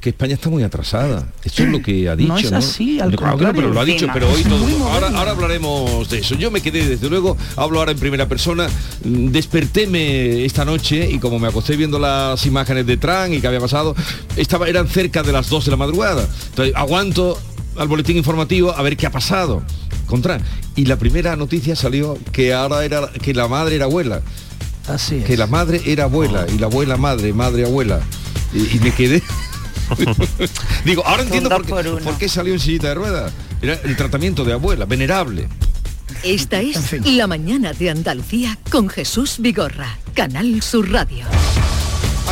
que 0.00 0.08
España 0.10 0.34
está 0.34 0.48
muy 0.48 0.62
atrasada. 0.62 1.28
Eso 1.44 1.62
es 1.62 1.68
lo 1.68 1.82
que 1.82 2.08
ha 2.08 2.16
dicho. 2.16 2.32
No 2.32 2.38
es 2.38 2.50
así, 2.52 2.98
al 3.00 3.10
Claro, 3.14 3.32
contrario. 3.32 3.54
pero 3.62 3.74
lo 3.74 3.80
ha 3.80 3.84
dicho, 3.84 4.06
pero 4.12 4.30
hoy 4.30 4.42
todo. 4.44 4.66
Ahora, 4.88 5.30
hablaremos 5.30 6.08
de 6.08 6.18
eso. 6.20 6.34
Yo 6.36 6.50
me 6.50 6.60
quedé, 6.62 6.86
desde 6.88 7.08
luego, 7.10 7.36
hablo 7.56 7.78
ahora 7.80 7.92
en 7.92 7.98
primera 7.98 8.26
persona. 8.28 8.66
mm, 9.04 9.26
Despertéme 9.28 10.44
esta 10.44 10.64
noche 10.64 11.08
y 11.10 11.18
como 11.18 11.38
me 11.38 11.48
acosté 11.48 11.76
viendo 11.76 11.98
las 11.98 12.44
imágenes 12.46 12.86
de 12.86 12.96
Trump 12.96 13.32
y 13.34 13.40
que 13.40 13.46
había 13.46 13.60
pasado, 13.60 13.94
estaba, 14.36 14.68
eran 14.68 14.88
cerca 14.88 15.22
de 15.22 15.32
las 15.32 15.48
2 15.50 15.66
de 15.66 15.70
la 15.70 15.76
madrugada. 15.76 16.26
Entonces, 16.48 16.74
aguanto 16.74 17.38
al 17.76 17.86
boletín 17.88 18.16
informativo 18.16 18.72
a 18.72 18.82
ver 18.82 18.96
qué 18.96 19.06
ha 19.06 19.10
pasado 19.12 19.62
con 20.06 20.22
Trump. 20.22 20.42
Y 20.76 20.86
la 20.86 20.96
primera 20.96 21.36
noticia 21.36 21.76
salió 21.76 22.18
que 22.32 22.54
ahora 22.54 22.84
era 22.84 23.10
que 23.12 23.34
la 23.34 23.48
madre 23.48 23.76
era 23.76 23.84
abuela. 23.84 24.22
Así 24.88 25.16
es. 25.16 25.24
Que 25.24 25.36
la 25.36 25.46
madre 25.46 25.80
era 25.84 26.04
abuela 26.04 26.46
y 26.52 26.58
la 26.58 26.66
abuela 26.66 26.96
madre, 26.96 27.32
madre 27.34 27.64
abuela. 27.66 28.00
Y, 28.54 28.76
y 28.76 28.80
me 28.80 28.92
quedé. 28.92 29.22
Digo, 30.84 31.06
ahora 31.06 31.22
entiendo 31.22 31.50
por 31.50 31.64
qué, 31.64 31.70
por 31.70 31.86
uno. 31.86 32.04
por 32.04 32.18
qué 32.18 32.28
salió 32.28 32.52
en 32.52 32.60
sillita 32.60 32.88
de 32.88 32.94
ruedas. 32.94 33.32
Era 33.62 33.74
el 33.84 33.96
tratamiento 33.96 34.44
de 34.44 34.52
abuela, 34.52 34.84
venerable. 34.86 35.48
Esta 36.22 36.60
es 36.60 36.78
fin. 36.78 37.16
La 37.16 37.26
Mañana 37.26 37.72
de 37.72 37.90
Andalucía 37.90 38.58
con 38.70 38.88
Jesús 38.88 39.36
Vigorra, 39.38 39.98
Canal 40.14 40.62
Sur 40.62 40.90
Radio. 40.90 41.24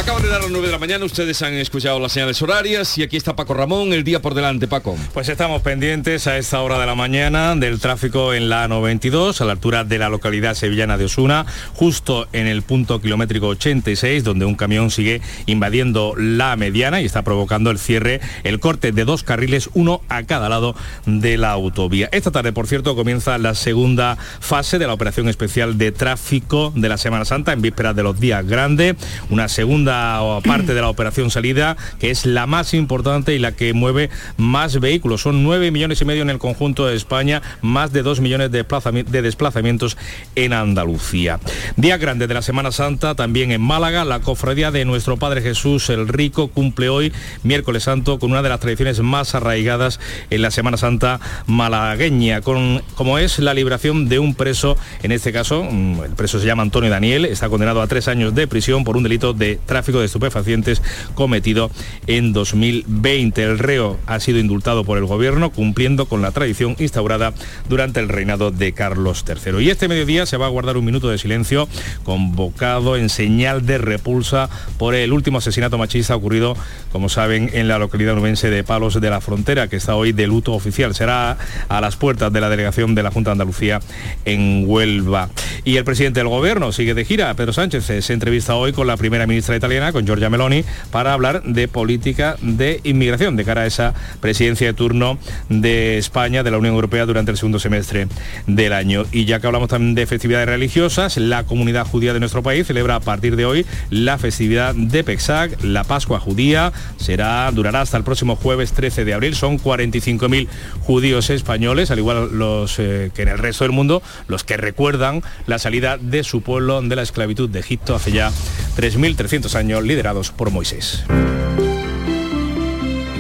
Acaban 0.09 0.23
de 0.23 0.31
dar 0.31 0.41
las 0.41 0.51
9 0.51 0.69
de 0.69 0.73
la 0.73 0.79
mañana, 0.79 1.05
ustedes 1.05 1.43
han 1.43 1.53
escuchado 1.53 2.01
las 2.01 2.13
señales 2.13 2.41
horarias 2.41 2.97
y 2.97 3.03
aquí 3.03 3.19
está 3.19 3.37
Paco 3.37 3.53
Ramón, 3.53 3.93
el 3.93 4.05
día 4.05 4.23
por 4.23 4.33
delante, 4.33 4.67
Paco. 4.67 4.97
Pues 5.13 5.29
estamos 5.29 5.61
pendientes 5.61 6.27
a 6.27 6.39
esta 6.39 6.63
hora 6.63 6.79
de 6.79 6.87
la 6.87 6.95
mañana 6.95 7.55
del 7.55 7.79
tráfico 7.79 8.33
en 8.33 8.49
la 8.49 8.69
92 8.69 9.43
a 9.43 9.45
la 9.45 9.53
altura 9.53 9.85
de 9.85 9.99
la 9.99 10.09
localidad 10.09 10.55
sevillana 10.55 10.97
de 10.97 11.05
Osuna, 11.05 11.45
justo 11.75 12.27
en 12.33 12.47
el 12.47 12.63
punto 12.63 13.03
kilométrico 13.03 13.49
86, 13.49 14.25
donde 14.25 14.47
un 14.47 14.55
camión 14.55 14.91
sigue 14.91 15.21
invadiendo 15.45 16.15
la 16.17 16.57
mediana 16.57 17.03
y 17.03 17.05
está 17.05 17.21
provocando 17.21 17.71
el 17.71 17.79
cierre, 17.79 18.23
el 18.45 18.61
corte 18.61 18.93
de 18.93 19.05
dos 19.05 19.25
carriles, 19.25 19.69
uno 19.75 20.01
a 20.09 20.23
cada 20.23 20.49
lado 20.49 20.75
de 21.05 21.37
la 21.37 21.51
autovía. 21.51 22.09
Esta 22.13 22.31
tarde, 22.31 22.55
por 22.55 22.67
cierto, 22.67 22.97
comienza 22.97 23.37
la 23.37 23.55
segunda 23.55 24.17
fase 24.17 24.79
de 24.79 24.87
la 24.87 24.95
operación 24.95 25.29
especial 25.29 25.77
de 25.77 25.93
tráfico 25.93 26.73
de 26.75 26.89
la 26.89 26.97
Semana 26.97 27.27
Santa 27.27 27.53
en 27.53 27.61
vísperas 27.61 27.95
de 27.95 28.05
los 28.05 28.19
días 28.19 28.47
grandes, 28.47 28.97
una 29.29 29.49
segunda 29.49 29.98
parte 30.45 30.75
de 30.75 30.81
la 30.81 30.89
operación 30.89 31.31
salida 31.31 31.77
que 31.99 32.11
es 32.11 32.27
la 32.27 32.47
más 32.47 32.75
importante 32.75 33.35
y 33.35 33.39
la 33.39 33.53
que 33.53 33.73
mueve 33.73 34.11
más 34.37 34.81
vehículos. 34.81 35.23
Son 35.23 35.43
9 35.43 35.71
millones 35.71 36.01
y 36.01 36.05
medio 36.05 36.23
en 36.23 36.31
el 36.31 36.39
conjunto 36.39 36.87
de 36.87 36.97
España, 36.97 37.43
más 37.63 37.93
de 37.93 38.03
2 38.03 38.21
millones 38.21 38.51
de, 38.51 38.65
de 39.09 39.23
desplazamientos 39.23 39.97
en 40.35 40.53
Andalucía. 40.53 41.41
Día 41.77 41.97
grande 41.97 42.27
de 42.27 42.35
la 42.35 42.43
Semana 42.43 42.73
Santa 42.73 43.15
también 43.15 43.53
en 43.53 43.61
Málaga. 43.61 44.05
La 44.05 44.21
cofradía 44.21 44.71
de 44.71 44.85
nuestro 44.85 45.17
Padre 45.17 45.43
Jesús 45.43 45.91
el 45.91 46.09
Rico 46.09 46.49
cumple 46.49 46.89
hoy, 46.89 47.13
miércoles 47.43 47.85
santo, 47.85 48.19
con 48.19 48.31
una 48.31 48.43
de 48.43 48.49
las 48.49 48.61
tradiciones 48.61 49.01
más 49.01 49.35
arraigadas 49.35 50.01
en 50.31 50.43
la 50.43 50.51
Semana 50.51 50.77
Santa 50.77 51.21
malagueña, 51.47 52.41
con, 52.41 52.83
como 52.95 53.19
es 53.19 53.39
la 53.39 53.55
liberación 53.55 54.09
de 54.09 54.19
un 54.19 54.35
preso, 54.35 54.77
en 55.03 55.13
este 55.13 55.33
caso, 55.33 55.65
mm, 55.65 56.03
el 56.05 56.13
preso 56.13 56.39
se 56.39 56.47
llama 56.47 56.63
Antonio 56.63 56.91
Daniel, 56.91 57.25
está 57.25 57.49
condenado 57.49 57.83
a 57.83 57.87
tres 57.87 58.09
años 58.09 58.35
de 58.35 58.47
prisión 58.47 58.85
por 58.85 58.97
un 58.97 59.03
delito 59.03 59.33
de 59.33 59.59
tráfico 59.65 59.88
de 59.97 60.05
estupefacientes 60.05 60.83
cometido 61.15 61.71
en 62.07 62.33
2020. 62.35 63.43
El 63.43 63.59
reo 63.59 63.99
ha 64.07 64.21
sido 64.21 64.39
indultado 64.39 64.85
por 64.85 64.99
el 64.99 65.07
gobierno 65.07 65.51
cumpliendo 65.51 66.07
con 66.07 66.21
la 66.21 66.31
tradición 66.31 66.77
instaurada 66.79 67.33
durante 67.69 68.01
el 68.01 68.09
reinado 68.09 68.51
de 68.51 68.73
Carlos 68.73 69.25
III. 69.27 69.63
Y 69.65 69.71
este 69.71 69.89
mediodía 69.89 70.27
se 70.27 70.37
va 70.37 70.47
a 70.47 70.51
guardar 70.51 70.77
un 70.77 70.85
minuto 70.85 71.09
de 71.09 71.19
silencio 71.19 71.69
convocado 72.05 72.97
en 72.97 73.09
señal 73.09 73.65
de 73.65 73.79
repulsa 73.79 74.51
por 74.77 74.95
el 74.95 75.13
último 75.13 75.39
asesinato 75.39 75.79
machista 75.79 76.15
ocurrido, 76.15 76.57
como 76.93 77.09
saben, 77.09 77.51
en 77.55 77.67
la 77.69 77.79
localidad 77.79 78.15
nubense 78.15 78.51
de 78.51 78.65
Palos 78.65 79.01
de 79.01 79.11
la 79.11 79.21
Frontera, 79.21 79.69
que 79.69 79.77
está 79.77 79.95
hoy 79.95 80.13
de 80.13 80.27
luto 80.27 80.53
oficial. 80.53 80.95
Será 80.95 81.39
a 81.69 81.81
las 81.81 81.97
puertas 81.97 82.33
de 82.33 82.41
la 82.41 82.51
delegación 82.51 82.95
de 82.95 83.03
la 83.03 83.11
Junta 83.11 83.31
de 83.31 83.33
Andalucía 83.33 83.81
en 84.25 84.65
Huelva. 84.67 85.31
Y 85.65 85.77
el 85.77 85.85
presidente 85.85 86.21
del 86.21 86.29
gobierno 86.29 86.73
sigue 86.73 86.95
de 86.95 87.05
gira. 87.05 87.33
Pedro 87.35 87.53
Sánchez 87.53 87.85
se 88.05 88.13
entrevista 88.13 88.55
hoy 88.55 88.73
con 88.73 88.87
la 88.87 88.97
primera 88.97 89.27
ministra 89.27 89.55
con 89.69 90.07
Giorgia 90.07 90.31
Meloni, 90.31 90.65
para 90.91 91.13
hablar 91.13 91.43
de 91.43 91.69
política 91.69 92.37
de 92.41 92.81
inmigración 92.85 93.37
de 93.37 93.45
cara 93.45 93.63
a 93.63 93.67
esa 93.67 93.93
presidencia 94.21 94.67
de 94.67 94.73
turno 94.73 95.19
de 95.51 95.99
España, 95.99 96.43
de 96.43 96.51
la 96.51 96.57
Unión 96.57 96.75
Europea, 96.75 97.05
durante 97.05 97.33
el 97.33 97.37
segundo 97.37 97.59
semestre 97.59 98.09
del 98.47 98.73
año. 98.73 99.05
Y 99.13 99.27
ya 99.27 99.41
que 99.41 99.47
hablamos 99.47 99.69
también 99.69 99.95
de 99.95 100.07
festividades 100.07 100.49
religiosas, 100.49 101.19
la 101.19 101.45
comunidad 101.45 101.87
judía 101.87 102.15
de 102.15 102.21
nuestro 102.21 102.43
país 102.43 102.67
celebra 102.67 102.95
a 102.95 103.01
partir 103.01 103.37
de 103.37 103.45
hoy 103.45 103.67
la 103.91 104.17
festividad 104.17 104.75
de 104.75 105.05
Pesach, 105.05 105.63
la 105.63 105.85
Pascua 105.85 106.19
judía. 106.19 106.73
Será, 106.97 107.51
durará 107.53 107.83
hasta 107.83 107.99
el 107.99 108.05
próximo 108.05 108.37
jueves 108.37 108.73
13 108.73 109.05
de 109.05 109.13
abril. 109.13 109.35
Son 109.35 109.59
45.000 109.59 110.49
judíos 110.81 111.29
españoles, 111.29 111.91
al 111.91 111.99
igual 111.99 112.39
los 112.39 112.79
eh, 112.79 113.11
que 113.15 113.23
en 113.23 113.29
el 113.29 113.39
resto 113.39 113.65
del 113.65 113.73
mundo, 113.73 114.03
los 114.29 114.45
que 114.45 114.57
recuerdan 114.57 115.23
la 115.47 115.59
salida 115.59 115.99
de 115.99 116.25
su 116.25 116.41
pueblo 116.41 116.81
de 116.81 116.97
la 116.97 117.03
esclavitud 117.03 117.51
de 117.51 117.61
Egipto 117.61 117.95
hace 117.95 118.13
ya 118.13 118.31
3.300 118.77 119.55
años, 119.57 119.58
liderados 119.65 120.31
por 120.31 120.51
Moisés. 120.51 121.05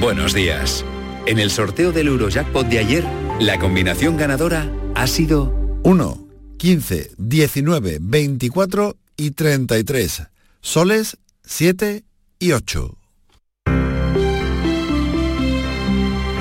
Buenos 0.00 0.32
días. 0.32 0.84
En 1.26 1.38
el 1.38 1.50
sorteo 1.50 1.92
del 1.92 2.06
Eurojackpot 2.06 2.66
de 2.68 2.78
ayer, 2.78 3.04
la 3.40 3.58
combinación 3.58 4.16
ganadora 4.16 4.72
ha 4.94 5.06
sido 5.06 5.52
1, 5.82 6.28
15, 6.56 7.10
19, 7.18 7.98
24 8.00 8.96
y 9.16 9.32
33. 9.32 10.22
Soles 10.60 11.18
7 11.44 12.04
y 12.38 12.52
8. 12.52 12.96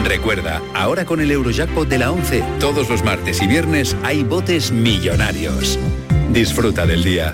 Recuerda, 0.05 0.61
ahora 0.73 1.05
con 1.05 1.19
el 1.19 1.31
Eurojackpot 1.31 1.89
de 1.89 1.97
la 1.97 2.11
11, 2.11 2.43
todos 2.59 2.89
los 2.89 3.03
martes 3.03 3.41
y 3.41 3.47
viernes 3.47 3.95
hay 4.03 4.23
botes 4.23 4.71
millonarios. 4.71 5.77
Disfruta 6.31 6.85
del 6.85 7.03
día. 7.03 7.33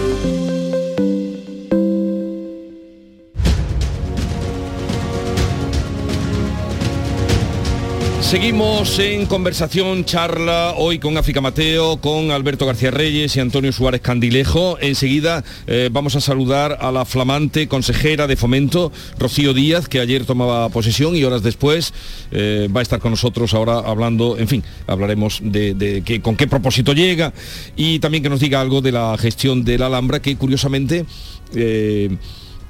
Seguimos 8.31 8.97
en 8.99 9.25
conversación, 9.25 10.05
charla, 10.05 10.73
hoy 10.77 10.99
con 10.99 11.17
África 11.17 11.41
Mateo, 11.41 11.97
con 11.97 12.31
Alberto 12.31 12.65
García 12.65 12.89
Reyes 12.89 13.35
y 13.35 13.41
Antonio 13.41 13.73
Suárez 13.73 13.99
Candilejo. 13.99 14.77
Enseguida 14.79 15.43
eh, 15.67 15.89
vamos 15.91 16.15
a 16.15 16.21
saludar 16.21 16.77
a 16.79 16.93
la 16.93 17.03
flamante 17.03 17.67
consejera 17.67 18.27
de 18.27 18.37
fomento, 18.37 18.93
Rocío 19.19 19.53
Díaz, 19.53 19.89
que 19.89 19.99
ayer 19.99 20.25
tomaba 20.25 20.69
posesión 20.69 21.13
y 21.17 21.25
horas 21.25 21.43
después 21.43 21.93
eh, 22.31 22.69
va 22.73 22.79
a 22.79 22.83
estar 22.83 22.99
con 23.01 23.11
nosotros 23.11 23.53
ahora 23.53 23.79
hablando, 23.79 24.37
en 24.37 24.47
fin, 24.47 24.63
hablaremos 24.87 25.41
de, 25.43 26.01
qué- 26.05 26.21
con 26.21 26.37
qué 26.37 26.47
propósito 26.47 26.93
llega 26.93 27.33
y 27.75 27.99
también 27.99 28.23
que 28.23 28.29
nos 28.29 28.39
diga 28.39 28.61
algo 28.61 28.79
de 28.79 28.93
la 28.93 29.17
gestión 29.19 29.65
de 29.65 29.77
la 29.77 29.87
Alhambra, 29.87 30.21
que 30.21 30.37
curiosamente, 30.37 31.05
eh, 31.53 32.15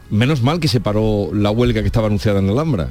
menos 0.09 0.41
mal 0.41 0.59
que 0.59 0.67
se 0.67 0.79
paró 0.81 1.29
la 1.35 1.51
huelga 1.51 1.81
que 1.81 1.88
estaba 1.88 2.07
anunciada 2.07 2.39
en 2.39 2.47
la 2.47 2.53
Alhambra. 2.53 2.89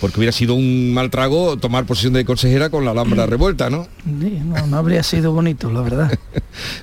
Porque 0.00 0.18
hubiera 0.18 0.32
sido 0.32 0.54
un 0.54 0.92
mal 0.92 1.10
trago 1.10 1.56
tomar 1.56 1.86
posesión 1.86 2.12
de 2.12 2.24
consejera 2.24 2.70
con 2.70 2.84
la 2.84 2.90
Alhambra 2.90 3.26
revuelta, 3.26 3.70
¿no? 3.70 3.86
Sí, 4.04 4.40
No, 4.44 4.66
no 4.66 4.76
habría 4.76 5.02
sido 5.02 5.32
bonito, 5.32 5.70
la 5.70 5.80
verdad. 5.82 6.18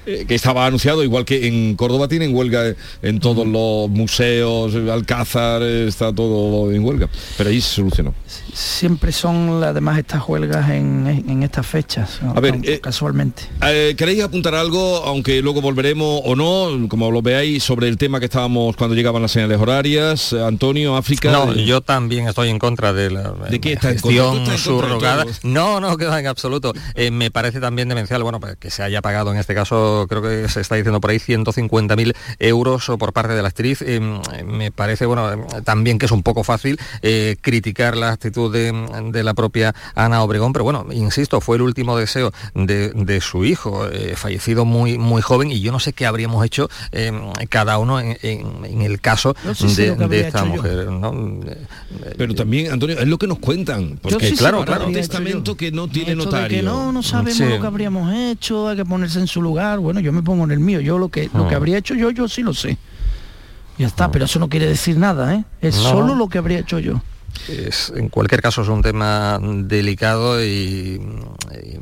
Eh, 0.06 0.25
que 0.28 0.35
estaba 0.35 0.68
anunciado, 0.68 1.03
igual 1.03 1.25
que 1.25 1.47
en 1.47 1.75
Córdoba 1.75 2.07
tienen 2.07 2.35
huelga 2.35 2.75
en 3.02 3.19
todos 3.19 3.47
los 3.47 3.90
museos, 3.90 4.75
Alcázar, 4.75 5.63
eh, 5.63 5.88
está 5.88 6.13
todo 6.13 6.72
en 6.72 6.84
huelga. 6.84 7.09
Pero 7.38 7.50
ahí 7.50 7.59
se 7.59 7.75
solucionó. 7.75 8.13
Siempre 8.53 9.12
son 9.12 9.63
además 9.63 9.97
estas 9.97 10.28
huelgas 10.28 10.69
en, 10.69 11.07
en 11.28 11.41
estas 11.41 11.66
fechas, 11.66 12.19
A 12.35 12.40
ver, 12.40 12.59
eh, 12.63 12.79
casualmente. 12.79 13.44
Eh, 13.66 13.96
¿Queréis 13.97 14.23
apuntar 14.23 14.53
algo, 14.53 14.97
aunque 15.06 15.41
luego 15.41 15.62
volveremos 15.62 16.22
o 16.23 16.35
no, 16.35 16.88
como 16.88 17.09
lo 17.09 17.22
veáis, 17.22 17.63
sobre 17.63 17.88
el 17.88 17.97
tema 17.97 18.19
que 18.19 18.25
estábamos 18.25 18.75
cuando 18.75 18.96
llegaban 18.96 19.22
las 19.22 19.32
señales 19.32 19.59
horarias? 19.59 20.34
Antonio, 20.34 20.96
África. 20.96 21.32
No, 21.32 21.52
eh, 21.53 21.66
yo 21.66 21.82
también 21.82 22.28
estoy 22.28 22.49
en 22.49 22.59
contra 22.59 22.93
de 22.93 23.03
la 23.11 23.32
¿De 23.50 23.59
qué 23.59 23.73
está 23.73 23.90
gestión 23.90 24.46
de 24.46 24.58
subrogada. 24.58 25.26
No, 25.44 25.79
no, 25.79 25.97
que 25.97 26.05
va 26.05 26.20
en 26.20 26.28
absoluto. 26.28 26.73
Eh, 26.96 27.11
me 27.11 27.32
parece 27.32 27.59
también 27.59 27.90
demencial, 27.90 28.23
bueno, 28.23 28.40
pues, 28.40 28.55
que 28.58 28.70
se 28.70 28.84
haya 28.84 29.02
pagado 29.02 29.32
en 29.32 29.38
este 29.38 29.53
caso, 29.55 30.05
creo 30.09 30.22
que 30.22 30.47
se 30.50 30.61
está 30.61 30.76
diciendo 30.76 31.00
por 31.02 31.11
ahí 31.11 31.17
150.000 31.20 32.14
euros 32.40 32.91
por 33.00 33.14
parte 33.14 33.34
de 33.34 33.41
la 33.41 33.47
actriz. 33.50 33.82
Eh, 33.82 34.00
me 34.46 34.72
parece, 34.72 35.05
bueno, 35.05 35.46
también 35.64 36.00
que 36.00 36.05
es 36.05 36.11
un 36.11 36.23
poco 36.23 36.44
fácil 36.44 36.79
eh, 37.02 37.35
criticar 37.41 37.96
la 37.97 38.11
actitud 38.11 38.52
de, 38.52 38.72
de 39.11 39.23
la 39.23 39.34
propia 39.34 39.73
Ana 39.96 40.23
Obregón, 40.23 40.53
pero 40.53 40.64
bueno, 40.64 40.85
insisto, 40.91 41.41
fue 41.41 41.58
el 41.58 41.61
último 41.64 41.97
deseo 41.97 42.32
de, 42.53 42.90
de 42.90 43.22
su 43.22 43.46
hijo, 43.46 43.88
eh, 43.90 44.14
fallecido 44.16 44.66
muy, 44.66 44.97
muy 44.97 45.22
joven, 45.22 45.52
y 45.52 45.59
yo 45.61 45.72
no 45.72 45.79
sé 45.79 45.94
qué 45.94 46.06
habríamos 46.06 46.46
hecho 46.46 46.70
eh, 46.91 47.11
cada 47.49 47.78
uno 47.78 47.99
en, 47.99 48.17
en- 48.22 48.66
en 48.66 48.82
el 48.82 48.99
caso 49.02 49.35
sí 49.56 49.73
de, 49.76 49.96
de 49.96 50.20
esta 50.22 50.44
mujer. 50.46 50.88
¿no? 50.91 51.40
Pero 52.17 52.34
también, 52.35 52.72
Antonio, 52.72 52.92
es 52.99 53.07
lo 53.07 53.17
que 53.17 53.28
nos 53.28 53.40
cuentan. 53.40 53.99
Porque 54.01 54.29
sí 54.29 54.35
claro, 54.35 54.63
claro. 54.66 54.87
un 54.87 54.93
testamento 54.93 55.55
que 55.57 55.72
no 55.72 55.87
tiene 55.87 56.11
Esto 56.13 56.25
notario. 56.25 56.57
que 56.57 56.63
no, 56.63 56.91
no 56.91 57.03
sabemos 57.03 57.35
Sí. 57.37 57.45
lo 57.45 57.59
que 57.59 57.67
habríamos 57.67 58.13
hecho, 58.13 58.67
hay 58.69 58.75
que 58.78 58.85
ponerse 58.85 59.19
en 59.19 59.28
su 59.28 59.41
lugar. 59.41 59.79
Bueno, 59.79 59.99
yo 59.99 60.11
me 60.11 60.22
pongo 60.23 60.43
en 60.45 60.51
el 60.51 60.59
mío. 60.59 60.79
Yo 60.81 60.97
lo 60.97 61.09
que, 61.09 61.29
lo 61.34 61.47
que 61.47 61.53
Ah. 61.55 61.57
habría 61.57 61.78
hecho 61.78 61.95
yo, 61.95 62.11
yo 62.11 62.28
sí 62.28 62.41
lo 62.43 62.53
sé. 62.53 62.78
Ya 63.78 63.87
está, 63.87 64.11
pero 64.11 64.25
eso 64.25 64.40
no 64.40 64.49
quiere 64.49 64.67
decir 64.67 64.97
nada, 64.97 65.34
¿eh? 65.35 65.43
Es 65.61 65.75
No. 65.78 65.81
solo 65.90 66.16
lo 66.16 66.29
que 66.29 66.37
habría 66.37 66.59
hecho 66.59 66.78
yo. 66.79 67.01
Es- 67.49 67.91
en 67.95 68.09
cualquier 68.09 68.41
caso 68.41 68.61
es 68.61 68.67
un 68.67 68.81
tema 68.84 69.39
delicado 69.41 70.43
y, 70.43 70.47
y- 70.47 70.99
y- 71.01 71.79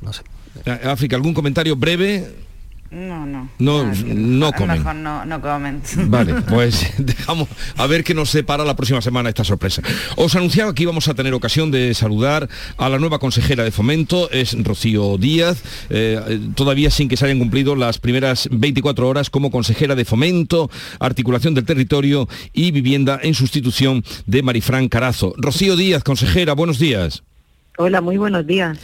no 0.00 0.12
sé. 0.12 0.22
Eh, 0.64 0.80
África, 0.84 1.16
¿algún 1.16 1.34
comentario 1.34 1.74
breve? 1.74 2.32
No, 2.92 3.24
no. 3.24 3.48
No, 3.58 3.84
no 3.84 4.50
mejor- 4.50 4.54
comen. 4.54 4.78
Mejor 4.78 4.94
no, 4.96 5.24
no 5.24 5.40
comen. 5.40 5.80
Vale, 6.10 6.34
pues 6.42 6.92
dejamos 6.98 7.48
a 7.76 7.86
ver 7.86 8.04
qué 8.04 8.12
nos 8.12 8.28
separa 8.28 8.64
la 8.66 8.76
próxima 8.76 9.00
semana 9.00 9.30
esta 9.30 9.44
sorpresa. 9.44 9.80
Os 10.16 10.34
anunciaba 10.36 10.74
que 10.74 10.82
íbamos 10.82 11.08
a 11.08 11.14
tener 11.14 11.32
ocasión 11.32 11.70
de 11.70 11.94
saludar 11.94 12.50
a 12.76 12.88
la 12.90 12.98
nueva 12.98 13.18
consejera 13.18 13.64
de 13.64 13.70
fomento, 13.70 14.30
es 14.30 14.54
Rocío 14.62 15.16
Díaz, 15.16 15.62
eh, 15.88 16.38
todavía 16.54 16.90
sin 16.90 17.08
que 17.08 17.16
se 17.16 17.24
hayan 17.24 17.38
cumplido 17.38 17.76
las 17.76 17.98
primeras 17.98 18.46
24 18.52 19.08
horas 19.08 19.30
como 19.30 19.50
consejera 19.50 19.94
de 19.94 20.04
fomento, 20.04 20.70
articulación 21.00 21.54
del 21.54 21.64
territorio 21.64 22.28
y 22.52 22.72
vivienda 22.72 23.18
en 23.22 23.32
sustitución 23.32 24.04
de 24.26 24.42
Marifran 24.42 24.88
Carazo. 24.90 25.32
Rocío 25.38 25.76
Díaz, 25.76 26.04
consejera, 26.04 26.52
buenos 26.52 26.78
días. 26.78 27.22
Hola, 27.78 28.02
muy 28.02 28.18
buenos 28.18 28.46
días. 28.46 28.78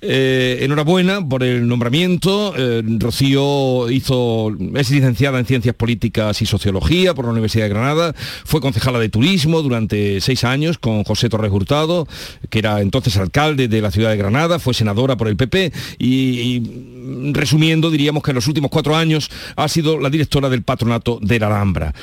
Eh, 0.00 0.58
enhorabuena 0.62 1.26
por 1.26 1.42
el 1.42 1.66
nombramiento. 1.66 2.54
Eh, 2.56 2.82
Rocío 2.98 3.90
hizo, 3.90 4.50
es 4.74 4.90
licenciada 4.90 5.38
en 5.38 5.46
Ciencias 5.46 5.74
Políticas 5.74 6.42
y 6.42 6.46
Sociología 6.46 7.14
por 7.14 7.24
la 7.24 7.32
Universidad 7.32 7.64
de 7.64 7.70
Granada. 7.70 8.14
Fue 8.44 8.60
concejala 8.60 8.98
de 8.98 9.08
Turismo 9.08 9.62
durante 9.62 10.20
seis 10.20 10.44
años 10.44 10.78
con 10.78 11.04
José 11.04 11.28
Torres 11.28 11.52
Hurtado, 11.52 12.06
que 12.50 12.58
era 12.58 12.80
entonces 12.80 13.16
alcalde 13.16 13.68
de 13.68 13.80
la 13.80 13.90
ciudad 13.90 14.10
de 14.10 14.16
Granada. 14.16 14.58
Fue 14.58 14.74
senadora 14.74 15.16
por 15.16 15.28
el 15.28 15.36
PP 15.36 15.72
y, 15.98 16.06
y, 16.06 17.32
resumiendo, 17.32 17.90
diríamos 17.90 18.22
que 18.22 18.30
en 18.32 18.36
los 18.36 18.46
últimos 18.48 18.70
cuatro 18.70 18.96
años 18.96 19.30
ha 19.56 19.68
sido 19.68 19.98
la 19.98 20.10
directora 20.10 20.48
del 20.48 20.62
patronato 20.62 21.18
de 21.22 21.38
la 21.38 21.46
Alhambra. 21.46 21.94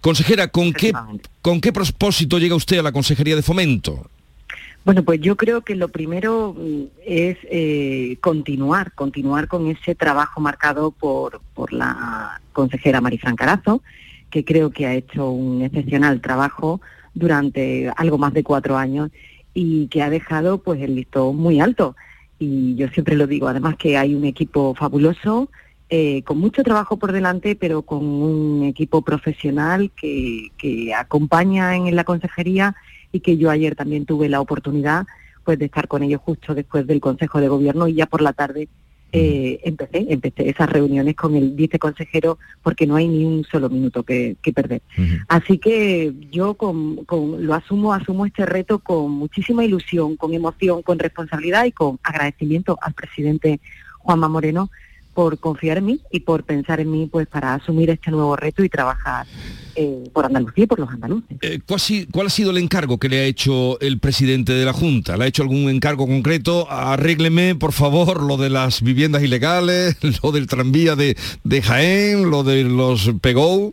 Consejera, 0.00 0.48
¿con 0.48 0.72
qué, 0.72 0.92
¿con 1.42 1.60
qué 1.60 1.72
propósito 1.72 2.38
llega 2.38 2.54
usted 2.54 2.78
a 2.78 2.82
la 2.82 2.92
Consejería 2.92 3.36
de 3.36 3.42
Fomento? 3.42 4.08
Bueno, 4.88 5.02
pues 5.02 5.20
yo 5.20 5.36
creo 5.36 5.60
que 5.60 5.74
lo 5.74 5.88
primero 5.88 6.56
mm, 6.56 6.84
es 7.04 7.36
eh, 7.50 8.16
continuar, 8.22 8.94
continuar 8.94 9.46
con 9.46 9.66
ese 9.66 9.94
trabajo 9.94 10.40
marcado 10.40 10.92
por, 10.92 11.42
por 11.52 11.74
la 11.74 12.40
consejera 12.54 13.02
Marifran 13.02 13.36
Carazo, 13.36 13.82
que 14.30 14.46
creo 14.46 14.70
que 14.70 14.86
ha 14.86 14.94
hecho 14.94 15.30
un 15.30 15.60
excepcional 15.60 16.22
trabajo 16.22 16.80
durante 17.12 17.92
algo 17.96 18.16
más 18.16 18.32
de 18.32 18.42
cuatro 18.42 18.78
años 18.78 19.10
y 19.52 19.88
que 19.88 20.00
ha 20.00 20.08
dejado 20.08 20.56
pues 20.62 20.80
el 20.80 20.94
listón 20.94 21.36
muy 21.36 21.60
alto. 21.60 21.94
Y 22.38 22.74
yo 22.76 22.88
siempre 22.88 23.14
lo 23.14 23.26
digo, 23.26 23.46
además 23.46 23.76
que 23.76 23.98
hay 23.98 24.14
un 24.14 24.24
equipo 24.24 24.74
fabuloso, 24.74 25.50
eh, 25.90 26.22
con 26.22 26.38
mucho 26.38 26.62
trabajo 26.62 26.96
por 26.96 27.12
delante, 27.12 27.56
pero 27.56 27.82
con 27.82 28.06
un 28.06 28.64
equipo 28.64 29.02
profesional 29.02 29.90
que, 29.94 30.50
que 30.56 30.94
acompaña 30.94 31.76
en 31.76 31.94
la 31.94 32.04
consejería 32.04 32.74
y 33.12 33.20
que 33.20 33.36
yo 33.36 33.50
ayer 33.50 33.74
también 33.74 34.04
tuve 34.06 34.28
la 34.28 34.40
oportunidad 34.40 35.06
pues 35.44 35.58
de 35.58 35.64
estar 35.66 35.88
con 35.88 36.02
ellos 36.02 36.20
justo 36.22 36.54
después 36.54 36.86
del 36.86 37.00
Consejo 37.00 37.40
de 37.40 37.48
Gobierno 37.48 37.88
y 37.88 37.94
ya 37.94 38.06
por 38.06 38.20
la 38.20 38.32
tarde 38.34 38.68
eh, 39.12 39.60
empecé, 39.64 40.04
empecé 40.10 40.50
esas 40.50 40.68
reuniones 40.68 41.16
con 41.16 41.34
el 41.34 41.52
viceconsejero 41.52 42.38
porque 42.62 42.86
no 42.86 42.96
hay 42.96 43.08
ni 43.08 43.24
un 43.24 43.42
solo 43.44 43.70
minuto 43.70 44.02
que, 44.02 44.36
que 44.42 44.52
perder. 44.52 44.82
Así 45.28 45.56
que 45.56 46.12
yo 46.30 46.52
con, 46.54 47.04
con- 47.06 47.46
lo 47.46 47.54
asumo, 47.54 47.94
asumo 47.94 48.26
este 48.26 48.44
reto 48.44 48.80
con 48.80 49.10
muchísima 49.12 49.64
ilusión, 49.64 50.16
con 50.16 50.34
emoción, 50.34 50.82
con 50.82 50.98
responsabilidad 50.98 51.64
y 51.64 51.72
con 51.72 51.98
agradecimiento 52.02 52.76
al 52.82 52.92
presidente 52.92 53.60
Juanma 54.00 54.28
Moreno 54.28 54.70
por 55.18 55.36
confiar 55.40 55.78
en 55.78 55.86
mí 55.86 56.00
y 56.12 56.20
por 56.20 56.44
pensar 56.44 56.78
en 56.78 56.92
mí 56.92 57.08
pues 57.10 57.26
para 57.26 57.54
asumir 57.54 57.90
este 57.90 58.12
nuevo 58.12 58.36
reto 58.36 58.62
y 58.62 58.68
trabajar 58.68 59.26
eh, 59.74 60.04
por 60.12 60.24
Andalucía 60.24 60.62
y 60.62 60.66
por 60.68 60.78
los 60.78 60.88
andaluces. 60.90 61.36
Eh, 61.42 61.58
¿cuál, 61.66 62.28
ha 62.28 62.30
sido 62.30 62.52
el 62.52 62.58
encargo 62.58 62.98
que 62.98 63.08
le 63.08 63.18
ha 63.18 63.24
hecho 63.24 63.80
el 63.80 63.98
presidente 63.98 64.52
de 64.52 64.64
la 64.64 64.72
Junta? 64.72 65.16
¿Le 65.16 65.24
ha 65.24 65.26
hecho 65.26 65.42
algún 65.42 65.70
encargo 65.70 66.06
concreto? 66.06 66.70
Arrégleme, 66.70 67.56
por 67.56 67.72
favor, 67.72 68.22
lo 68.22 68.36
de 68.36 68.48
las 68.48 68.80
viviendas 68.80 69.24
ilegales, 69.24 69.98
lo 70.22 70.30
del 70.30 70.46
tranvía 70.46 70.94
de, 70.94 71.16
de 71.42 71.62
Jaén, 71.62 72.30
lo 72.30 72.44
de 72.44 72.62
los 72.62 73.10
PEGO. 73.20 73.72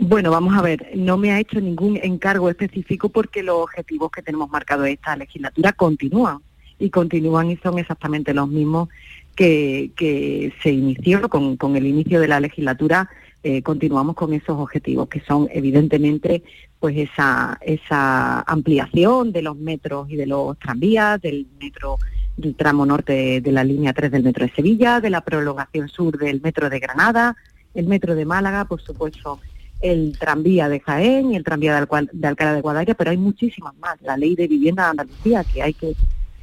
Bueno, 0.00 0.32
vamos 0.32 0.58
a 0.58 0.62
ver, 0.62 0.90
no 0.96 1.16
me 1.16 1.30
ha 1.30 1.38
hecho 1.38 1.60
ningún 1.60 1.96
encargo 2.02 2.50
específico 2.50 3.08
porque 3.08 3.44
los 3.44 3.58
objetivos 3.58 4.10
que 4.10 4.20
tenemos 4.20 4.50
marcados 4.50 4.88
esta 4.88 5.14
legislatura 5.14 5.72
continúan 5.74 6.38
y 6.80 6.90
continúan 6.90 7.52
y 7.52 7.56
son 7.58 7.78
exactamente 7.78 8.34
los 8.34 8.48
mismos 8.48 8.88
que, 9.36 9.90
que 9.96 10.52
se 10.62 10.70
inició 10.70 11.28
con, 11.28 11.56
con 11.56 11.76
el 11.76 11.86
inicio 11.86 12.20
de 12.20 12.28
la 12.28 12.40
legislatura. 12.40 13.08
eh, 13.42 13.62
continuamos 13.62 14.16
con 14.16 14.32
esos 14.32 14.58
objetivos 14.58 15.08
que 15.08 15.20
son 15.20 15.46
evidentemente 15.52 16.42
pues 16.80 16.96
esa, 16.96 17.58
esa 17.60 18.40
ampliación 18.40 19.30
de 19.32 19.42
los 19.42 19.56
metros 19.56 20.10
y 20.10 20.16
de 20.16 20.26
los 20.26 20.58
tranvías, 20.58 21.20
del 21.20 21.46
metro 21.60 21.96
del 22.36 22.54
tramo 22.56 22.84
norte 22.84 23.40
de 23.40 23.52
la 23.52 23.62
línea 23.62 23.92
3 23.92 24.10
del 24.10 24.24
metro 24.24 24.44
de 24.46 24.52
Sevilla, 24.52 25.00
de 25.00 25.10
la 25.10 25.20
prolongación 25.20 25.88
sur 25.88 26.18
del 26.18 26.40
metro 26.42 26.68
de 26.68 26.80
Granada, 26.80 27.36
el 27.74 27.86
metro 27.86 28.14
de 28.14 28.24
Málaga, 28.24 28.64
por 28.64 28.80
supuesto, 28.82 29.38
el 29.80 30.16
tranvía 30.18 30.68
de 30.68 30.80
Jaén 30.80 31.32
y 31.32 31.36
el 31.36 31.44
tranvía 31.44 31.74
de, 31.74 31.86
Alcua- 31.86 32.08
de 32.12 32.26
Alcalá 32.28 32.52
de 32.54 32.60
Guadaira, 32.62 32.94
pero 32.94 33.10
hay 33.10 33.16
muchísimas 33.16 33.74
más. 33.78 33.96
La 34.02 34.16
ley 34.16 34.34
de 34.34 34.48
vivienda 34.48 34.84
de 34.84 34.90
Andalucía, 34.90 35.44
que 35.44 35.62
hay 35.62 35.72
que 35.74 35.94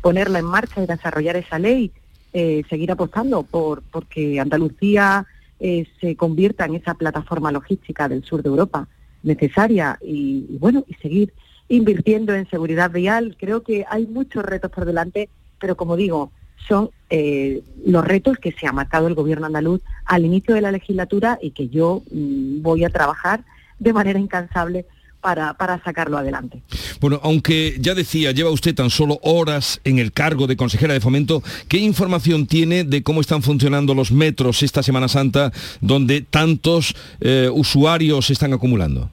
ponerla 0.02 0.40
en 0.40 0.46
marcha 0.46 0.82
y 0.84 0.88
desarrollar 0.88 1.36
esa 1.36 1.60
ley, 1.60 1.92
eh, 2.34 2.64
seguir 2.70 2.92
apostando 2.92 3.44
por 3.44 3.84
porque 3.84 4.40
Andalucía 4.40 5.26
eh, 5.60 5.86
se 6.02 6.16
convierta 6.16 6.66
en 6.66 6.76
esa 6.76 6.96
plataforma 6.96 7.52
logística 7.52 8.10
del 8.10 8.24
sur 8.24 8.42
de 8.44 8.50
Europa 8.50 8.88
necesaria 9.22 9.98
y, 10.02 10.58
bueno, 10.60 10.84
y 10.88 10.96
seguir 10.96 11.34
invirtiendo 11.70 12.34
en 12.34 12.50
seguridad 12.50 12.92
vial. 12.92 13.38
Creo 13.40 13.64
que 13.64 13.86
hay 13.90 14.06
muchos 14.06 14.44
retos 14.44 14.72
por 14.72 14.86
delante, 14.86 15.30
pero 15.60 15.78
como 15.78 15.96
digo, 15.96 16.32
son 16.68 16.90
eh, 17.10 17.64
los 17.86 18.04
retos 18.04 18.38
que 18.38 18.52
se 18.52 18.68
ha 18.68 18.74
marcado 18.74 19.08
el 19.08 19.16
gobierno 19.16 19.46
andaluz 19.46 19.82
al 20.06 20.26
inicio 20.26 20.56
de 20.56 20.62
la 20.62 20.72
legislatura 20.72 21.40
y 21.42 21.52
que 21.52 21.70
yo 21.70 22.04
mm, 22.12 22.62
voy 22.62 22.84
a 22.84 22.90
trabajar 22.90 23.46
de 23.80 23.94
manera 23.94 24.20
incansable 24.20 24.86
para, 25.24 25.54
para 25.54 25.82
sacarlo 25.82 26.18
adelante. 26.18 26.62
Bueno, 27.00 27.20
aunque 27.24 27.78
ya 27.80 27.96
decía, 27.96 28.32
lleva 28.32 28.52
usted 28.52 28.76
tan 28.76 28.90
solo 28.90 29.20
horas 29.24 29.80
en 29.86 29.98
el 29.98 30.12
cargo 30.12 30.46
de 30.46 30.58
consejera 30.58 30.94
de 30.94 31.00
fomento, 31.00 31.42
¿qué 31.68 31.78
información 31.78 32.46
tiene 32.46 32.84
de 32.84 33.02
cómo 33.02 33.22
están 33.22 33.42
funcionando 33.42 33.96
los 33.96 34.12
metros 34.12 34.62
esta 34.62 34.84
Semana 34.84 35.08
Santa 35.08 35.52
donde 35.82 36.22
tantos 36.22 36.94
eh, 37.22 37.50
usuarios 37.52 38.28
se 38.28 38.34
están 38.34 38.54
acumulando? 38.54 39.10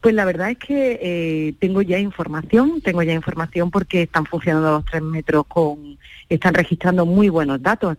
Pues 0.00 0.14
la 0.14 0.24
verdad 0.24 0.50
es 0.50 0.58
que 0.58 0.98
eh, 1.02 1.54
tengo 1.58 1.82
ya 1.82 1.98
información, 1.98 2.80
tengo 2.80 3.02
ya 3.02 3.12
información 3.12 3.70
porque 3.70 4.02
están 4.02 4.24
funcionando 4.24 4.70
los 4.70 4.84
tres 4.84 5.02
metros 5.02 5.46
con, 5.46 5.98
están 6.28 6.54
registrando 6.54 7.04
muy 7.04 7.28
buenos 7.28 7.60
datos 7.60 7.98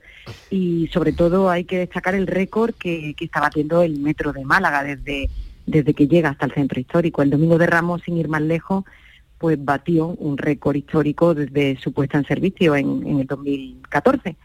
y 0.49 0.89
sobre 0.91 1.11
todo 1.11 1.49
hay 1.49 1.65
que 1.65 1.79
destacar 1.79 2.15
el 2.15 2.25
récord 2.25 2.73
que, 2.73 3.13
que 3.15 3.25
está 3.25 3.41
batiendo 3.41 3.83
el 3.83 3.99
metro 3.99 4.33
de 4.33 4.43
Málaga 4.43 4.83
desde, 4.83 5.29
desde 5.67 5.93
que 5.93 6.07
llega 6.07 6.29
hasta 6.29 6.47
el 6.47 6.53
centro 6.53 6.79
histórico. 6.79 7.21
El 7.21 7.29
domingo 7.29 7.59
de 7.59 7.67
Ramos, 7.67 8.01
sin 8.03 8.17
ir 8.17 8.29
más 8.29 8.41
lejos, 8.41 8.85
pues 9.37 9.63
batió 9.63 10.07
un 10.07 10.37
récord 10.37 10.75
histórico 10.75 11.35
desde 11.35 11.77
su 11.77 11.93
puesta 11.93 12.17
en 12.17 12.25
servicio 12.25 12.75
en, 12.75 13.05
en 13.05 13.19
el 13.19 13.27
2014 13.27 14.35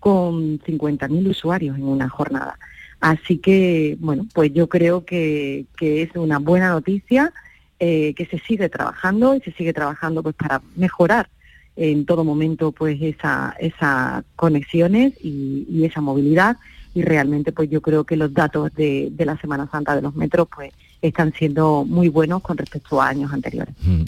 con 0.00 0.58
50.000 0.58 1.28
usuarios 1.28 1.76
en 1.76 1.84
una 1.84 2.08
jornada. 2.08 2.58
Así 3.00 3.38
que, 3.38 3.96
bueno, 4.00 4.26
pues 4.34 4.52
yo 4.52 4.68
creo 4.68 5.04
que, 5.04 5.66
es 5.80 6.10
una 6.16 6.38
buena 6.38 6.70
noticia, 6.70 7.32
eh, 7.78 8.12
que 8.14 8.26
se 8.26 8.38
sigue 8.40 8.68
trabajando 8.68 9.34
y 9.34 9.40
se 9.40 9.52
sigue 9.52 9.72
trabajando 9.72 10.22
pues 10.22 10.34
para 10.34 10.60
mejorar 10.76 11.30
en 11.76 12.04
todo 12.04 12.24
momento 12.24 12.72
pues 12.72 13.00
esa, 13.00 13.54
esas 13.58 14.24
conexiones 14.36 15.14
y, 15.22 15.66
y 15.70 15.84
esa 15.86 16.02
movilidad 16.02 16.58
y 16.94 17.02
realmente 17.02 17.52
pues 17.52 17.70
yo 17.70 17.80
creo 17.80 18.04
que 18.04 18.16
los 18.16 18.32
datos 18.32 18.72
de, 18.74 19.08
de 19.12 19.24
la 19.24 19.36
Semana 19.38 19.68
Santa 19.70 19.94
de 19.94 20.02
los 20.02 20.14
metros 20.14 20.48
pues 20.54 20.72
están 21.02 21.32
siendo 21.38 21.84
muy 21.86 22.08
buenos 22.08 22.42
con 22.42 22.56
respecto 22.56 23.00
a 23.00 23.08
años 23.08 23.32
anteriores. 23.32 23.74
Mm. 23.82 24.02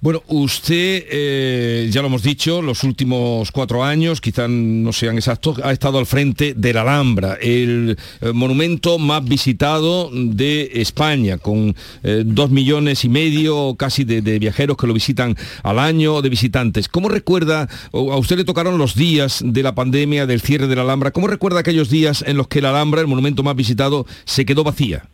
Bueno, 0.00 0.22
usted, 0.28 1.04
eh, 1.10 1.88
ya 1.90 2.00
lo 2.00 2.08
hemos 2.08 2.22
dicho, 2.22 2.62
los 2.62 2.84
últimos 2.84 3.50
cuatro 3.50 3.84
años, 3.84 4.20
quizás 4.20 4.48
no 4.48 4.92
sean 4.92 5.16
exactos, 5.16 5.60
ha 5.62 5.72
estado 5.72 5.98
al 5.98 6.06
frente 6.06 6.54
de 6.54 6.72
la 6.72 6.82
Alhambra, 6.82 7.34
el 7.40 7.98
eh, 8.20 8.32
monumento 8.32 8.98
más 8.98 9.24
visitado 9.24 10.10
de 10.12 10.70
España, 10.74 11.38
con 11.38 11.74
eh, 12.02 12.22
dos 12.24 12.50
millones 12.50 13.04
y 13.04 13.08
medio 13.08 13.74
casi 13.76 14.04
de, 14.04 14.20
viajeros 14.38 14.76
que 14.76 14.86
lo 14.86 14.94
visitan 14.94 15.36
al 15.62 15.78
año, 15.78 16.22
de 16.22 16.28
visitantes. 16.28 16.88
¿Cómo 16.88 17.08
recuerda, 17.08 17.68
a 17.92 18.16
usted 18.16 18.38
le 18.38 18.44
tocaron 18.44 18.78
los 18.78 18.94
días 18.94 19.42
de 19.44 19.62
la 19.62 19.74
pandemia, 19.74 20.26
del 20.26 20.40
cierre 20.40 20.66
de 20.66 20.76
la 20.76 20.82
Alhambra, 20.82 21.10
¿cómo 21.10 21.26
recuerda 21.26 21.60
aquellos 21.60 21.90
días 21.90 22.24
en 22.26 22.36
los 22.36 22.48
que 22.48 22.62
la 22.62 22.70
Alhambra, 22.70 23.00
el 23.00 23.06
monumento 23.06 23.42
más 23.42 23.56
visitado, 23.56 24.06
se 24.24 24.46
quedó 24.46 24.64
vacía? 24.64 25.04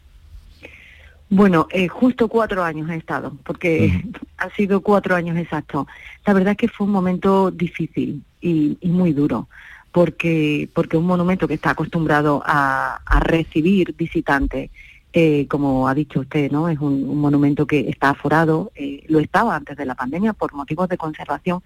Bueno, 1.28 1.66
eh, 1.70 1.88
justo 1.88 2.28
cuatro 2.28 2.62
años 2.62 2.88
he 2.90 2.96
estado, 2.96 3.36
porque 3.44 4.04
han 4.38 4.50
sido 4.52 4.80
cuatro 4.80 5.16
años 5.16 5.36
exactos. 5.36 5.86
La 6.24 6.32
verdad 6.32 6.52
es 6.52 6.58
que 6.58 6.68
fue 6.68 6.86
un 6.86 6.92
momento 6.92 7.50
difícil 7.50 8.22
y, 8.40 8.78
y 8.80 8.88
muy 8.88 9.12
duro, 9.12 9.48
porque, 9.90 10.68
porque 10.72 10.96
un 10.96 11.06
monumento 11.06 11.48
que 11.48 11.54
está 11.54 11.70
acostumbrado 11.70 12.42
a, 12.46 13.00
a 13.04 13.20
recibir 13.20 13.94
visitantes 13.96 14.70
eh, 15.18 15.46
como 15.48 15.88
ha 15.88 15.94
dicho 15.94 16.20
usted, 16.20 16.50
¿no? 16.50 16.68
Es 16.68 16.78
un, 16.78 17.08
un 17.08 17.18
monumento 17.18 17.66
que 17.66 17.88
está 17.88 18.10
aforado, 18.10 18.70
eh, 18.74 19.02
lo 19.08 19.18
estaba 19.18 19.56
antes 19.56 19.74
de 19.74 19.86
la 19.86 19.94
pandemia 19.94 20.34
por 20.34 20.52
motivos 20.52 20.90
de 20.90 20.98
conservación 20.98 21.62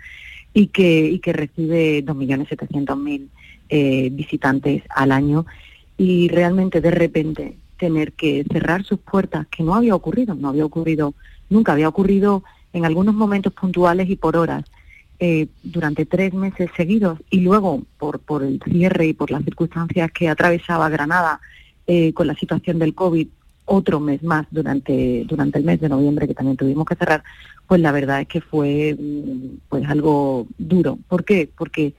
y 0.54 0.68
que, 0.68 1.08
y 1.08 1.18
que 1.18 1.32
recibe 1.32 2.04
2.700.000 2.04 3.26
eh, 3.68 4.08
visitantes 4.12 4.84
al 4.90 5.10
año 5.10 5.46
y 5.96 6.28
realmente 6.28 6.80
de 6.80 6.92
repente 6.92 7.56
tener 7.80 8.12
que 8.12 8.44
cerrar 8.52 8.84
sus 8.84 9.00
puertas, 9.00 9.46
que 9.48 9.64
no 9.64 9.74
había 9.74 9.94
ocurrido, 9.94 10.34
no 10.34 10.50
había 10.50 10.66
ocurrido, 10.66 11.14
nunca 11.48 11.72
había 11.72 11.88
ocurrido 11.88 12.44
en 12.72 12.84
algunos 12.84 13.14
momentos 13.14 13.52
puntuales 13.52 14.08
y 14.08 14.16
por 14.16 14.36
horas, 14.36 14.64
eh, 15.18 15.48
durante 15.62 16.06
tres 16.06 16.32
meses 16.34 16.70
seguidos 16.76 17.18
y 17.30 17.40
luego 17.40 17.82
por, 17.98 18.20
por 18.20 18.42
el 18.42 18.60
cierre 18.62 19.08
y 19.08 19.12
por 19.14 19.30
las 19.30 19.44
circunstancias 19.44 20.10
que 20.12 20.28
atravesaba 20.28 20.88
Granada 20.88 21.40
eh, 21.86 22.12
con 22.12 22.26
la 22.26 22.34
situación 22.34 22.78
del 22.78 22.94
COVID, 22.94 23.28
otro 23.64 24.00
mes 24.00 24.22
más 24.22 24.46
durante, 24.50 25.24
durante 25.26 25.58
el 25.58 25.64
mes 25.64 25.80
de 25.80 25.88
noviembre 25.88 26.26
que 26.26 26.34
también 26.34 26.56
tuvimos 26.56 26.86
que 26.86 26.96
cerrar, 26.96 27.22
pues 27.66 27.80
la 27.80 27.92
verdad 27.92 28.20
es 28.20 28.28
que 28.28 28.40
fue 28.40 28.96
mm, 28.98 29.68
pues 29.68 29.88
algo 29.88 30.46
duro. 30.58 30.98
¿Por 31.08 31.24
qué? 31.24 31.50
Porque 31.56 31.94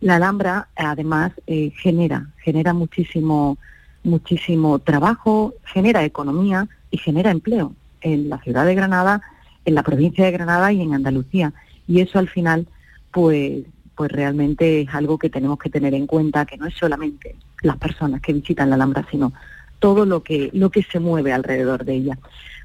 la 0.00 0.16
Alhambra 0.16 0.68
además 0.76 1.32
eh, 1.46 1.72
genera, 1.76 2.30
genera 2.38 2.74
muchísimo, 2.74 3.56
muchísimo 4.04 4.78
trabajo, 4.78 5.54
genera 5.64 6.04
economía 6.04 6.68
y 6.90 6.98
genera 6.98 7.30
empleo 7.30 7.74
en 8.00 8.28
la 8.28 8.38
ciudad 8.38 8.66
de 8.66 8.74
Granada, 8.74 9.22
en 9.64 9.74
la 9.74 9.82
provincia 9.82 10.24
de 10.24 10.30
Granada 10.30 10.72
y 10.72 10.82
en 10.82 10.94
Andalucía. 10.94 11.52
Y 11.88 12.00
eso 12.00 12.18
al 12.18 12.28
final, 12.28 12.66
pues, 13.10 13.64
pues 13.94 14.12
realmente 14.12 14.82
es 14.82 14.94
algo 14.94 15.18
que 15.18 15.30
tenemos 15.30 15.58
que 15.58 15.70
tener 15.70 15.94
en 15.94 16.06
cuenta, 16.06 16.46
que 16.46 16.56
no 16.56 16.66
es 16.66 16.74
solamente 16.74 17.34
las 17.62 17.78
personas 17.78 18.20
que 18.20 18.32
visitan 18.32 18.68
la 18.68 18.76
Alhambra, 18.76 19.06
sino 19.10 19.32
todo 19.78 20.06
lo 20.06 20.22
que, 20.22 20.50
lo 20.52 20.70
que 20.70 20.82
se 20.82 21.00
mueve 21.00 21.32
alrededor 21.32 21.84
de 21.84 21.94
ella. 21.94 22.18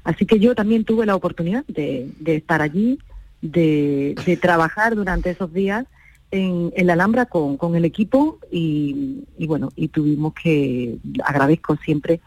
Así 0.04 0.26
que 0.26 0.38
yo 0.38 0.54
también 0.54 0.84
tuve 0.84 1.06
la 1.06 1.14
oportunidad 1.14 1.64
de, 1.66 2.10
de 2.18 2.36
estar 2.36 2.62
allí, 2.62 2.98
de, 3.42 4.14
de, 4.24 4.36
trabajar 4.36 4.94
durante 4.94 5.30
esos 5.30 5.52
días 5.52 5.86
en, 6.30 6.72
en 6.76 6.86
la 6.86 6.92
Alhambra 6.92 7.26
con, 7.26 7.56
con 7.56 7.74
el 7.76 7.84
equipo 7.84 8.38
y, 8.50 9.24
y, 9.38 9.46
bueno, 9.46 9.70
y 9.76 9.88
tuvimos 9.88 10.34
que, 10.34 10.98
agradezco 11.24 11.76
siempre 11.76 12.20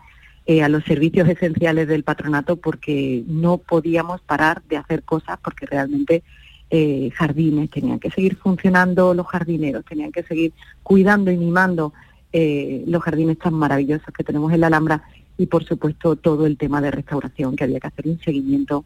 eh, 0.45 0.61
a 0.61 0.69
los 0.69 0.83
servicios 0.83 1.29
esenciales 1.29 1.87
del 1.87 2.03
patronato 2.03 2.57
porque 2.57 3.23
no 3.27 3.59
podíamos 3.59 4.21
parar 4.21 4.61
de 4.63 4.77
hacer 4.77 5.03
cosas 5.03 5.39
porque 5.41 5.65
realmente 5.65 6.21
eh, 6.69 7.11
jardines 7.13 7.69
tenían 7.69 7.99
que 7.99 8.11
seguir 8.11 8.35
funcionando, 8.35 9.13
los 9.13 9.27
jardineros 9.27 9.85
tenían 9.85 10.11
que 10.11 10.23
seguir 10.23 10.51
cuidando 10.81 11.31
y 11.31 11.37
mimando 11.37 11.93
eh, 12.33 12.83
los 12.87 13.01
jardines 13.03 13.37
tan 13.37 13.53
maravillosos 13.53 14.13
que 14.13 14.23
tenemos 14.23 14.51
en 14.51 14.59
la 14.61 14.67
Alhambra 14.67 15.03
y 15.37 15.45
por 15.45 15.63
supuesto 15.63 16.15
todo 16.15 16.45
el 16.45 16.57
tema 16.57 16.81
de 16.81 16.91
restauración 16.91 17.55
que 17.55 17.63
había 17.63 17.79
que 17.79 17.87
hacer 17.87 18.07
un 18.07 18.19
seguimiento 18.19 18.83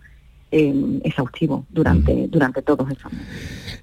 eh, 0.51 0.99
exhaustivo 1.03 1.65
durante, 1.69 2.27
durante 2.27 2.61
todos 2.61 2.89
esos. 2.89 3.11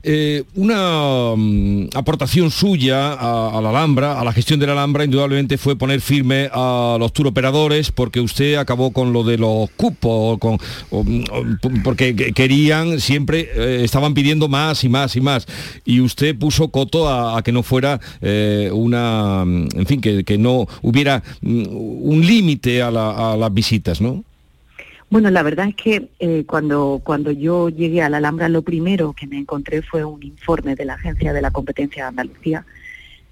Eh, 0.07 0.45
una 0.55 1.33
um, 1.33 1.89
aportación 1.95 2.51
suya 2.51 3.15
a, 3.15 3.57
a, 3.59 3.63
la 3.63 3.71
Alhambra, 3.71 4.21
a 4.21 4.25
la 4.25 4.35
gestión 4.35 4.61
de 4.61 4.67
la 4.67 4.73
Alhambra, 4.73 5.05
indudablemente 5.05 5.57
fue 5.57 5.77
poner 5.77 6.03
firme 6.03 6.51
a 6.53 6.99
los 7.01 7.13
turoperadores 7.15 7.91
porque 7.91 8.21
usted 8.21 8.57
acabó 8.57 8.93
con 8.93 9.15
lo 9.15 9.25
de 9.25 9.39
los 9.39 9.71
cupos, 9.71 10.39
con, 10.39 10.59
o, 10.91 11.05
porque 11.83 12.15
querían, 12.35 13.01
siempre 13.01 13.49
eh, 13.55 13.81
estaban 13.83 14.13
pidiendo 14.13 14.47
más 14.47 14.85
y 14.85 14.91
más 14.91 15.17
y 15.17 15.23
más. 15.23 15.47
Y 15.87 16.01
usted 16.01 16.37
puso 16.39 16.69
coto 16.69 17.09
a, 17.09 17.39
a 17.39 17.43
que 17.43 17.53
no 17.53 17.63
fuera 17.63 17.99
eh, 18.21 18.71
una, 18.75 19.43
en 19.43 19.87
fin, 19.87 20.03
que, 20.03 20.23
que 20.25 20.37
no 20.37 20.67
hubiera 20.83 21.23
mm, 21.41 21.65
un 21.71 22.27
límite 22.27 22.83
a, 22.83 22.91
la, 22.91 23.33
a 23.33 23.37
las 23.39 23.55
visitas, 23.55 24.03
¿no? 24.03 24.23
Bueno, 25.11 25.31
la 25.31 25.43
verdad 25.43 25.69
es 25.69 25.77
que 25.77 26.09
eh, 26.19 26.45
cuando, 26.47 27.01
cuando 27.05 27.31
yo 27.31 27.69
llegué 27.69 28.03
a 28.03 28.09
la 28.09 28.17
Alhambra, 28.17 28.49
lo 28.49 28.63
primero 28.63 29.13
que 29.13 29.27
me 29.27 29.39
encontré 29.39 29.83
fue 29.83 30.05
un 30.05 30.23
informe 30.23 30.75
de 30.75 30.85
la 30.85 30.95
Agencia 30.95 31.33
de 31.33 31.43
la 31.43 31.51
Competencia 31.51 32.05
de 32.05 32.09
Andalucía 32.09 32.67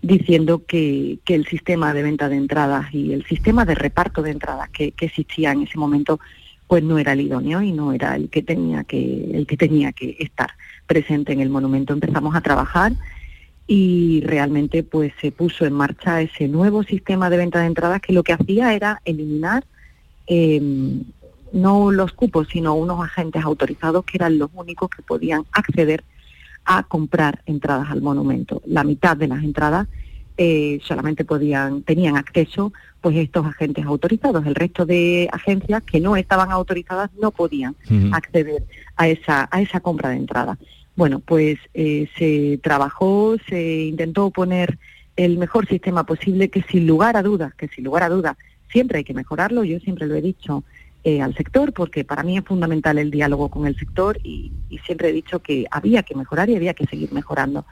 diciendo 0.00 0.64
que, 0.66 1.18
que 1.24 1.34
el 1.34 1.46
sistema 1.46 1.94
de 1.94 2.02
venta 2.02 2.28
de 2.28 2.36
entradas 2.36 2.92
y 2.92 3.12
el 3.12 3.24
sistema 3.24 3.64
de 3.64 3.76
reparto 3.76 4.22
de 4.22 4.32
entradas 4.32 4.68
que, 4.70 4.92
que, 4.92 5.06
existía 5.06 5.52
en 5.52 5.62
ese 5.62 5.78
momento 5.78 6.18
pues 6.66 6.82
no 6.82 6.98
era 6.98 7.12
el 7.12 7.20
idóneo 7.20 7.62
y 7.62 7.70
no 7.70 7.92
era 7.92 8.16
el 8.16 8.28
que 8.28 8.42
tenía 8.42 8.82
que 8.82 9.30
el 9.32 9.46
que 9.46 9.56
tenía 9.56 9.92
que 9.92 10.16
estar 10.18 10.50
presente 10.86 11.32
en 11.32 11.40
el 11.40 11.50
monumento. 11.50 11.92
Empezamos 11.92 12.34
a 12.34 12.40
trabajar 12.40 12.92
y 13.66 14.22
realmente 14.22 14.82
pues 14.82 15.12
se 15.20 15.30
puso 15.30 15.66
en 15.66 15.72
marcha 15.72 16.20
ese 16.20 16.48
nuevo 16.48 16.82
sistema 16.82 17.30
de 17.30 17.36
venta 17.36 17.60
de 17.60 17.66
entradas 17.66 18.00
que 18.00 18.12
lo 18.12 18.24
que 18.24 18.32
hacía 18.32 18.74
era 18.74 19.00
eliminar 19.04 19.64
eh, 20.26 20.60
no 21.52 21.90
los 21.90 22.12
cupos, 22.12 22.48
sino 22.48 22.74
unos 22.74 23.02
agentes 23.04 23.44
autorizados 23.44 24.04
que 24.04 24.16
eran 24.16 24.38
los 24.38 24.50
únicos 24.54 24.90
que 24.90 25.02
podían 25.02 25.44
acceder 25.52 26.04
a 26.64 26.82
comprar 26.84 27.42
entradas 27.46 27.90
al 27.90 28.02
monumento. 28.02 28.62
La 28.66 28.84
mitad 28.84 29.16
de 29.16 29.28
las 29.28 29.42
entradas 29.42 29.88
eh, 30.36 30.80
solamente 30.82 31.24
podían, 31.24 31.82
tenían 31.82 32.16
acceso 32.16 32.72
pues 33.00 33.16
estos 33.16 33.44
agentes 33.44 33.84
autorizados. 33.84 34.46
El 34.46 34.54
resto 34.54 34.86
de 34.86 35.28
agencias 35.32 35.82
que 35.82 36.00
no 36.00 36.16
estaban 36.16 36.50
autorizadas 36.50 37.10
no 37.20 37.32
podían 37.32 37.76
uh 37.90 37.94
-huh. 37.94 38.16
acceder 38.16 38.64
a 38.96 39.08
esa, 39.08 39.48
a 39.50 39.60
esa 39.60 39.80
compra 39.80 40.10
de 40.10 40.16
entradas. 40.16 40.58
Bueno, 40.94 41.20
pues 41.20 41.58
eh, 41.74 42.08
se 42.16 42.60
trabajó, 42.62 43.36
se 43.48 43.84
intentó 43.84 44.30
poner 44.30 44.78
el 45.16 45.38
mejor 45.38 45.66
sistema 45.66 46.04
posible 46.04 46.48
que 46.48 46.62
sin 46.62 46.86
lugar 46.86 47.16
a 47.16 47.22
dudas, 47.22 47.54
que 47.54 47.68
sin 47.68 47.84
lugar 47.84 48.02
a 48.02 48.08
dudas, 48.08 48.36
siempre 48.70 48.98
hay 48.98 49.04
que 49.04 49.14
mejorarlo, 49.14 49.64
yo 49.64 49.78
siempre 49.80 50.06
lo 50.06 50.14
he 50.14 50.22
dicho, 50.22 50.64
eh, 51.04 51.20
al 51.20 51.34
sector, 51.34 51.72
porque 51.72 52.04
para 52.04 52.22
mí 52.22 52.38
es 52.38 52.44
fundamental 52.44 52.98
el 52.98 53.10
diálogo 53.10 53.48
con 53.48 53.66
el 53.66 53.76
sector 53.76 54.18
y, 54.22 54.52
siempre 54.86 55.10
he 55.10 55.12
dicho 55.12 55.40
que 55.40 55.66
había 55.70 56.02
que 56.02 56.14
mejorar 56.14 56.48
y 56.50 56.56
había 56.56 56.74
que 56.74 56.86
seguir 56.86 57.12
mejorando. 57.12 57.64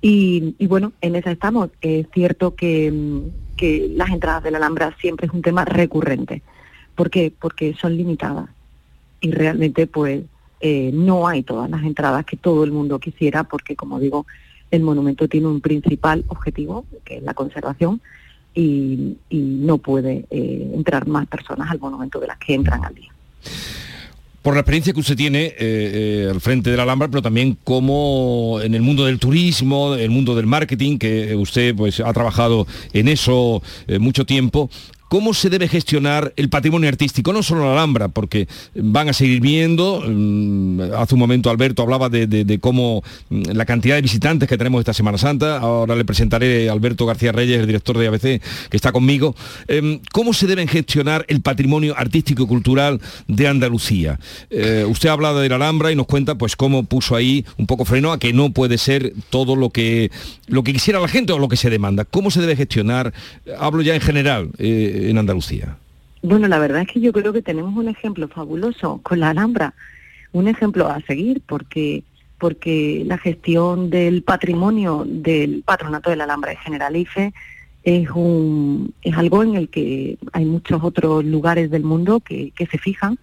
Y, 0.00 0.54
y 0.58 0.66
bueno, 0.66 0.92
en 1.00 1.14
esa 1.14 1.30
estamos. 1.30 1.70
Es 1.80 2.06
cierto 2.12 2.54
que, 2.54 3.22
que, 3.56 3.90
las 3.94 4.10
entradas 4.10 4.42
de 4.42 4.50
la 4.50 4.58
Alhambra 4.58 4.96
siempre 5.00 5.26
es 5.26 5.32
un 5.32 5.42
tema 5.42 5.64
recurrente. 5.64 6.42
¿Por 6.94 7.10
qué? 7.10 7.32
Porque 7.38 7.74
son 7.74 7.96
limitadas 7.96 8.48
y 9.20 9.30
realmente 9.30 9.86
pues 9.86 10.22
eh, 10.60 10.90
no 10.92 11.28
hay 11.28 11.42
todas 11.42 11.70
las 11.70 11.82
entradas 11.82 12.24
que 12.24 12.36
todo 12.36 12.64
el 12.64 12.72
mundo 12.72 12.98
quisiera 12.98 13.44
porque 13.44 13.76
como 13.76 14.00
digo, 14.00 14.26
el 14.70 14.82
monumento 14.82 15.28
tiene 15.28 15.46
un 15.46 15.60
principal 15.60 16.24
objetivo, 16.28 16.84
que 17.04 17.18
es 17.18 17.22
la 17.22 17.34
conservación, 17.34 18.00
y, 18.54 19.16
no 19.30 19.78
puede 19.78 20.24
eh, 20.30 20.72
entrar 20.74 21.06
más 21.06 21.26
personas 21.26 21.70
al 21.70 21.78
monumento 21.78 22.18
de 22.18 22.26
las 22.26 22.38
que 22.38 22.54
entran 22.54 22.84
al 22.84 22.94
día. 22.94 23.10
Por 24.42 24.54
la 24.54 24.60
experiencia 24.60 24.92
que 24.92 25.00
usted 25.00 25.16
tiene 25.16 25.44
eh, 25.44 25.54
eh, 25.58 26.28
al 26.30 26.40
frente 26.40 26.70
de 26.70 26.76
la 26.76 26.84
Alhambra, 26.84 27.08
pero 27.08 27.20
también 27.20 27.58
como 27.62 28.58
en 28.62 28.74
el 28.74 28.80
mundo 28.82 29.04
del 29.04 29.18
turismo, 29.18 29.94
el 29.94 30.10
mundo 30.10 30.34
del 30.34 30.46
marketing, 30.46 30.98
que 30.98 31.34
usted 31.36 31.74
pues 31.76 32.00
ha 32.00 32.12
trabajado 32.12 32.66
en 32.92 33.08
eso 33.08 33.62
mucho 33.98 34.24
tiempo, 34.24 34.70
¿Cómo 35.10 35.34
se 35.34 35.50
debe 35.50 35.66
gestionar 35.66 36.32
el 36.36 36.48
patrimonio 36.48 36.88
artístico? 36.88 37.32
No 37.32 37.42
solo 37.42 37.64
la 37.64 37.72
Alhambra, 37.72 38.06
porque 38.06 38.46
van 38.76 39.08
a 39.08 39.12
seguir 39.12 39.40
viendo, 39.40 40.04
mm, 40.06 40.82
hace 40.96 41.16
un 41.16 41.18
momento 41.18 41.50
Alberto 41.50 41.82
hablaba 41.82 42.08
de, 42.08 42.58
cómo 42.60 43.02
mm, 43.28 43.42
la 43.54 43.64
cantidad 43.64 43.96
de 43.96 44.02
visitantes 44.02 44.48
que 44.48 44.56
tenemos 44.56 44.78
esta 44.78 44.94
Semana 44.94 45.18
Santa, 45.18 45.58
ahora 45.58 45.96
le 45.96 46.04
presentaré 46.04 46.68
a 46.68 46.72
Alberto 46.72 47.06
García 47.06 47.32
Reyes, 47.32 47.58
el 47.58 47.66
director 47.66 47.98
de 47.98 48.06
ABC, 48.06 48.20
que 48.20 48.76
está 48.76 48.92
conmigo. 48.92 49.34
Eh, 49.66 49.98
¿Cómo 50.12 50.32
se 50.32 50.46
deben 50.46 50.68
gestionar 50.68 51.24
el 51.26 51.40
patrimonio 51.40 51.94
artístico 51.98 52.44
y 52.44 52.46
cultural 52.46 53.00
de 53.26 53.48
Andalucía? 53.48 54.20
Eh, 54.48 54.86
usted 54.88 55.08
ha 55.08 55.12
hablado 55.12 55.40
de 55.40 55.48
la 55.48 55.56
Alhambra 55.56 55.90
y 55.90 55.96
nos 55.96 56.06
cuenta 56.06 56.36
pues 56.36 56.54
cómo 56.54 56.84
puso 56.84 57.16
ahí 57.16 57.44
un 57.58 57.66
poco 57.66 57.84
freno 57.84 58.12
a 58.12 58.20
que 58.20 58.32
no 58.32 58.52
puede 58.52 58.78
ser 58.78 59.12
todo 59.28 59.56
lo 59.56 59.70
que, 59.70 60.12
lo 60.46 60.62
que 60.62 60.72
quisiera 60.72 61.00
la 61.00 61.08
gente 61.08 61.32
o 61.32 61.40
lo 61.40 61.48
que 61.48 61.56
se 61.56 61.68
demanda. 61.68 62.04
¿Cómo 62.04 62.30
se 62.30 62.40
debe 62.40 62.54
gestionar? 62.54 63.12
Hablo 63.58 63.82
ya 63.82 63.96
en 63.96 64.00
general. 64.00 64.50
Eh, 64.58 64.98
en 65.08 65.18
Andalucía? 65.18 65.76
Bueno, 66.22 66.48
la 66.48 66.58
verdad 66.58 66.82
es 66.82 66.88
que 66.88 67.00
yo 67.00 67.12
creo 67.12 67.32
que 67.32 67.42
tenemos 67.42 67.74
un 67.74 67.88
ejemplo 67.88 68.28
fabuloso 68.28 69.00
con 69.02 69.20
la 69.20 69.30
Alhambra, 69.30 69.74
un 70.32 70.48
ejemplo 70.48 70.88
a 70.88 71.00
seguir 71.02 71.42
porque 71.46 72.04
porque 72.38 73.02
la 73.06 73.18
gestión 73.18 73.90
del 73.90 74.22
patrimonio 74.22 75.04
del 75.06 75.62
patronato 75.62 76.08
de 76.08 76.16
la 76.16 76.24
Alhambra 76.24 76.50
de 76.50 76.56
Generalife 76.56 77.34
es 77.82 78.08
un 78.10 78.94
es 79.02 79.16
algo 79.16 79.42
en 79.42 79.56
el 79.56 79.68
que 79.68 80.18
hay 80.32 80.44
muchos 80.44 80.82
otros 80.82 81.24
lugares 81.24 81.70
del 81.70 81.84
mundo 81.84 82.20
que, 82.20 82.50
que 82.52 82.66
se 82.66 82.78
fijan 82.78 83.18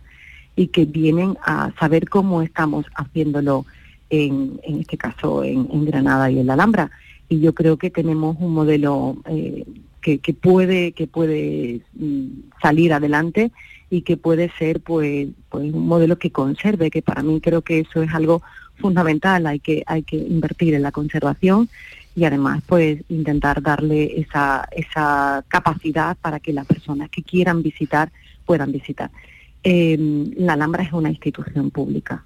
y 0.55 0.67
que 0.67 0.85
vienen 0.85 1.37
a 1.43 1.71
saber 1.79 2.09
cómo 2.09 2.41
estamos 2.41 2.85
haciéndolo 2.95 3.65
en, 4.09 4.59
en 4.63 4.79
este 4.79 4.97
caso 4.97 5.43
en, 5.43 5.85
Granada 5.85 6.29
y 6.31 6.39
en 6.39 6.47
la 6.47 6.53
Alhambra. 6.53 6.91
Y 7.29 7.39
yo 7.39 7.53
creo 7.53 7.77
que 7.77 7.89
tenemos 7.89 8.37
un 8.39 8.53
modelo 8.53 9.17
eh, 9.29 9.65
que, 10.17 10.33
puede 10.33 10.93
que 10.93 11.07
puede 11.07 11.81
mm, 11.93 12.27
salir 12.61 12.93
adelante 12.93 13.51
y 13.89 14.01
que 14.01 14.15
puede 14.15 14.49
ser 14.57 14.79
pues 14.79 15.27
pues 15.49 15.73
un 15.73 15.87
modelo 15.87 16.17
que 16.17 16.31
conserve 16.31 16.89
que 16.89 17.01
para 17.01 17.23
mí 17.23 17.39
creo 17.41 17.61
que 17.61 17.79
eso 17.79 18.01
es 18.01 18.13
algo 18.13 18.41
fundamental 18.77 19.45
hay 19.47 19.59
que 19.59 19.83
hay 19.85 20.03
que 20.03 20.15
invertir 20.15 20.73
en 20.73 20.83
la 20.83 20.91
conservación 20.91 21.69
y 22.15 22.25
además 22.25 22.63
pues 22.65 23.03
intentar 23.09 23.61
darle 23.61 24.19
esa 24.21 24.67
esa 24.71 25.43
capacidad 25.47 26.15
para 26.17 26.39
que 26.39 26.53
las 26.53 26.65
personas 26.65 27.09
que 27.09 27.23
quieran 27.23 27.61
visitar 27.61 28.11
puedan 28.45 28.71
visitar. 28.71 29.11
Eh, 29.63 29.97
la 30.37 30.53
Alhambra 30.53 30.83
es 30.83 30.93
una 30.93 31.09
institución 31.09 31.69
pública 31.71 32.23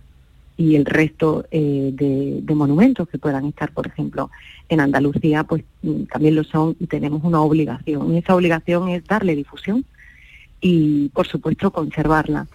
y 0.62 0.76
el 0.76 0.86
resto 0.86 1.46
eh, 1.50 1.90
de, 1.92 2.54
monumentos 2.54 3.10
que 3.10 3.18
puedan 3.18 3.46
estar, 3.46 3.74
por 3.74 3.88
ejemplo, 3.88 4.30
en 4.70 4.80
Andalucía, 4.80 5.44
pues 5.44 5.64
mm, 5.82 6.04
también 6.04 6.36
lo 6.36 6.44
son 6.44 6.76
y 6.80 6.86
tenemos 6.86 7.24
una 7.24 7.42
obligación. 7.42 8.14
Y 8.14 8.20
esa 8.20 8.36
obligación 8.36 8.90
es 8.90 9.04
darle 9.06 9.36
difusión 9.36 9.84
y, 10.62 11.10
por 11.10 11.26
supuesto, 11.26 11.72
conservarla. 11.72 12.46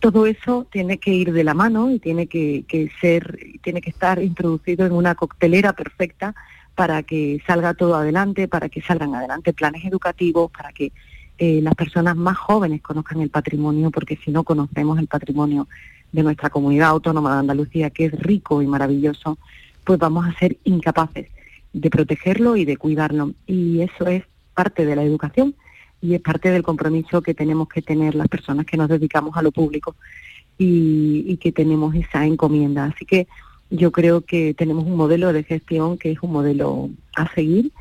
Todo 0.00 0.24
eso 0.26 0.66
tiene 0.72 0.96
que 0.96 1.12
ir 1.12 1.34
de 1.34 1.44
la 1.44 1.52
mano 1.52 1.90
y 1.90 1.98
tiene 1.98 2.28
que, 2.28 2.64
que 2.66 2.90
ser, 2.98 3.38
tiene 3.62 3.82
que 3.82 3.90
estar 3.90 4.22
introducido 4.22 4.86
en 4.86 4.92
una 4.92 5.14
coctelera 5.14 5.74
perfecta 5.74 6.34
para 6.74 7.02
que 7.02 7.42
salga 7.46 7.74
todo 7.74 7.94
adelante, 7.94 8.48
para 8.48 8.70
que 8.70 8.80
salgan 8.80 9.14
adelante 9.14 9.52
planes 9.52 9.84
educativos, 9.84 10.50
para 10.50 10.72
que 10.72 10.92
eh, 11.36 11.60
las 11.60 11.74
personas 11.74 12.16
más 12.16 12.38
jóvenes 12.38 12.80
conozcan 12.80 13.20
el 13.20 13.28
patrimonio, 13.28 13.90
porque 13.90 14.16
si 14.24 14.30
no 14.30 14.44
conocemos 14.44 14.98
el 14.98 15.08
patrimonio 15.08 15.68
de 16.14 16.22
nuestra 16.22 16.48
comunidad 16.48 16.90
autónoma 16.90 17.32
de 17.32 17.40
Andalucía, 17.40 17.90
que 17.90 18.04
es 18.04 18.12
rico 18.12 18.62
y 18.62 18.68
maravilloso, 18.68 19.36
pues 19.82 19.98
vamos 19.98 20.24
a 20.24 20.38
ser 20.38 20.56
incapaces 20.62 21.26
de 21.72 21.90
protegerlo 21.90 22.56
y 22.56 22.64
de 22.64 22.76
cuidarlo. 22.76 23.32
Y 23.48 23.80
eso 23.80 24.06
es 24.06 24.22
parte 24.54 24.86
de 24.86 24.94
la 24.94 25.02
educación 25.02 25.56
y 26.00 26.14
es 26.14 26.20
parte 26.20 26.52
del 26.52 26.62
compromiso 26.62 27.20
que 27.20 27.34
tenemos 27.34 27.68
que 27.68 27.82
tener 27.82 28.14
las 28.14 28.28
personas 28.28 28.64
que 28.64 28.76
nos 28.76 28.88
dedicamos 28.88 29.36
a 29.36 29.42
lo 29.42 29.50
público 29.50 29.96
y, 30.56 31.36
que 31.38 31.50
tenemos 31.50 31.96
esa 31.96 32.24
encomienda. 32.24 32.84
Así 32.84 33.04
que 33.04 33.26
yo 33.70 33.90
creo 33.90 34.20
que 34.20 34.54
tenemos 34.54 34.84
un 34.84 34.94
modelo 34.94 35.32
de 35.32 35.42
gestión 35.42 35.98
que 35.98 36.12
es 36.12 36.18
un 36.22 36.30
modelo 36.30 36.90
a 37.16 37.28
seguir, 37.34 37.72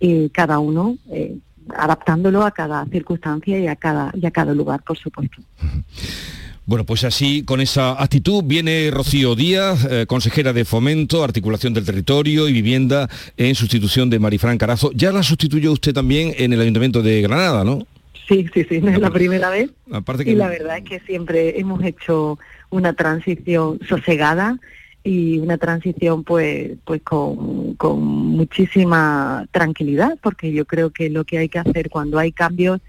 eh, 0.00 0.28
cada 0.30 0.58
uno 0.58 0.98
eh, 1.10 1.38
adaptándolo 1.74 2.42
a 2.42 2.50
cada 2.50 2.84
circunstancia 2.84 3.58
y 3.58 3.66
a 3.66 3.76
cada, 3.76 4.12
y 4.14 4.26
a 4.26 4.30
cada 4.30 4.52
lugar, 4.52 4.82
por 4.82 4.98
supuesto. 4.98 5.40
Bueno, 6.68 6.84
pues 6.84 7.02
así, 7.04 7.44
con 7.44 7.62
esa 7.62 7.92
actitud, 7.92 8.44
viene 8.44 8.90
Rocío 8.92 9.34
Díaz, 9.34 9.88
eh, 9.90 10.04
consejera 10.06 10.52
de 10.52 10.66
Fomento, 10.66 11.24
Articulación 11.24 11.72
del 11.72 11.86
Territorio 11.86 12.46
y 12.46 12.52
Vivienda, 12.52 13.08
en 13.38 13.54
sustitución 13.54 14.10
de 14.10 14.18
Marifran 14.18 14.58
Carazo. 14.58 14.90
Ya 14.92 15.10
la 15.10 15.22
sustituyó 15.22 15.72
usted 15.72 15.94
también 15.94 16.34
en 16.36 16.52
el 16.52 16.60
Ayuntamiento 16.60 17.00
de 17.00 17.22
Granada, 17.22 17.64
¿no? 17.64 17.86
Sí, 18.28 18.46
sí, 18.52 18.66
sí, 18.68 18.82
no 18.82 18.90
es 18.90 18.98
la 18.98 19.10
primera 19.10 19.48
vez. 19.48 19.70
Aparte 19.90 20.24
Y 20.24 20.26
que... 20.26 20.34
la 20.34 20.48
verdad 20.48 20.76
es 20.76 20.84
que 20.84 21.00
siempre 21.06 21.58
hemos 21.58 21.82
hecho 21.82 22.38
una 22.68 22.92
transición 22.92 23.80
sosegada 23.88 24.58
y 25.02 25.38
una 25.38 25.56
transición 25.56 26.22
pues 26.22 26.72
pues 26.84 27.00
con, 27.00 27.76
con 27.76 28.02
muchísima 28.02 29.46
tranquilidad 29.52 30.18
porque 30.20 30.52
yo 30.52 30.66
creo 30.66 30.90
que 30.90 31.08
lo 31.08 31.24
que 31.24 31.38
hay 31.38 31.48
que 31.48 31.60
hacer 31.60 31.88
cuando 31.88 32.18
hay 32.18 32.30
cambios 32.30 32.82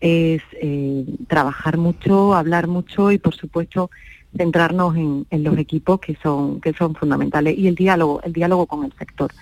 es 0.00 0.42
eh, 0.60 1.04
trabajar 1.28 1.76
mucho, 1.76 2.34
hablar 2.34 2.66
mucho 2.66 3.12
y 3.12 3.18
por 3.18 3.34
supuesto 3.34 3.90
centrarnos 4.36 4.96
en, 4.96 5.26
en 5.30 5.42
los 5.42 5.58
equipos 5.58 6.00
que 6.00 6.16
son 6.22 6.60
que 6.60 6.72
son 6.72 6.94
fundamentales 6.94 7.58
y 7.58 7.66
el 7.66 7.74
diálogo 7.74 8.22
el 8.22 8.32
diálogo 8.32 8.66
con 8.66 8.84
el 8.84 8.92
sector. 8.98 9.32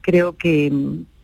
Creo 0.00 0.36
que, 0.36 0.72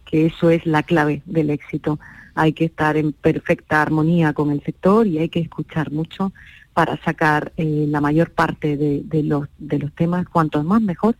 que 0.04 0.26
eso 0.26 0.50
es 0.50 0.66
la 0.66 0.82
clave 0.82 1.22
del 1.26 1.50
éxito. 1.50 2.00
Hay 2.34 2.52
que 2.52 2.64
estar 2.64 2.96
en 2.96 3.12
perfecta 3.12 3.80
armonía 3.80 4.32
con 4.32 4.50
el 4.50 4.62
sector 4.62 5.06
y 5.06 5.18
hay 5.18 5.28
que 5.28 5.40
escuchar 5.40 5.92
mucho 5.92 6.32
para 6.72 6.96
sacar 7.04 7.52
eh, 7.56 7.86
la 7.88 8.00
mayor 8.00 8.30
parte 8.30 8.76
de, 8.76 9.02
de 9.04 9.22
los, 9.22 9.46
de 9.58 9.78
los 9.78 9.92
temas, 9.92 10.26
cuantos 10.26 10.64
más 10.64 10.80
mejor, 10.80 11.16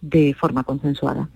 de 0.00 0.34
forma 0.34 0.64
consensuada. 0.64 1.28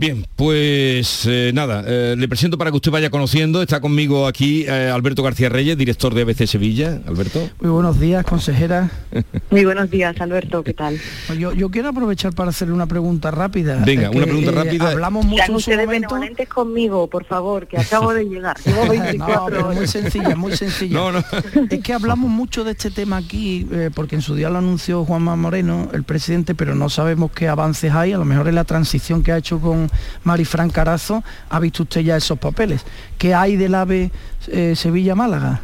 Bien, 0.00 0.24
pues 0.36 1.26
eh, 1.26 1.50
nada, 1.52 1.82
eh, 1.84 2.14
le 2.16 2.28
presento 2.28 2.56
para 2.56 2.70
que 2.70 2.76
usted 2.76 2.92
vaya 2.92 3.10
conociendo. 3.10 3.62
Está 3.62 3.80
conmigo 3.80 4.28
aquí 4.28 4.62
eh, 4.62 4.90
Alberto 4.94 5.24
García 5.24 5.48
Reyes, 5.48 5.76
director 5.76 6.14
de 6.14 6.22
ABC 6.22 6.46
Sevilla. 6.46 7.00
Alberto. 7.04 7.50
Muy 7.60 7.70
buenos 7.70 7.98
días, 7.98 8.24
consejera. 8.24 8.92
Muy 9.50 9.64
buenos 9.64 9.90
días, 9.90 10.14
Alberto, 10.20 10.62
¿qué 10.62 10.72
tal? 10.72 11.00
Pues 11.26 11.36
Yo, 11.40 11.52
yo 11.52 11.68
quiero 11.70 11.88
aprovechar 11.88 12.32
para 12.32 12.50
hacerle 12.50 12.74
una 12.74 12.86
pregunta 12.86 13.32
rápida. 13.32 13.82
Venga, 13.84 14.10
una 14.10 14.22
pregunta 14.22 14.52
eh, 14.52 14.54
rápida. 14.54 14.90
Hablamos 14.92 15.24
mucho 15.24 15.42
Sean 15.42 15.50
en 15.50 15.52
su 15.54 15.70
ustedes 15.70 15.86
momento. 15.86 16.08
benevolentes 16.14 16.48
conmigo, 16.48 17.10
por 17.10 17.24
favor, 17.24 17.66
que 17.66 17.78
acabo 17.78 18.14
de 18.14 18.22
llegar. 18.24 18.56
Llevo 18.64 18.86
24 18.86 19.34
No, 19.34 19.46
pero 19.46 19.72
muy 19.74 19.88
sencilla, 19.88 20.36
muy 20.36 20.56
sencilla. 20.56 20.94
No, 20.94 21.10
no. 21.10 21.24
Es 21.70 21.80
que 21.80 21.92
hablamos 21.92 22.30
mucho 22.30 22.62
de 22.62 22.70
este 22.70 22.92
tema 22.92 23.16
aquí, 23.16 23.66
eh, 23.72 23.90
porque 23.92 24.14
en 24.14 24.22
su 24.22 24.36
día 24.36 24.48
lo 24.48 24.58
anunció 24.58 25.04
Juanma 25.04 25.34
Moreno, 25.34 25.88
el 25.92 26.04
presidente, 26.04 26.54
pero 26.54 26.76
no 26.76 26.88
sabemos 26.88 27.32
qué 27.32 27.48
avances 27.48 27.92
hay. 27.92 28.12
A 28.12 28.18
lo 28.18 28.24
mejor 28.24 28.46
en 28.46 28.54
la 28.54 28.62
transición 28.62 29.24
que 29.24 29.32
ha 29.32 29.38
hecho 29.38 29.58
con 29.58 29.87
Marifran 30.24 30.70
Carazo, 30.70 31.22
ha 31.48 31.60
visto 31.60 31.82
usted 31.82 32.02
ya 32.02 32.16
esos 32.16 32.38
papeles. 32.38 32.84
¿Qué 33.18 33.34
hay 33.34 33.56
del 33.56 33.74
AVE 33.74 34.10
eh, 34.48 34.74
Sevilla-Málaga? 34.76 35.60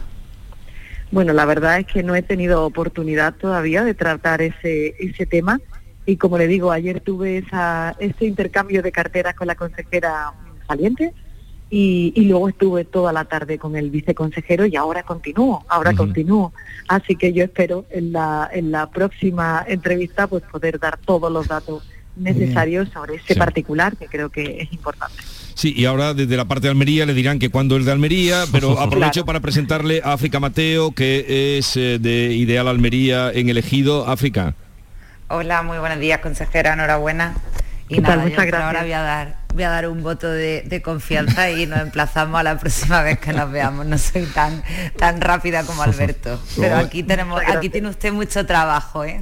Bueno, 1.11 1.33
la 1.33 1.45
verdad 1.45 1.79
es 1.79 1.87
que 1.87 2.03
no 2.03 2.15
he 2.15 2.23
tenido 2.23 2.65
oportunidad 2.65 3.35
todavía 3.35 3.85
de 3.85 3.95
tratar 3.95 4.43
ese, 4.43 4.97
ese 4.99 5.27
tema 5.27 5.61
y 6.07 6.17
como 6.17 6.39
le 6.39 6.47
digo, 6.47 6.71
ayer 6.71 7.01
tuve 7.01 7.39
esa, 7.39 7.95
ese 7.99 8.27
intercambio 8.27 8.83
de 8.83 8.93
carteras 8.93 9.35
con 9.35 9.47
la 9.47 9.55
consejera 9.55 10.33
saliente 10.67 11.15
y, 11.71 12.13
y 12.15 12.27
luego 12.27 12.49
estuve 12.49 12.85
toda 12.85 13.13
la 13.13 13.25
tarde 13.25 13.59
con 13.59 13.75
el 13.75 13.91
viceconsejero 13.91 14.67
y 14.67 14.77
ahora 14.77 15.03
continúo, 15.03 15.65
ahora 15.69 15.95
continúo. 15.95 16.53
Así 16.89 17.17
que 17.17 17.33
yo 17.33 17.45
espero 17.45 17.87
en 17.91 18.13
la, 18.13 18.51
en 18.53 18.71
la 18.71 18.91
próxima 18.91 19.65
entrevista 19.67 20.27
pues 20.27 20.43
poder 20.43 20.79
dar 20.79 20.99
todos 20.99 21.33
los 21.33 21.49
datos 21.49 21.89
necesarios 22.17 22.89
sobre 22.93 23.17
ese 23.17 23.35
Sí. 23.35 23.39
particular 23.39 23.97
que 23.97 24.07
creo 24.07 24.31
que 24.31 24.63
es 24.63 24.73
importante. 24.73 25.17
Sí, 25.55 25.73
y 25.77 25.85
ahora 25.85 26.15
desde 26.15 26.37
la 26.37 26.45
parte 26.47 26.63
de 26.67 26.71
Almería 26.71 27.07
le 27.07 27.15
dirán 27.15 27.39
que 27.39 27.49
cuando 27.49 27.77
es 27.77 27.85
de 27.85 27.93
Almería, 27.93 28.45
pero 28.53 28.73
aprovecho 28.81 29.13
Claro. 29.13 29.27
para 29.27 29.41
presentarle 29.41 30.01
a 30.05 30.13
África 30.13 30.41
Mateo, 30.41 30.93
que 30.93 31.57
es 31.59 31.77
eh, 31.77 31.99
de 32.01 32.33
Ideal 32.35 32.69
Almería 32.69 33.31
en 33.33 33.49
elegido. 33.49 34.09
África. 34.09 34.55
Hola, 35.29 35.63
muy 35.63 35.79
buenos 35.79 35.99
días, 36.01 36.19
consejera, 36.21 36.75
enhorabuena. 36.75 37.35
Y 37.89 37.97
¿Qué 37.97 38.01
tal? 38.03 38.19
nada, 38.19 38.25
yo 38.25 38.31
Muchas 38.31 38.45
por 38.47 38.55
ahora 38.57 38.71
gracias. 38.71 38.85
voy 38.85 38.93
a 38.93 39.03
dar, 39.03 39.37
voy 39.55 39.63
a 39.65 39.71
dar 39.71 39.89
un 39.89 40.03
voto 40.03 40.31
de, 40.31 40.63
de 40.63 40.83
confianza 40.83 41.51
y 41.51 41.67
nos 41.67 41.81
emplazamos 41.81 42.41
a 42.41 42.43
la 42.43 42.59
próxima 42.59 43.03
vez 43.03 43.19
que 43.19 43.33
nos 43.33 43.51
veamos. 43.53 43.85
No 43.87 43.99
soy 43.99 44.25
tan, 44.27 44.63
tan 44.99 45.21
rápida 45.21 45.65
como 45.65 45.83
Alberto. 45.85 46.41
Pero 46.57 46.77
aquí 46.77 47.03
tenemos, 47.03 47.35
Muchas 47.35 47.49
aquí 47.49 47.53
gracias. 47.69 47.73
tiene 47.73 47.89
usted 47.89 48.13
mucho 48.13 48.47
trabajo, 48.47 49.05
¿eh? 49.05 49.21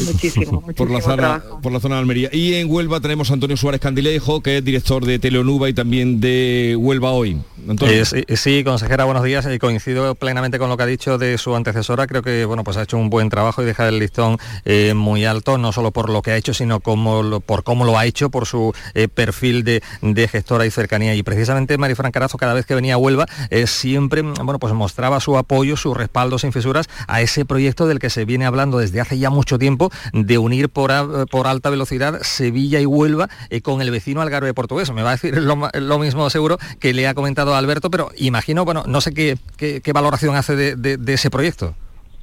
Muchísimo, 0.00 0.62
muchísimo 0.62 0.62
por 0.76 0.90
la 0.90 1.00
zona 1.00 1.16
trabajo. 1.16 1.60
por 1.60 1.72
la 1.72 1.80
zona 1.80 1.94
de 1.96 2.00
Almería 2.00 2.28
y 2.32 2.54
en 2.54 2.70
Huelva 2.70 3.00
tenemos 3.00 3.30
a 3.30 3.34
Antonio 3.34 3.56
Suárez 3.56 3.80
Candilejo 3.80 4.40
que 4.42 4.58
es 4.58 4.64
director 4.64 5.04
de 5.04 5.18
Teleonuba 5.18 5.68
y 5.68 5.74
también 5.74 6.20
de 6.20 6.76
Huelva 6.78 7.10
hoy 7.12 7.40
Antonio. 7.68 7.94
Eh, 7.94 8.04
sí, 8.04 8.24
sí, 8.36 8.64
consejera, 8.64 9.04
buenos 9.04 9.22
días. 9.22 9.46
Eh, 9.46 9.60
coincido 9.60 10.16
plenamente 10.16 10.58
con 10.58 10.68
lo 10.68 10.76
que 10.76 10.82
ha 10.82 10.86
dicho 10.86 11.16
de 11.16 11.38
su 11.38 11.54
antecesora. 11.54 12.08
Creo 12.08 12.20
que 12.20 12.44
bueno, 12.44 12.64
pues 12.64 12.76
ha 12.76 12.82
hecho 12.82 12.96
un 12.98 13.08
buen 13.08 13.30
trabajo 13.30 13.62
y 13.62 13.64
deja 13.64 13.86
el 13.88 14.00
listón 14.00 14.36
eh, 14.64 14.94
muy 14.94 15.24
alto, 15.24 15.58
no 15.58 15.70
solo 15.70 15.92
por 15.92 16.10
lo 16.10 16.22
que 16.22 16.32
ha 16.32 16.36
hecho, 16.36 16.54
sino 16.54 16.80
como 16.80 17.22
lo- 17.22 17.38
por 17.38 17.62
cómo 17.62 17.84
lo 17.84 17.96
ha 17.96 18.04
hecho, 18.04 18.30
por 18.30 18.46
su 18.46 18.74
eh, 18.94 19.06
perfil 19.06 19.62
de, 19.62 19.80
de 20.00 20.26
gestora 20.26 20.66
y 20.66 20.72
cercanía. 20.72 21.14
Y 21.14 21.22
precisamente 21.22 21.78
Marifran 21.78 22.10
Carazo, 22.10 22.36
cada 22.36 22.52
vez 22.54 22.66
que 22.66 22.74
venía 22.74 22.94
a 22.94 22.96
Huelva, 22.96 23.26
eh, 23.50 23.68
siempre 23.68 24.22
bueno, 24.22 24.58
pues 24.58 24.74
mostraba 24.74 25.20
su 25.20 25.38
apoyo, 25.38 25.76
su 25.76 25.94
respaldo 25.94 26.40
sin 26.40 26.50
fisuras 26.52 26.88
a 27.06 27.20
ese 27.20 27.44
proyecto 27.44 27.86
del 27.86 28.00
que 28.00 28.10
se 28.10 28.24
viene 28.24 28.44
hablando 28.44 28.78
desde 28.78 29.00
hace 29.00 29.18
ya 29.20 29.30
mucho 29.30 29.56
tiempo, 29.60 29.81
de 30.12 30.38
unir 30.38 30.68
por, 30.68 30.92
a- 30.92 31.26
por 31.30 31.46
alta 31.46 31.70
velocidad 31.70 32.20
Sevilla 32.22 32.80
y 32.80 32.86
Huelva 32.86 33.28
eh, 33.50 33.60
con 33.62 33.80
el 33.82 33.90
vecino 33.90 34.20
Algarve 34.20 34.54
portugués. 34.54 34.92
Me 34.92 35.02
va 35.02 35.10
a 35.10 35.12
decir 35.12 35.36
lo, 35.42 35.98
mismo 35.98 36.28
seguro 36.30 36.58
que 36.80 36.92
le 36.92 37.06
ha 37.08 37.14
comentado 37.14 37.54
a 37.54 37.58
Alberto, 37.58 37.90
pero 37.90 38.10
imagino, 38.16 38.64
bueno, 38.64 38.84
no 38.86 39.00
sé 39.00 39.12
qué, 39.14 39.38
qué- 39.56 39.80
qué 39.80 39.92
valoración 39.92 40.36
hace 40.36 40.56
de, 40.56 40.76
de- 40.76 40.96
de 40.96 41.12
ese 41.14 41.30
proyecto 41.30 41.74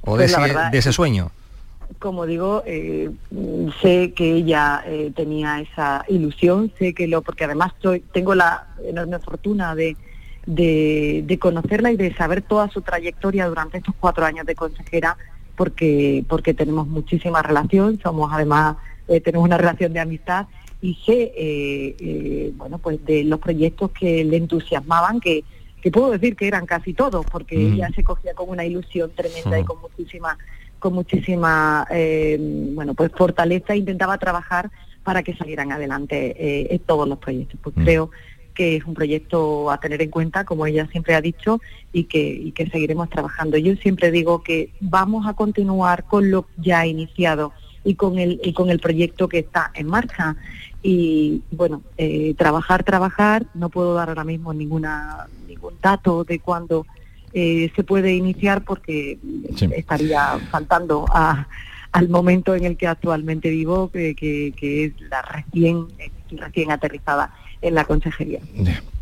o 0.02 0.16
de, 0.16 0.24
Pues 0.24 0.32
ese, 0.32 0.40
verdad 0.40 0.70
de 0.72 0.78
ese 0.78 0.92
sueño. 0.92 1.30
como 1.98 2.24
digo, 2.24 2.62
eh, 2.66 3.10
sé 3.82 4.12
que 4.14 4.32
ella 4.36 4.82
eh, 4.86 5.12
tenía 5.14 5.60
esa 5.60 6.04
ilusión, 6.08 6.72
sé 6.78 6.94
que 6.94 7.06
lo, 7.08 7.20
porque 7.22 7.44
además 7.44 7.72
soy, 7.82 8.00
tengo 8.12 8.34
la 8.34 8.68
enorme 8.84 9.18
fortuna 9.18 9.74
de, 9.74 9.96
de, 10.46 11.22
de 11.26 11.38
conocerla 11.38 11.92
y 11.92 11.96
de 11.96 12.14
saber 12.14 12.42
toda 12.42 12.70
su 12.70 12.80
trayectoria 12.80 13.46
durante 13.48 13.78
estos 13.78 13.94
cuatro 14.00 14.24
años 14.24 14.46
de 14.46 14.54
consejera, 14.54 15.16
porque, 15.60 16.24
porque 16.26 16.54
tenemos 16.54 16.86
muchísima 16.88 17.42
relación, 17.42 18.00
somos 18.02 18.30
además, 18.32 18.78
eh, 19.08 19.20
tenemos 19.20 19.44
una 19.44 19.58
relación 19.58 19.92
de 19.92 20.00
amistad 20.00 20.46
y 20.80 20.94
sé, 21.04 21.34
eh, 21.36 21.96
eh, 22.00 22.52
bueno, 22.56 22.78
pues 22.78 23.04
de 23.04 23.24
los 23.24 23.40
proyectos 23.40 23.90
que 23.90 24.24
le 24.24 24.38
entusiasmaban, 24.38 25.20
que, 25.20 25.44
que 25.82 25.90
puedo 25.90 26.12
decir 26.12 26.34
que 26.34 26.48
eran 26.48 26.64
casi 26.64 26.94
todos, 26.94 27.26
porque 27.26 27.58
Mm. 27.58 27.74
ella 27.74 27.90
se 27.94 28.02
cogía 28.02 28.32
con 28.32 28.48
una 28.48 28.64
ilusión 28.64 29.10
tremenda 29.14 29.60
y 29.60 29.64
con 29.64 29.82
muchísima 29.82 30.38
con 30.78 30.94
muchísima 30.94 31.86
eh, 31.90 32.38
bueno 32.74 32.94
pues 32.94 33.10
fortaleza 33.14 33.74
e 33.74 33.76
intentaba 33.76 34.16
trabajar 34.16 34.70
para 35.04 35.22
que 35.22 35.36
salieran 35.36 35.72
adelante 35.72 36.34
eh, 36.38 36.78
todos 36.86 37.06
los 37.06 37.18
proyectos 37.18 37.60
pues 37.62 37.76
Mm. 37.76 37.82
creo 37.84 38.10
que 38.60 38.76
es 38.76 38.84
un 38.84 38.92
proyecto 38.92 39.70
a 39.70 39.80
tener 39.80 40.02
en 40.02 40.10
cuenta 40.10 40.44
como 40.44 40.66
ella 40.66 40.86
siempre 40.92 41.14
ha 41.14 41.22
dicho 41.22 41.62
y 41.94 42.04
que 42.04 42.20
y 42.20 42.52
que 42.52 42.68
seguiremos 42.68 43.08
trabajando. 43.08 43.56
Yo 43.56 43.74
siempre 43.76 44.10
digo 44.10 44.42
que 44.42 44.74
vamos 44.80 45.26
a 45.26 45.32
continuar 45.32 46.04
con 46.04 46.30
lo 46.30 46.44
ya 46.58 46.84
iniciado 46.84 47.54
y 47.84 47.94
con 47.94 48.18
el 48.18 48.38
y 48.44 48.52
con 48.52 48.68
el 48.68 48.78
proyecto 48.78 49.30
que 49.30 49.38
está 49.38 49.70
en 49.72 49.86
marcha. 49.86 50.36
Y 50.82 51.40
bueno 51.50 51.80
eh, 51.96 52.34
trabajar 52.36 52.84
trabajar. 52.84 53.46
No 53.54 53.70
puedo 53.70 53.94
dar 53.94 54.10
ahora 54.10 54.24
mismo 54.24 54.52
ninguna 54.52 55.26
ningún 55.48 55.76
dato 55.80 56.24
de 56.24 56.38
cuándo 56.38 56.84
eh, 57.32 57.72
se 57.74 57.82
puede 57.82 58.12
iniciar 58.12 58.62
porque 58.62 59.18
estaría 59.74 60.38
faltando 60.50 61.06
al 61.92 62.08
momento 62.10 62.54
en 62.54 62.66
el 62.66 62.76
que 62.76 62.88
actualmente 62.88 63.48
vivo, 63.48 63.90
que, 63.90 64.14
que 64.14 64.84
es 64.84 65.00
la 65.08 65.22
recién, 65.22 65.86
recién 66.30 66.70
aterrizada 66.70 67.32
en 67.62 67.74
la 67.74 67.84
consejería. 67.84 68.40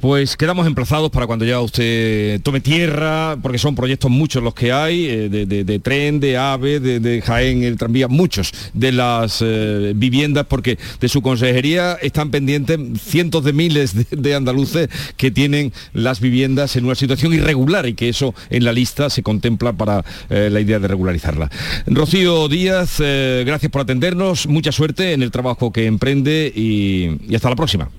Pues 0.01 0.37
quedamos 0.37 0.67
emplazados 0.67 1.11
para 1.11 1.27
cuando 1.27 1.45
ya 1.45 1.61
usted 1.61 2.41
tome 2.43 2.61
tierra, 2.61 3.37
porque 3.43 3.59
son 3.59 3.75
proyectos 3.75 4.11
muchos 4.11 4.43
los 4.43 4.55
que 4.55 4.73
hay, 4.73 5.07
eh, 5.07 5.29
de, 5.29 5.79
tren, 5.81 6.21
de 6.21 6.37
AVE, 6.37 6.81
de, 6.81 7.21
Jaén, 7.21 7.63
el 7.65 7.77
tranvía, 7.77 8.09
muchos 8.09 8.53
de 8.75 8.93
las 8.93 9.43
eh, 9.45 9.93
viviendas, 9.95 10.47
porque 10.47 10.79
de 11.01 11.09
su 11.09 11.23
consejería 11.23 11.95
están 12.01 12.31
pendientes 12.31 12.79
cientos 13.01 13.45
de 13.45 13.53
miles 13.53 13.95
de, 14.11 14.35
andaluces 14.35 14.89
que 15.17 15.31
tienen 15.31 15.73
las 15.93 16.21
viviendas 16.21 16.77
en 16.77 16.85
una 16.85 16.95
situación 16.95 17.35
irregular 17.35 17.87
y 17.87 17.95
que 17.95 18.09
eso 18.09 18.35
en 18.51 18.65
la 18.65 18.73
lista 18.73 19.11
se 19.11 19.23
contempla 19.23 19.73
para 19.73 20.05
eh, 20.31 20.49
la 20.51 20.61
idea 20.61 20.79
de 20.79 20.87
regularizarla. 20.87 21.51
Rocío 21.87 22.49
Díaz, 22.49 23.01
gracias 23.01 23.71
por 23.71 23.83
atendernos, 23.83 24.47
mucha 24.47 24.71
suerte 24.71 25.13
en 25.13 25.23
el 25.23 25.31
trabajo 25.31 25.73
que 25.73 25.87
emprende 25.87 26.53
y 26.55 27.35
hasta 27.35 27.51
la 27.51 27.57
próxima. 27.57 27.91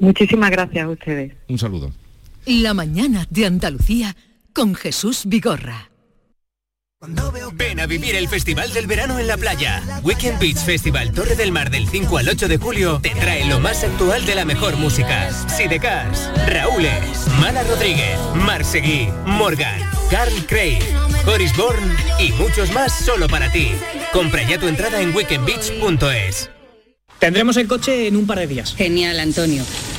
Muchísimas 0.00 0.50
gracias 0.50 0.84
a 0.84 0.88
ustedes. 0.88 1.32
Un 1.48 1.58
saludo. 1.58 1.92
La 2.46 2.74
mañana 2.74 3.26
de 3.30 3.46
Andalucía 3.46 4.16
con 4.52 4.74
Jesús 4.74 5.22
Vigorra. 5.26 5.90
Ven 7.54 7.80
a 7.80 7.86
vivir 7.86 8.14
el 8.14 8.28
Festival 8.28 8.70
del 8.74 8.86
Verano 8.86 9.18
en 9.18 9.26
la 9.26 9.38
playa. 9.38 9.82
Weekend 10.02 10.38
Beach 10.38 10.58
Festival 10.58 11.12
Torre 11.12 11.34
del 11.34 11.50
Mar 11.50 11.70
del 11.70 11.88
5 11.88 12.18
al 12.18 12.28
8 12.28 12.46
de 12.46 12.58
julio 12.58 13.00
te 13.02 13.10
trae 13.10 13.46
lo 13.46 13.58
más 13.58 13.84
actual 13.84 14.26
de 14.26 14.34
la 14.34 14.44
mejor 14.44 14.76
música. 14.76 15.30
Sidecars, 15.48 16.30
Raúl, 16.46 16.86
Mala 17.40 17.62
Rodríguez, 17.62 18.18
Marseguí, 18.34 19.08
Morgan, 19.24 19.80
Carl 20.10 20.46
Craig, 20.46 20.80
Horis 21.26 21.56
Bourne 21.56 21.94
y 22.18 22.32
muchos 22.32 22.70
más 22.72 22.92
solo 22.92 23.28
para 23.28 23.50
ti. 23.50 23.68
Compra 24.12 24.42
ya 24.46 24.58
tu 24.58 24.68
entrada 24.68 25.00
en 25.00 25.14
weekendbeach.es. 25.14 26.50
Tendremos 27.18 27.56
el 27.56 27.66
coche 27.66 28.08
en 28.08 28.16
un 28.16 28.26
par 28.26 28.38
de 28.38 28.46
días. 28.46 28.74
Genial, 28.74 29.20
Antonio. 29.20 29.62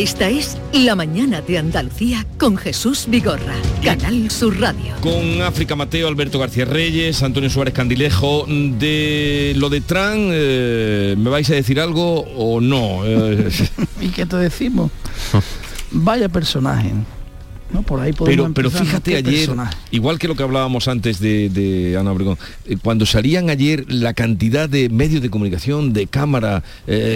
Esta 0.00 0.30
es 0.30 0.56
La 0.72 0.94
Mañana 0.94 1.42
de 1.42 1.58
Andalucía 1.58 2.24
con 2.38 2.56
Jesús 2.56 3.04
Vigorra, 3.06 3.52
Canal 3.84 4.30
Sur 4.30 4.58
Radio. 4.58 4.94
Con 5.02 5.42
África 5.42 5.76
Mateo, 5.76 6.08
Alberto 6.08 6.38
García 6.38 6.64
Reyes, 6.64 7.22
Antonio 7.22 7.50
Suárez 7.50 7.74
Candilejo. 7.74 8.46
De 8.48 9.52
lo 9.56 9.68
de 9.68 9.82
Tran, 9.82 10.30
eh, 10.32 11.16
¿me 11.18 11.28
vais 11.28 11.50
a 11.50 11.54
decir 11.54 11.78
algo 11.80 12.20
o 12.20 12.62
no? 12.62 13.02
Eh, 13.10 13.50
¿Y 14.00 14.08
qué 14.08 14.24
te 14.24 14.36
decimos? 14.36 14.90
Vaya 15.90 16.30
personaje. 16.30 16.92
Por 17.86 18.00
ahí 18.00 18.12
pero, 18.12 18.52
pero 18.52 18.70
fíjate 18.70 19.16
ayer, 19.16 19.50
igual 19.90 20.18
que 20.18 20.28
lo 20.28 20.34
que 20.34 20.42
hablábamos 20.42 20.88
antes 20.88 21.20
de, 21.20 21.96
Ana 21.98 22.12
Obregón, 22.12 22.38
eh, 22.66 22.76
cuando 22.82 23.06
salían 23.06 23.50
ayer 23.50 23.84
la 23.88 24.14
cantidad 24.14 24.68
de 24.68 24.88
medios 24.88 25.22
de 25.22 25.30
comunicación, 25.30 25.92
de 25.92 26.06
cámara, 26.06 26.62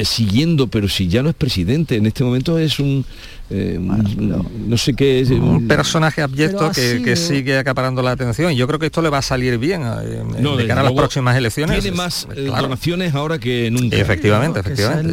siguiendo, 0.04 0.68
pero 0.68 0.88
si 0.88 1.08
ya 1.08 1.22
no 1.22 1.28
es 1.28 1.34
presidente, 1.34 1.96
en 1.96 2.06
este 2.06 2.24
momento 2.24 2.58
es 2.58 2.78
un 2.78 3.04
eh, 3.50 3.78
no. 3.78 4.76
sé 4.78 4.94
qué 4.94 5.20
es. 5.20 5.30
Un 5.30 5.68
personaje 5.68 6.22
abyecto 6.22 6.70
que, 6.72 7.16
sigue 7.16 7.58
acaparando 7.58 8.02
la 8.02 8.12
atención. 8.12 8.52
Yo 8.54 8.66
creo 8.66 8.78
que 8.78 8.86
esto 8.86 9.02
le 9.02 9.10
va 9.10 9.18
a 9.18 9.22
salir 9.22 9.58
bien 9.58 9.82
eh, 9.82 10.24
de 10.56 10.66
cara 10.66 10.80
a 10.80 10.84
las 10.84 10.92
próximas 10.92 11.36
elecciones. 11.36 11.80
Tiene 11.80 11.96
más 11.96 12.26
eh, 12.34 12.46
donaciones 12.46 13.14
ahora 13.14 13.38
que 13.38 13.70
nunca. 13.70 13.96
Efectivamente, 13.96 14.60
efectivamente. 14.60 15.12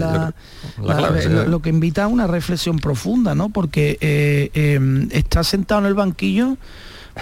lo, 0.80 1.62
que 1.62 1.70
invita 1.70 2.06
a 2.06 2.08
una 2.08 2.26
reflexión 2.26 2.80
profunda, 2.80 3.36
¿no? 3.36 3.50
Porque 3.50 3.98
está 5.32 5.46
sentado 5.46 5.80
en 5.80 5.88
el 5.88 5.94
banquillo 5.94 6.58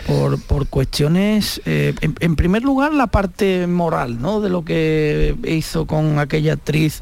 por, 0.08 0.41
por 0.43 0.67
cuestiones, 0.67 1.62
eh, 1.65 1.93
en, 2.02 2.15
en 2.19 2.36
primer 2.36 2.63
lugar 2.63 2.91
la 2.93 3.06
parte 3.08 3.67
moral, 3.67 4.19
¿no? 4.22 4.39
De 4.41 4.50
lo 4.50 4.63
que 4.65 5.36
hizo 5.45 5.86
con 5.86 6.17
aquella 6.19 6.54
actriz 6.54 7.02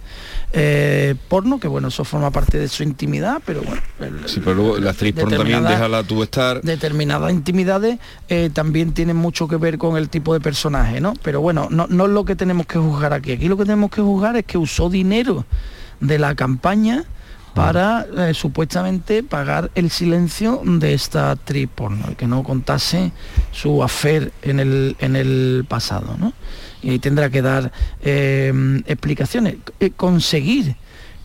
eh, 0.52 1.16
porno, 1.30 1.60
que 1.62 1.68
bueno, 1.70 1.88
eso 1.90 2.04
forma 2.04 2.32
parte 2.32 2.58
de 2.58 2.68
su 2.68 2.84
intimidad, 2.84 3.42
pero 3.46 3.62
bueno. 3.62 3.82
el- 4.02 4.28
Sí, 4.28 4.42
pero 4.42 4.56
luego 4.56 4.78
la 4.80 4.92
actriz 4.92 5.14
porno 5.16 5.38
también 5.38 5.64
déjala 5.66 6.04
tú 6.04 6.24
estar. 6.24 6.62
determinadas 6.62 7.32
intimidades 7.32 8.00
eh, 8.28 8.50
también 8.54 8.92
tienen 8.94 9.16
mucho 9.16 9.48
que 9.48 9.56
ver 9.58 9.78
con 9.78 9.96
el 9.98 10.10
tipo 10.10 10.34
de 10.34 10.40
personaje, 10.42 11.00
¿no? 11.00 11.14
Pero 11.24 11.40
bueno, 11.42 11.68
no, 11.72 11.88
no 11.90 12.06
es 12.06 12.12
lo 12.12 12.26
que 12.26 12.36
tenemos 12.36 12.66
que 12.68 12.80
juzgar 12.80 13.14
aquí. 13.14 13.32
Aquí 13.34 13.48
lo 13.48 13.56
que 13.58 13.64
tenemos 13.64 13.92
que 13.92 14.02
juzgar 14.02 14.36
es 14.38 14.46
que 14.46 14.58
usó 14.58 14.90
dinero 14.90 15.46
de 16.02 16.20
la 16.20 16.36
campaña 16.36 17.04
para 17.58 18.06
eh, 18.30 18.34
supuestamente 18.34 19.24
pagar 19.24 19.72
el 19.76 19.90
silencio 19.90 20.62
de 20.66 20.94
esta 20.94 21.32
actriz 21.32 21.68
porno 21.74 22.06
y 22.12 22.16
que 22.16 22.28
no 22.28 22.44
contase 22.44 23.12
su 23.52 23.84
afer 23.84 24.32
en 24.42 24.60
el, 24.60 24.96
en 25.00 25.16
el 25.16 25.66
pasado, 25.68 26.16
¿no? 26.18 26.34
Y 26.82 26.92
ahí 26.92 27.00
tendrá 27.00 27.30
que 27.30 27.42
dar 27.42 27.72
eh, 28.02 28.54
explicaciones. 28.86 29.56
Eh, 29.80 29.92
conseguir 29.96 30.76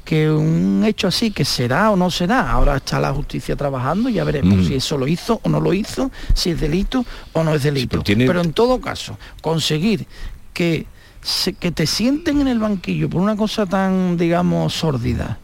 que 0.05 0.29
un 0.31 0.83
hecho 0.85 1.07
así, 1.07 1.31
que 1.31 1.45
será 1.45 1.91
o 1.93 1.97
no 1.97 2.11
será, 2.11 2.51
ahora 2.51 2.77
está 2.77 2.99
la 2.99 3.13
justicia 3.13 3.55
trabajando 3.55 4.09
y 4.09 4.15
ya 4.15 4.25
veremos 4.25 4.57
Mm. 4.59 4.65
si 4.67 4.75
eso 4.75 4.99
lo 4.99 5.07
hizo 5.07 5.41
o 5.45 5.49
no 5.49 5.61
lo 5.61 5.73
hizo, 5.73 6.11
si 6.35 6.51
es 6.51 6.61
delito 6.61 7.05
o 7.33 7.45
no 7.45 7.55
es 7.55 7.63
delito. 7.63 7.91
pero 7.91 8.03
tiene- 8.03 8.27
pero 8.27 8.41
en 8.41 8.53
todo 8.53 8.81
caso, 8.81 9.17
conseguir 9.41 10.07
que, 10.53 10.87
se- 11.23 11.53
que 11.53 11.71
te 11.71 11.87
sienten 11.87 12.41
en 12.41 12.49
el 12.49 12.59
banquillo 12.59 13.09
por 13.09 13.21
una 13.21 13.37
cosa 13.37 13.65
tan, 13.67 14.17
digamos, 14.17 14.73
sórdida, 14.75 15.39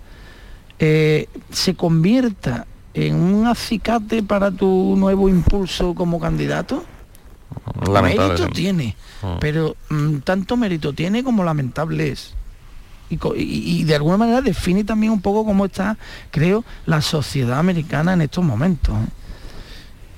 eh, 0.78 1.28
se 1.50 1.74
convierta 1.74 2.66
en 2.94 3.14
un 3.16 3.46
acicate 3.46 4.22
para 4.22 4.50
tu 4.50 4.94
nuevo 4.96 5.28
impulso 5.28 5.94
como 5.94 6.18
candidato, 6.20 6.84
mérito 8.02 8.48
tiene, 8.54 8.96
Mm. 9.22 9.26
pero 9.40 9.76
mm, 9.90 10.18
tanto 10.18 10.56
mérito 10.56 10.92
tiene 10.92 11.22
como 11.24 11.42
lamentable 11.44 12.10
es. 12.10 12.34
Y- 13.10 13.18
y 13.80 13.84
de 13.84 13.94
alguna 13.94 14.16
manera 14.18 14.42
define 14.42 14.84
también 14.84 15.12
un 15.12 15.20
poco 15.22 15.44
cómo 15.44 15.64
está, 15.64 15.96
creo, 16.30 16.62
la 16.86 17.00
sociedad 17.00 17.58
americana 17.58 18.12
en 18.12 18.20
estos 18.22 18.44
momentos. 18.44 18.94
¿eh? 18.96 19.08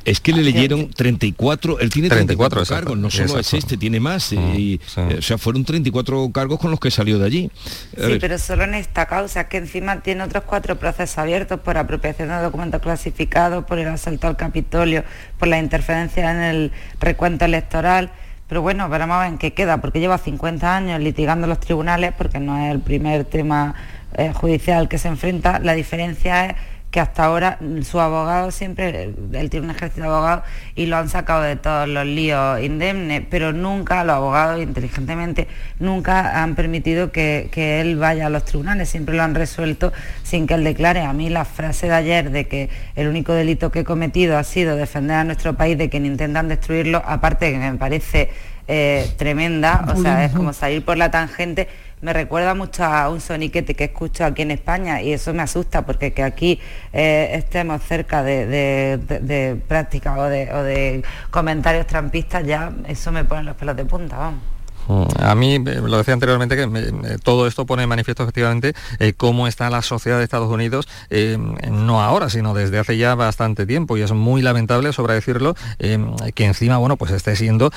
Es 0.05 0.21
que 0.21 0.33
le 0.33 0.43
leyeron 0.43 0.89
34, 0.91 1.81
él 1.81 1.91
tiene 1.91 2.09
34, 2.09 2.17
34, 2.57 2.61
exacto, 2.61 2.75
cargos, 2.75 2.99
no 2.99 3.11
solo 3.11 3.25
es 3.25 3.47
exacto. 3.47 3.57
este, 3.59 3.77
tiene 3.77 4.01
más. 4.01 4.33
y, 4.33 4.81
eh, 4.97 5.17
o 5.19 5.23
sea, 5.23 5.37
fueron 5.39 5.65
34 5.65 6.31
cargos 6.33 6.59
con 6.59 6.71
los 6.71 6.81
que 6.81 6.91
salió 6.91 7.19
de 7.19 7.27
allí. 7.27 7.51
A 7.97 8.01
Sí, 8.01 8.07
ver, 8.07 8.21
pero 8.21 8.39
solo 8.39 8.65
en 8.65 8.75
esta 8.75 9.07
causa, 9.07 9.49
que 9.49 9.59
encima 9.59 10.01
tiene 10.01 10.25
otros 10.25 10.45
cuatro 10.45 10.79
procesos 10.79 11.19
abiertos 11.19 11.61
por 11.61 11.77
apropiación 11.77 12.29
de 12.29 12.37
documentos 12.37 12.81
clasificados, 12.81 13.65
por 13.65 13.79
el 13.79 13.89
asalto 13.89 14.27
al 14.27 14.37
Capitolio, 14.37 15.05
por 15.39 15.49
la 15.49 15.59
interferencia 15.59 16.31
en 16.31 16.41
el 16.41 16.73
recuento 16.99 17.45
electoral. 17.45 18.11
Pero 18.49 18.63
bueno, 18.63 18.89
veremos 18.89 19.17
a 19.17 19.21
ver 19.21 19.29
en 19.29 19.39
qué 19.39 19.53
queda, 19.53 19.81
porque 19.81 20.01
lleva 20.01 20.19
50 20.19 20.77
años 20.77 21.01
litigando 21.01 21.45
en 21.45 21.51
los 21.51 21.61
tribunales, 21.61 22.13
porque 22.17 22.41
no 22.41 22.59
es 22.59 22.73
el 22.73 22.81
primer 22.81 23.25
tema 23.25 23.75
eh, 24.15 24.33
judicial 24.35 24.89
que 24.89 24.99
se 24.99 25.07
enfrenta. 25.07 25.61
La 25.61 25.75
diferencia 25.75 26.47
es 26.47 26.55
que 26.91 26.99
hasta 26.99 27.25
ahora 27.25 27.59
su 27.83 28.01
abogado 28.01 28.51
siempre, 28.51 29.15
él 29.33 29.51
tiene 29.51 29.67
un 29.67 29.71
ejército 29.71 30.03
de 30.03 30.09
abogados 30.09 30.45
y 30.75 30.87
lo 30.87 30.97
han 30.97 31.09
sacado 31.09 31.43
de 31.43 31.57
todos 31.57 31.89
los 31.89 32.05
líos 32.05 32.61
indemnes, 32.61 33.23
pero 33.31 33.53
nunca, 33.53 34.03
los 34.03 34.17
abogados 34.17 34.61
inteligentemente, 34.61 35.47
nunca 35.79 36.43
han 36.43 36.57
permitido 36.57 37.13
que, 37.13 37.49
que 37.53 37.81
él 37.81 37.97
vaya 37.97 38.27
a 38.27 38.31
los 38.31 38.45
tribunales, 38.45 38.89
siempre 38.89 39.15
lo 39.15 39.23
han 39.23 39.35
resuelto 39.35 39.93
sin 40.25 40.47
que 40.47 40.55
él 40.55 40.65
declare. 40.65 41.03
A 41.03 41.13
mí 41.13 41.29
la 41.29 41.45
frase 41.45 41.87
de 41.87 41.95
ayer 41.95 42.31
de 42.31 42.49
que 42.49 42.71
el 42.97 43.07
único 43.07 43.33
delito 43.33 43.71
que 43.71 43.81
he 43.81 43.85
cometido 43.85 44.37
ha 44.37 44.45
sido 44.45 44.75
defender 44.75 45.17
a 45.17 45.25
nuestro 45.25 45.55
país 45.55 45.79
de 45.79 45.89
quien 45.89 46.07
intentan 46.07 46.49
destruirlo, 46.49 47.03
aparte 47.07 47.47
de 47.47 47.53
que 47.53 47.59
me 47.59 47.75
parece 47.75 48.31
eh, 48.67 49.11
tremenda, 49.17 49.85
o 49.93 50.01
sea, 50.01 50.25
es 50.25 50.33
como 50.33 50.53
salir 50.53 50.85
por 50.85 50.97
la 50.97 51.11
tangente 51.11 51.69
me 52.03 52.13
recuerda 52.13 52.55
mucho 52.55 52.85
a 52.85 53.09
un 53.11 53.21
soniquete 53.21 53.75
que 53.75 53.85
escucho 53.85 54.25
aquí 54.25 54.43
en 54.43 54.51
España 54.53 55.03
y 55.03 55.13
eso 55.13 55.33
me 55.35 55.43
asusta 55.43 55.85
porque 55.85 56.13
que 56.13 56.23
aquí 56.23 56.61
eh, 56.93 57.31
estemos 57.35 57.83
cerca 57.83 58.23
de, 58.23 58.47
de- 58.47 59.57
prácticas 59.69 60.19
o 60.19 60.25
de, 60.25 60.53
o 60.53 60.63
de 60.63 61.03
comentarios 61.31 61.87
trampistas 61.87 62.45
ya 62.47 62.73
eso 62.89 63.13
me 63.13 63.25
pone 63.25 63.43
los 63.45 63.57
pelos 63.57 63.77
de 63.77 63.85
punta, 63.85 64.17
vamos. 64.17 64.41
Mm, 64.89 65.05
A 65.23 65.35
mí, 65.35 65.55
eh, 65.55 65.61
lo 65.85 65.99
decía 65.99 66.15
anteriormente, 66.15 66.57
que 66.57 67.19
todo 67.23 67.47
esto 67.47 67.67
pone 67.67 67.83
en 67.85 67.89
manifiesto 67.89 68.23
efectivamente 68.25 68.75
eh, 68.99 69.13
cómo 69.17 69.47
está 69.47 69.71
la 69.71 69.83
sociedad 69.83 70.19
de 70.19 70.25
Estados 70.25 70.51
Unidos, 70.51 70.89
eh, 71.11 71.39
no 71.71 72.03
ahora, 72.03 72.29
sino 72.31 72.55
desde 72.55 72.79
hace 72.79 72.97
ya 72.97 73.15
bastante 73.15 73.67
tiempo, 73.67 73.97
y 73.97 74.03
es 74.03 74.13
muy 74.13 74.43
lamentable, 74.43 74.93
sobre 74.93 75.15
decirlo, 75.15 75.55
que 75.79 76.45
encima, 76.45 76.79
bueno, 76.79 76.97
pues 76.97 77.13
esté 77.13 77.37
siendo 77.37 77.71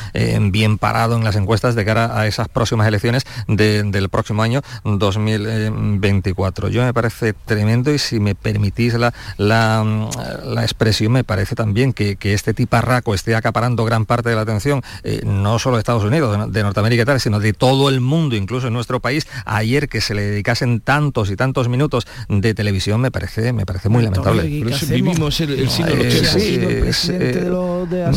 bien 0.52 0.78
parado 0.78 1.16
en 1.16 1.24
las 1.24 1.36
encuestas 1.36 1.76
de 1.76 1.86
cara 1.86 2.18
a 2.20 2.28
esas 2.28 2.48
próximas 2.50 2.88
elecciones 2.88 3.24
de- 3.48 3.84
del 3.84 4.10
próximo 4.10 4.42
año 4.44 4.62
2024. 4.84 6.70
Yo 6.70 6.84
me 6.84 6.94
parece 6.94 7.34
tremendo 7.34 7.94
y 7.94 8.00
si 8.00 8.20
me 8.20 8.36
permitís 8.36 8.94
la, 8.96 9.14
la, 9.38 10.62
expresión, 10.64 11.12
me 11.12 11.24
parece 11.24 11.56
también 11.56 11.94
que, 11.94 12.16
que 12.16 12.34
este 12.34 12.54
tiparraco 12.54 13.14
esté 13.14 13.36
acaparando 13.36 13.86
gran 13.86 14.06
parte 14.06 14.30
de 14.30 14.36
la 14.36 14.42
atención, 14.42 14.82
no 15.26 15.60
solo 15.60 15.76
de 15.78 15.80
Estados 15.82 16.04
Unidos, 16.04 16.52
de 16.52 16.64
Norteamérica 16.64 16.93
sino 17.20 17.40
de 17.40 17.54
todo 17.54 17.90
el 17.90 18.02
mundo, 18.02 18.36
incluso 18.36 18.68
en 18.68 18.74
nuestro 18.74 19.00
país. 19.00 19.28
Ayer 19.46 19.90
que 19.90 20.02
se 20.02 20.14
le 20.16 20.22
dedicasen 20.24 20.80
tantos 20.82 21.30
y 21.32 21.36
tantos 21.36 21.70
minutos 21.70 22.08
de 22.30 22.54
televisión 22.54 23.02
me 23.02 23.12
parece, 23.12 23.54
me 23.54 23.66
parece 23.66 23.90
muy 23.90 24.04
lamentable. 24.04 24.42
Pero 24.44 24.78
vivimos 24.90 25.40
el, 25.42 25.52
el 25.54 25.64
los 25.66 25.80
Eh, 25.80 25.84
tiempos. 25.84 26.32
sí, 26.32 26.56
el 26.56 26.62
es, 26.64 26.82
presidente 26.82 27.40
eh, 27.40 27.42
de 27.42 27.50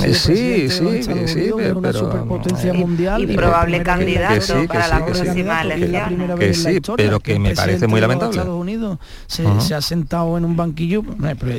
eh, 0.05 1.29
sí, 1.29 1.39
Unidos, 1.41 1.61
es 1.63 1.73
una 1.73 1.81
pero- 1.93 1.99
superpotencia 2.01 2.75
y- 2.75 2.77
mundial 2.79 3.31
y 3.31 3.37
probable 3.37 3.83
candidato 3.83 4.35
Que 4.35 4.41
sí, 4.41 4.53
que 4.53 4.69
para 4.69 4.89
la 4.89 4.97
elecciones. 4.99 6.07
primera 6.07 6.35
Que 6.37 6.55
sí, 6.55 6.81
pero 6.97 7.21
que 7.21 7.39
me 7.39 7.55
parece 7.55 7.87
muy 7.87 8.01
lamentable. 8.01 8.39
Estados 8.39 8.61
Unidos 8.61 8.99
se, 9.27 9.45
ha 9.75 9.81
sentado 9.81 10.37
en 10.39 10.45
un 10.45 10.57
banquillo, 10.57 11.03
eh, 11.25 11.35
pero, 11.39 11.55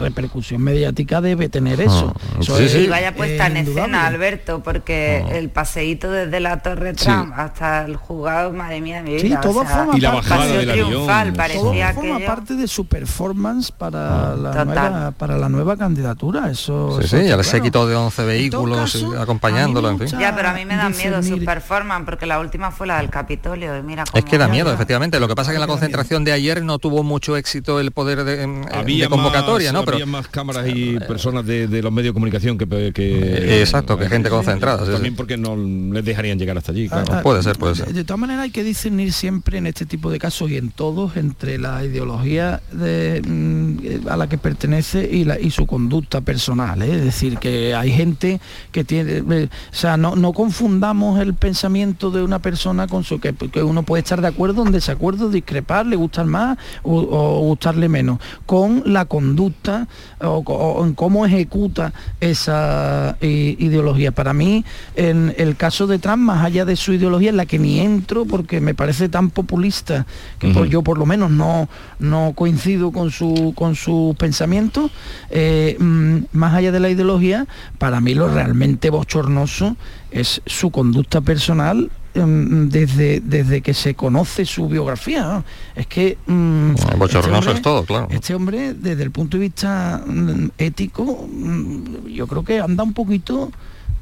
repercusión 0.00 0.62
mediática 0.62 1.20
debe 1.20 1.48
tener 1.48 1.80
eso. 1.80 2.14
Ajá. 2.16 2.40
Eso 2.40 2.56
Sí, 2.56 2.64
es, 2.64 2.72
sí. 2.72 2.78
Y 2.78 2.86
vaya 2.86 3.14
puesta 3.14 3.46
eh, 3.46 3.50
en 3.50 3.56
indudable. 3.58 3.80
escena, 3.82 4.06
Alberto, 4.06 4.62
porque 4.62 5.24
el 5.32 5.48
paseíto 5.50 6.10
desde 6.10 6.40
la 6.40 6.47
Torre 6.56 6.94
Sí. 6.96 7.04
Trump 7.04 7.32
hasta 7.36 7.84
el 7.84 7.96
juzgado, 7.96 8.52
madre 8.52 8.80
mía 8.80 9.02
de 9.02 9.10
mi 9.10 9.18
Sí, 9.18 9.26
vida. 9.28 9.40
todo 9.40 9.60
o 9.60 9.64
sea, 9.66 9.76
forma 9.84 9.96
Y 9.96 10.00
la 10.00 10.10
bajada 10.12 10.46
del 10.46 10.70
avión. 10.70 10.88
triunfal, 10.88 11.32
Todo 11.34 11.74
forma 11.94 12.18
parte 12.26 12.54
de 12.54 12.66
su 12.66 12.86
performance 12.86 13.70
para, 13.70 14.34
la 14.36 14.50
Total. 14.52 14.64
nueva, 14.92 15.10
para 15.12 15.38
la 15.38 15.48
nueva 15.48 15.76
candidatura. 15.76 16.50
Eso, 16.50 16.98
Sí, 17.00 17.04
eso 17.06 17.18
sí, 17.18 17.26
ya 17.28 17.42
se 17.42 17.50
claro. 17.50 17.64
quitó 17.64 17.86
de 17.86 17.96
11 17.96 18.24
vehículos 18.24 18.92
caso, 18.92 19.14
eh, 19.14 19.18
acompañándolo, 19.20 19.90
en 19.90 19.98
fin. 19.98 20.18
Ya, 20.18 20.34
pero 20.34 20.48
a 20.48 20.52
mí 20.54 20.64
me 20.64 20.76
dan 20.76 20.96
miedo 20.96 21.22
su 21.22 21.44
performance, 21.44 22.04
porque 22.04 22.26
la 22.26 22.40
última 22.40 22.70
fue 22.70 22.86
la 22.86 22.98
del 22.98 23.10
Capitolio. 23.10 23.76
Y 23.78 23.82
mira 23.82 24.04
Es 24.04 24.10
cómo- 24.10 24.24
que 24.24 24.38
da 24.38 24.48
miedo, 24.48 24.72
efectivamente. 24.72 25.20
Lo 25.20 25.28
que 25.28 25.34
pasa 25.34 25.50
es 25.50 25.52
que 25.52 25.56
en 25.56 25.60
la 25.62 25.66
concentración 25.66 26.24
de 26.24 26.32
ayer 26.32 26.62
no 26.62 26.78
tuvo 26.78 27.02
mucho 27.02 27.36
éxito 27.36 27.80
el 27.80 27.90
poder 27.92 28.24
de, 28.24 28.42
em, 28.42 28.62
Había 28.72 29.04
de 29.04 29.10
convocatoria, 29.10 29.72
más, 29.72 29.80
¿no? 29.80 29.84
Pero 29.84 29.96
había 29.96 30.06
más 30.06 30.28
cámaras 30.28 30.66
y 30.68 30.98
personas 31.00 31.44
de, 31.46 31.66
de 31.68 31.82
los 31.82 31.92
medios 31.92 32.10
de 32.12 32.14
comunicación 32.14 32.56
que... 32.58 32.66
que 32.92 33.18
Eh, 33.18 33.60
exacto, 33.60 33.96
que 33.98 34.08
gente 34.08 34.28
concentrada, 34.30 34.84
sí, 34.84 34.92
También 34.92 35.12
sí. 35.14 35.16
porque 35.16 35.36
no 35.36 35.56
les 35.56 36.04
dejarían 36.04 36.37
llegar 36.38 36.56
hasta 36.58 36.72
allí, 36.72 36.88
claro. 36.88 37.04
Ah, 37.12 37.20
puede 37.22 37.42
ser, 37.42 37.56
puede 37.58 37.74
de- 37.74 37.84
ser. 37.84 37.92
De, 37.92 38.04
todas 38.04 38.20
maneras 38.20 38.44
hay 38.44 38.50
que 38.50 38.64
discernir 38.64 39.12
siempre 39.12 39.58
en 39.58 39.66
este 39.66 39.86
tipo 39.86 40.10
de 40.10 40.18
casos 40.18 40.50
y 40.50 40.56
en 40.56 40.70
todos 40.70 41.16
entre 41.16 41.58
la 41.58 41.84
ideología 41.84 42.60
de, 42.72 43.22
mm, 43.26 44.08
a 44.08 44.16
la 44.16 44.28
que 44.28 44.38
pertenece 44.38 45.08
y, 45.10 45.24
la, 45.24 45.38
y 45.38 45.50
su 45.50 45.66
conducta 45.66 46.20
personal. 46.20 46.80
¿eh? 46.82 46.94
Es 46.96 47.04
decir, 47.04 47.38
que 47.38 47.74
hay 47.74 47.92
gente 47.92 48.40
que 48.72 48.84
tiene... 48.84 49.22
eh, 49.28 49.48
o 49.72 49.74
sea, 49.74 49.96
no, 49.96 50.16
no 50.16 50.32
confundamos 50.32 51.20
el 51.20 51.34
pensamiento 51.34 52.10
de 52.10 52.22
una 52.22 52.38
persona 52.38 52.86
con 52.86 53.04
su... 53.04 53.18
Que, 53.20 53.32
que 53.34 53.62
uno 53.62 53.82
puede 53.82 54.02
estar 54.02 54.20
de 54.20 54.28
acuerdo, 54.28 54.64
en 54.66 54.72
desacuerdo, 54.72 55.30
discrepar, 55.30 55.86
le 55.86 55.96
gustar 55.96 56.26
más 56.26 56.58
o, 56.82 56.96
o 57.00 57.40
gustarle 57.40 57.88
menos, 57.88 58.18
con 58.46 58.82
la 58.86 59.04
conducta 59.06 59.88
o, 60.20 60.38
o 60.46 60.84
en 60.86 60.94
cómo 60.94 61.26
ejecuta 61.26 61.92
esa 62.20 63.16
eh, 63.20 63.56
ideología. 63.58 64.12
Para 64.12 64.32
mí, 64.32 64.64
en 64.96 65.34
el 65.38 65.56
caso 65.56 65.86
de 65.86 65.98
Trump, 65.98 66.22
más 66.28 66.44
allá 66.44 66.64
de 66.64 66.76
su 66.76 66.92
ideología, 66.92 67.30
en 67.30 67.36
la 67.36 67.46
que 67.46 67.58
ni 67.58 67.80
entro 67.80 68.24
porque 68.24 68.60
me 68.60 68.74
parece 68.74 69.08
tan 69.08 69.30
populista 69.30 70.06
que 70.38 70.48
por- 70.54 70.68
yo 70.68 70.82
por 70.82 70.96
lo 70.98 71.06
menos 71.06 71.30
no, 71.30 71.68
no 71.98 72.32
coincido 72.36 72.92
con 72.92 73.10
su 73.10 73.52
con 73.56 73.74
sus 73.74 74.14
pensamientos, 74.16 74.90
eh, 75.30 75.76
mm, 75.80 76.16
más 76.32 76.54
allá 76.54 76.70
de 76.70 76.80
la 76.80 76.90
ideología, 76.90 77.46
para 77.78 78.00
mí 78.00 78.14
lo 78.14 78.28
realmente 78.32 78.90
bochornoso 78.90 79.76
es 80.10 80.40
su 80.46 80.70
conducta 80.70 81.20
personal 81.20 81.90
em, 82.14 82.68
desde, 82.68 83.20
desde 83.20 83.60
que 83.60 83.74
se 83.74 83.94
conoce 83.94 84.44
su 84.44 84.66
biografía. 84.68 85.22
¿no? 85.22 85.44
Es 85.76 85.86
que... 85.86 86.16
mm, 86.26 86.72
bochornoso 86.98 87.22
este 87.28 87.30
hombre- 87.30 87.52
es 87.54 87.62
todo, 87.62 87.84
claro. 87.84 88.08
Este 88.10 88.34
hombre, 88.34 88.74
desde 88.74 89.02
el 89.04 89.10
punto 89.12 89.36
de 89.36 89.42
vista 89.42 90.02
mm, 90.04 90.48
ético, 90.58 91.28
mm, 91.30 92.06
yo 92.08 92.26
creo 92.26 92.42
que 92.44 92.60
anda 92.60 92.82
un 92.82 92.92
poquito 92.94 93.50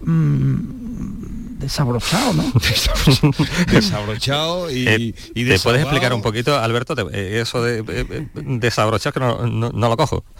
mm, 0.00 1.58
desabrochado, 1.58 2.32
¿no? 2.34 2.44
desabrochado 3.72 4.70
y, 4.70 4.86
Eh, 4.86 5.14
y 5.34 5.44
¿Te 5.46 5.58
puedes 5.58 5.80
explicar 5.82 6.12
un 6.12 6.22
poquito, 6.22 6.56
Alberto, 6.58 6.94
te- 6.94 7.02
eh, 7.12 7.40
eso 7.40 7.62
de 7.62 7.78
eh, 7.80 7.84
eh, 8.10 8.26
desabrochar 8.34 9.12
que 9.12 9.20
no, 9.20 9.46
no- 9.46 9.70
no 9.70 9.88
lo 9.88 9.96
cojo? 9.96 10.24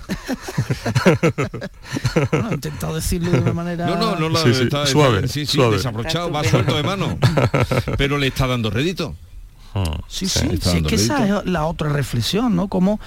Bueno, 2.31 2.51
he 2.51 2.55
intentado 2.55 2.95
decirlo 2.95 3.31
de 3.31 3.39
una 3.39 3.53
manera... 3.53 3.87
No, 3.87 3.97
no, 3.97 4.17
no 4.17 4.29
la 4.29 4.43
Sí, 4.43 4.55
sí, 4.55 4.63
está, 4.65 4.87
suave, 4.87 5.29
sí, 5.29 5.47
sí, 5.47 5.57
suave. 5.57 5.77
desabrochado, 5.77 6.31
va 6.31 6.45
suelto 6.45 6.77
de 6.77 6.83
mano. 6.83 7.19
Pero 7.99 8.19
le 8.19 8.29
está 8.29 8.47
dando 8.47 8.71
rédito. 8.71 9.15
Sí, 10.09 10.27
Sí, 10.27 10.41
sí, 10.41 10.49
está 10.55 10.71
sí, 10.71 10.77
es 10.79 10.83
que 10.85 10.95
esa 10.97 11.41
es 11.41 11.47
la 11.47 11.67
otra 11.67 11.89
reflexión, 11.89 12.55
¿no? 12.57 12.69
Cómo, 12.69 12.99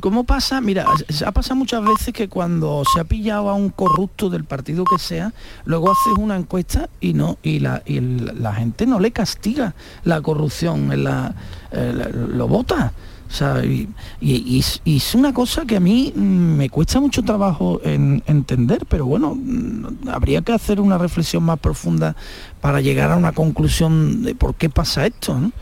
cómo- 0.00 0.24
pasa, 0.24 0.60
mira, 0.60 0.84
ha 1.26 1.32
pasado 1.32 1.56
muchas 1.56 1.82
veces 1.82 2.12
que 2.12 2.28
cuando 2.28 2.82
se 2.92 3.00
ha 3.00 3.04
pillado 3.04 3.48
a 3.48 3.54
un 3.54 3.70
corrupto 3.70 4.28
del 4.30 4.44
partido 4.44 4.84
que 4.84 4.98
sea, 4.98 5.32
luego 5.64 5.90
haces 5.90 6.12
una 6.18 6.36
encuesta 6.36 6.88
y 7.00 7.14
no 7.14 7.38
y 7.42 7.60
la, 7.60 7.82
y 7.86 7.96
el- 7.96 8.32
la 8.40 8.54
gente 8.54 8.86
no 8.86 9.00
le 9.00 9.10
castiga 9.12 9.74
la 10.04 10.20
corrupción, 10.20 10.92
en 10.92 11.04
la, 11.04 11.34
eh, 11.72 11.92
la- 11.94 12.08
lo 12.08 12.46
vota. 12.48 12.92
O 13.30 13.32
sea, 13.32 13.64
y, 13.64 13.88
y- 14.20 14.60
y 14.84 14.96
es- 14.96 15.14
una 15.14 15.32
cosa 15.32 15.64
que 15.64 15.76
a 15.76 15.80
mí 15.80 16.12
mm, 16.14 16.20
me 16.56 16.68
cuesta 16.68 16.98
mucho 16.98 17.22
trabajo 17.22 17.80
en- 17.84 18.24
entender, 18.26 18.84
pero 18.88 19.06
bueno, 19.06 19.36
mm, 19.36 20.08
habría 20.08 20.42
que 20.42 20.52
hacer 20.52 20.80
una 20.80 20.98
reflexión 20.98 21.44
más 21.44 21.58
profunda 21.60 22.16
para 22.60 22.80
llegar 22.80 23.12
a 23.12 23.16
una 23.16 23.30
conclusión 23.32 24.22
de 24.24 24.34
por 24.34 24.56
qué 24.56 24.68
pasa 24.68 25.06
esto, 25.06 25.38
¿no? 25.38 25.52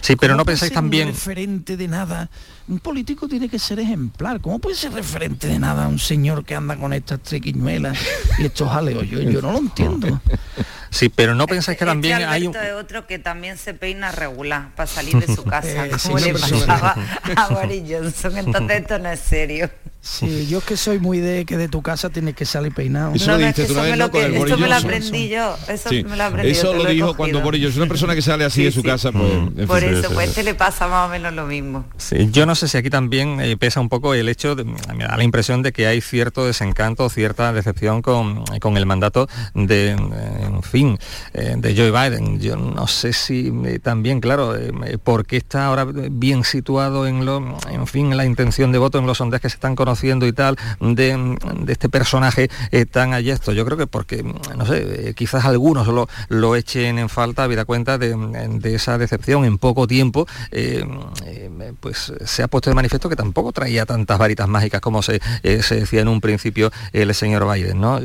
Sí, 0.00 0.16
pero 0.16 0.32
¿Cómo 0.34 0.38
no 0.38 0.44
pensáis 0.44 0.72
también... 0.72 1.08
referente 1.08 1.76
de 1.76 1.86
nada. 1.88 2.28
Un 2.68 2.78
político 2.80 3.26
tiene 3.28 3.48
que 3.48 3.58
ser 3.58 3.78
ejemplar. 3.80 4.40
¿Cómo 4.40 4.58
puede 4.58 4.76
ser 4.76 4.92
referente 4.92 5.46
de 5.46 5.58
nada 5.58 5.88
un 5.88 5.98
señor 5.98 6.44
que 6.44 6.54
anda 6.54 6.76
con 6.76 6.92
estas 6.92 7.20
triquiñuelas 7.20 7.98
y 8.38 8.44
estos 8.46 8.70
jaleos? 8.70 9.08
Yo, 9.08 9.20
yo 9.20 9.40
no 9.42 9.52
lo 9.52 9.58
entiendo. 9.58 10.20
Sí, 10.94 11.08
pero 11.08 11.34
no 11.34 11.46
pensáis 11.46 11.78
que 11.78 11.84
Este 11.84 11.90
también 11.90 12.22
hay 12.28 12.46
un... 12.46 12.54
Otro 12.78 13.06
que 13.06 13.18
también 13.18 13.56
se 13.56 13.72
peina 13.72 14.12
regular 14.12 14.74
para 14.74 14.86
salir 14.86 15.16
de 15.26 15.34
su 15.34 15.42
casa, 15.56 15.86
Eh, 15.86 15.90
como 16.04 16.18
sí, 16.18 16.24
le 16.26 16.30
una 16.32 16.38
persona. 16.40 16.66
pasaba 16.66 16.96
a 17.36 17.48
Johnson. 17.88 18.38
Entonces 18.38 18.80
esto 18.80 18.98
no 18.98 19.10
es 19.10 19.20
serio. 19.20 19.70
Sí, 20.04 20.48
yo 20.48 20.58
es 20.58 20.64
que 20.64 20.76
soy 20.76 20.98
muy 20.98 21.20
de 21.20 21.44
que 21.44 21.56
de 21.56 21.68
tu 21.68 21.80
casa 21.80 22.10
tienes 22.10 22.34
que 22.34 22.44
salir 22.44 22.74
peinado. 22.74 23.14
Eso 23.14 23.26
lo 23.30 23.38
no, 23.38 23.46
es 23.46 23.54
dijiste 23.54 23.62
que 23.62 23.68
tú 23.68 23.74
una 23.74 23.82
eso 23.82 23.82
vez, 23.82 23.90
me 23.92 23.96
¿no? 23.98 24.04
lo, 24.04 24.10
Con 24.10 24.64
el 24.64 24.68
me 24.68 24.74
aprendí 24.74 25.28
yo. 25.28 25.56
Eso 25.68 25.88
Sí, 25.90 26.02
me 26.02 26.16
lo 26.16 26.24
aprendí 26.24 26.52
yo, 26.52 26.58
Eso 26.58 26.74
lo 26.74 26.84
dijo 26.86 27.06
cogido. 27.06 27.16
cuando 27.16 27.40
Boris 27.40 27.62
Johnson, 27.62 27.82
una 27.82 27.88
persona 27.88 28.14
que 28.16 28.22
sale 28.22 28.44
así 28.44 28.56
Sí, 28.62 28.64
de 28.64 28.72
su 28.72 28.80
sí. 28.80 28.86
casa, 28.88 29.12
pues... 29.12 29.32
en 29.32 29.66
Por 29.68 29.84
eso, 29.84 30.10
pues 30.12 30.30
este 30.30 30.42
le 30.42 30.54
pasa 30.54 30.88
más 30.88 31.06
o 31.06 31.10
menos 31.12 31.32
lo 31.32 31.46
mismo. 31.46 31.84
Sí, 31.98 32.28
yo 32.32 32.46
no 32.46 32.56
sé 32.56 32.66
si 32.66 32.76
aquí 32.78 32.90
también 32.90 33.40
eh, 33.40 33.56
pesa 33.56 33.78
un 33.80 33.88
poco 33.88 34.12
el 34.14 34.28
hecho, 34.28 34.56
de, 34.56 34.64
me 34.64 35.04
da 35.04 35.16
la 35.16 35.22
impresión 35.22 35.62
de 35.62 35.72
que 35.72 35.86
hay 35.86 36.00
cierto 36.00 36.46
desencanto, 36.46 37.08
cierta 37.08 37.52
decepción 37.52 38.02
con, 38.02 38.44
con 38.60 38.76
el 38.76 38.86
mandato 38.86 39.28
de, 39.54 39.90
eh, 39.90 39.96
en 40.42 40.62
fin, 40.64 40.98
eh, 41.32 41.54
de 41.56 41.76
Joe 41.76 41.92
Biden. 41.92 42.40
Yo 42.40 42.56
no 42.56 42.88
sé 42.88 43.12
si 43.12 43.52
eh, 43.66 43.78
también, 43.78 44.20
claro, 44.20 44.56
eh, 44.56 44.98
por 44.98 45.26
qué 45.26 45.36
está 45.36 45.66
ahora 45.66 45.86
bien 46.10 46.42
situado 46.42 47.06
en 47.06 47.24
lo, 47.24 47.56
en 47.70 47.86
fin, 47.86 48.10
en 48.10 48.16
la 48.16 48.24
intención 48.26 48.72
de 48.72 48.78
voto, 48.78 48.98
en 48.98 49.06
los 49.06 49.18
sondeos 49.18 49.40
que 49.40 49.48
se 49.48 49.54
están 49.54 49.76
conociendo 49.76 49.91
y 50.26 50.32
tal, 50.32 50.56
de, 50.80 51.36
este 51.68 51.88
personaje 51.88 52.48
eh, 52.70 52.86
tan 52.86 53.14
ayesto. 53.14 53.52
Yo 53.52 53.64
creo 53.64 53.76
que 53.76 53.86
porque, 53.86 54.22
no 54.22 54.66
sé, 54.66 55.08
eh, 55.08 55.14
quizás 55.14 55.44
algunos 55.44 55.86
lo, 55.86 56.08
lo 56.28 56.56
echen 56.56 56.98
en 56.98 57.08
falta, 57.08 57.44
habida 57.44 57.64
cuenta 57.64 57.98
de, 57.98 58.12
esa 58.74 58.98
decepción 58.98 59.44
en 59.44 59.58
poco 59.58 59.86
tiempo, 59.86 60.26
eh, 60.50 60.84
eh, 61.26 61.72
pues 61.80 62.12
se 62.24 62.42
ha 62.42 62.48
puesto 62.48 62.70
de 62.70 62.74
manifiesto 62.74 63.08
que 63.08 63.16
tampoco 63.16 63.52
traía 63.52 63.86
tantas 63.86 64.18
varitas 64.18 64.48
mágicas 64.48 64.80
como 64.80 65.02
se, 65.02 65.20
se 65.42 65.74
decía 65.74 66.00
en 66.00 66.08
un 66.08 66.20
principio 66.20 66.70
el 66.92 67.14
señor 67.14 67.50
Biden, 67.52 67.80
¿no? 67.80 67.98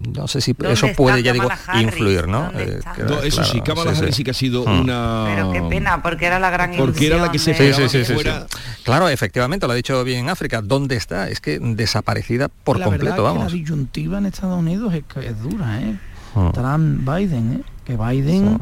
No 0.00 0.26
sé 0.28 0.40
si 0.40 0.54
¿Dónde 0.54 0.72
eso 0.72 0.88
puede, 0.96 1.22
ya 1.22 1.34
digo, 1.34 1.48
Harris? 1.66 1.82
influir, 1.82 2.26
¿no? 2.26 2.44
¿Dónde 2.44 2.62
Eh, 2.64 2.76
está? 2.78 2.92
que- 2.94 3.02
No, 3.02 3.22
eso 3.22 3.44
sí, 3.44 3.60
claro, 3.60 3.64
Kamala 3.82 3.98
Harris 3.98 4.16
sí 4.16 4.24
que 4.24 4.30
ha 4.30 4.34
sido 4.34 4.64
Hmm. 4.64 4.80
una... 4.80 5.24
Pero 5.34 5.52
qué 5.52 5.62
pena, 5.62 6.02
porque 6.02 6.24
era 6.24 6.38
la 6.40 6.48
gran 6.48 6.74
Porque 6.76 7.06
era 7.08 7.18
la 7.18 7.30
que 7.30 7.38
se 7.38 7.52
Sí, 7.52 7.72
sí, 7.74 7.88
sí, 7.88 8.04
sí, 8.06 8.14
fuera- 8.14 8.46
sí. 8.50 8.56
Claro, 8.82 9.10
efectivamente, 9.10 9.66
lo 9.66 9.72
ha 9.72 9.76
dicho 9.76 10.02
bien 10.02 10.30
África. 10.30 10.62
¿Dónde 10.62 10.96
está? 10.96 11.28
Es 11.28 11.40
que 11.40 11.58
desaparecida 11.60 12.48
por 12.48 12.78
la 12.78 12.86
completo, 12.86 13.04
verdad 13.04 13.16
que 13.16 13.22
vamos. 13.22 13.52
la 13.52 13.58
disyuntiva 13.58 14.16
en 14.18 14.26
Estados 14.26 14.58
Unidos 14.58 14.94
es, 14.94 15.02
que 15.04 15.26
es 15.28 15.38
dura, 15.42 15.80
¿eh? 15.82 15.96
Hmm. 16.34 16.50
Trump, 16.52 17.08
Biden, 17.08 17.52
¿eh? 17.60 17.62
Que 17.84 17.96
Biden... 17.96 18.58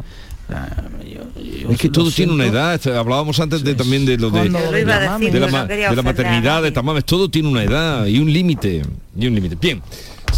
yo- 1.05 1.43
yo 1.43 1.71
Es 1.71 1.79
que 1.79 1.89
todo 1.91 2.11
tiene 2.11 2.33
una 2.33 2.47
edad, 2.47 2.81
hablábamos 2.97 3.39
antes 3.39 3.63
de, 3.63 3.75
también 3.75 4.07
de 4.07 4.17
lo 4.17 4.31
de, 4.31 4.45
de 4.45 4.49
la, 4.85 5.19
de 5.19 5.95
la 5.97 6.03
maternidad, 6.03 6.63
de 6.63 6.73
tamames, 6.73 7.05
todo 7.05 7.29
tiene 7.31 7.49
una 7.49 7.63
edad 7.63 8.07
y 8.07 8.19
un 8.19 8.33
límite. 8.33 8.83
Y 9.17 9.27
un 9.27 9.35
límite. 9.35 9.57
Bien, 9.61 9.83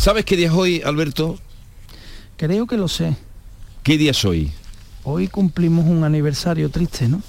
¿sabes 0.01 0.25
qué 0.25 0.37
día 0.37 0.47
es 0.47 0.53
hoy, 0.55 0.81
Alberto? 0.83 1.39
Creo 2.39 2.67
que 2.67 2.77
lo 2.79 2.89
sé. 2.89 3.17
¿Qué 3.83 3.99
día 3.99 4.13
es 4.13 4.25
hoy? 4.25 4.51
Hoy 5.05 5.29
cumplimos 5.29 5.87
un 5.87 6.05
aniversario 6.05 6.71
triste, 6.71 7.07
¿no? 7.07 7.23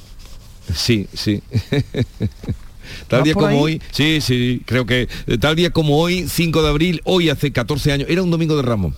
Sí, 0.74 1.08
sí. 1.14 1.44
Tal 3.08 3.20
¿Va 3.20 3.24
día 3.24 3.34
como 3.34 3.48
ahí? 3.48 3.58
hoy, 3.58 3.82
sí, 3.92 4.20
sí, 4.22 4.62
creo 4.66 4.86
que 4.86 5.08
eh, 5.28 5.38
tal 5.38 5.56
día 5.56 5.70
como 5.70 5.98
hoy, 5.98 6.28
5 6.28 6.62
de 6.62 6.70
abril, 6.70 7.02
hoy 7.06 7.30
hace 7.30 7.52
14 7.52 7.92
años, 7.92 8.10
era 8.10 8.22
un 8.22 8.32
domingo 8.32 8.56
de 8.56 8.64
Ramos. 8.64 8.96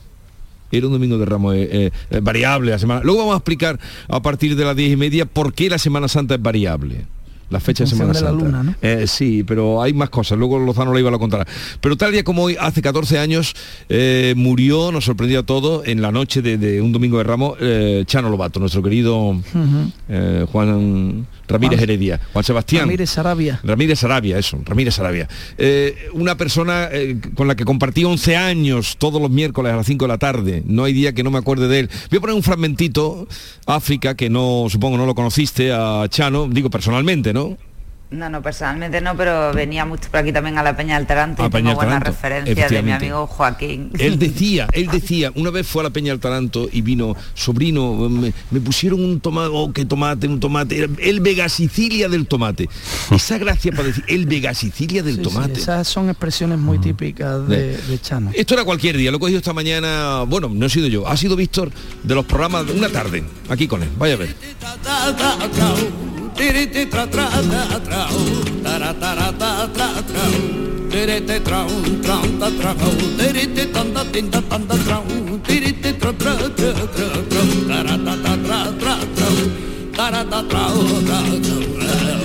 Era 0.71 0.87
un 0.87 0.93
domingo 0.93 1.19
de 1.19 1.25
Ramos 1.25 1.55
eh, 1.55 1.91
eh, 2.09 2.19
variable 2.21 2.71
la 2.71 2.79
semana. 2.79 3.01
Luego 3.03 3.19
vamos 3.19 3.35
a 3.35 3.37
explicar 3.37 3.79
a 4.07 4.21
partir 4.21 4.55
de 4.55 4.65
las 4.65 4.75
10 4.75 4.93
y 4.93 4.95
media 4.95 5.25
por 5.25 5.53
qué 5.53 5.69
la 5.69 5.77
Semana 5.77 6.07
Santa 6.07 6.35
es 6.35 6.41
variable. 6.41 7.05
La 7.53 7.59
fecha 7.59 7.83
de 7.83 7.89
Semana 7.91 8.13
de 8.13 8.21
la 8.21 8.29
Santa. 8.29 8.45
luna, 8.45 8.63
¿no? 8.63 8.75
Eh, 8.81 9.05
sí, 9.07 9.43
pero 9.43 9.81
hay 9.81 9.93
más 9.93 10.09
cosas. 10.09 10.37
Luego 10.37 10.57
Lozano 10.57 10.91
lo 10.91 10.97
iba 10.97 11.09
a 11.11 11.19
contar. 11.19 11.47
Pero 11.79 11.95
tal 11.95 12.11
día 12.11 12.23
como 12.23 12.43
hoy, 12.43 12.57
hace 12.59 12.81
14 12.81 13.19
años, 13.19 13.53
eh, 13.89 14.33
murió, 14.35 14.91
nos 14.91 15.05
sorprendió 15.05 15.41
a 15.41 15.43
todos, 15.43 15.87
en 15.87 16.01
la 16.01 16.11
noche 16.11 16.41
de, 16.41 16.57
de 16.57 16.81
un 16.81 16.91
domingo 16.91 17.19
de 17.19 17.23
Ramos, 17.23 17.57
eh, 17.61 18.03
Chano 18.07 18.29
Lobato, 18.29 18.59
nuestro 18.59 18.81
querido 18.81 19.37
Juan 20.51 21.27
Ramírez 21.53 21.81
Heredia, 21.81 22.19
Juan 22.33 22.43
Sebastián. 22.43 22.81
Ramírez 22.83 23.09
Sarabia. 23.09 23.59
Ramírez 23.63 24.03
Arabia, 24.03 24.37
eso, 24.37 24.59
Ramírez 24.65 24.99
Arabia. 24.99 25.27
Eh, 25.57 26.09
una 26.13 26.35
persona 26.35 26.89
eh, 26.91 27.17
con 27.35 27.47
la 27.47 27.55
que 27.55 27.63
compartí 27.63 28.03
11 28.03 28.35
años 28.35 28.97
todos 28.97 29.21
los 29.21 29.29
miércoles 29.29 29.71
a 29.71 29.75
las 29.75 29.85
5 29.85 30.05
de 30.05 30.09
la 30.09 30.17
tarde. 30.17 30.63
No 30.65 30.83
hay 30.83 30.93
día 30.93 31.13
que 31.13 31.23
no 31.23 31.31
me 31.31 31.37
acuerde 31.37 31.67
de 31.67 31.79
él. 31.79 31.89
Voy 32.09 32.17
a 32.17 32.21
poner 32.21 32.35
un 32.35 32.43
fragmentito, 32.43 33.27
África, 33.65 34.15
que 34.15 34.29
no, 34.29 34.65
supongo 34.69 34.97
no 34.97 35.05
lo 35.05 35.15
conociste, 35.15 35.71
a 35.71 36.05
Chano, 36.09 36.47
digo 36.49 36.69
personalmente, 36.69 37.33
¿no? 37.33 37.57
No, 38.13 38.29
no, 38.29 38.41
personalmente 38.43 39.01
no, 39.01 39.17
pero 39.17 39.51
venía 39.53 39.85
mucho 39.85 40.09
por 40.11 40.19
aquí 40.19 40.31
también 40.31 40.57
a 40.59 40.63
la 40.63 40.77
Peña 40.77 40.97
del 40.97 41.07
Taranto 41.07 41.41
A 41.43 41.47
y 41.47 41.49
Peña 41.49 41.69
tengo 41.71 41.75
buenas 41.75 41.99
Taranto, 42.03 42.11
referencias 42.11 42.69
de 42.69 42.81
mi 42.83 42.91
amigo 42.91 43.25
Joaquín. 43.25 43.89
Él 43.97 44.19
decía, 44.19 44.67
él 44.71 44.87
decía, 44.87 45.31
una 45.35 45.49
vez 45.49 45.65
fue 45.65 45.81
a 45.81 45.85
la 45.85 45.89
Peña 45.89 46.11
del 46.11 46.19
Taranto 46.19 46.69
y 46.71 46.81
vino, 46.81 47.15
sobrino, 47.33 48.07
me, 48.09 48.31
me 48.51 48.59
pusieron 48.61 49.03
un 49.03 49.19
tomate, 49.19 49.49
oh, 49.51 49.73
qué 49.73 49.85
tomate, 49.85 50.27
un 50.27 50.39
tomate, 50.39 50.87
el 50.99 51.19
Vega 51.21 51.49
Sicilia 51.49 52.07
del 52.07 52.27
tomate. 52.27 52.69
Esa 53.11 53.37
gracia 53.39 53.71
para 53.71 53.85
decir, 53.85 54.03
el 54.07 54.27
Vega 54.27 54.53
Sicilia 54.53 55.01
del 55.01 55.15
Sí, 55.15 55.23
sí, 55.23 55.29
tomate. 55.29 55.53
esas 55.59 55.87
son 55.87 56.09
expresiones 56.09 56.59
muy 56.59 56.77
típicas 56.79 57.47
de, 57.47 57.77
de 57.77 58.01
Chano. 58.01 58.29
Esto 58.33 58.53
era 58.53 58.63
cualquier 58.63 58.95
día, 58.95 59.09
lo 59.09 59.17
he 59.17 59.19
cogido 59.19 59.39
esta 59.39 59.53
mañana, 59.53 60.21
bueno, 60.27 60.49
no 60.53 60.65
he 60.65 60.69
sido 60.69 60.87
yo, 60.87 61.07
ha 61.07 61.17
sido 61.17 61.35
Víctor 61.35 61.71
de 62.03 62.13
los 62.15 62.25
programas 62.25 62.67
de 62.67 62.73
una 62.73 62.89
tarde, 62.89 63.23
aquí 63.49 63.67
con 63.67 63.81
él, 63.81 63.89
vaya 63.97 64.13
a 64.13 64.17
ver. 64.17 64.35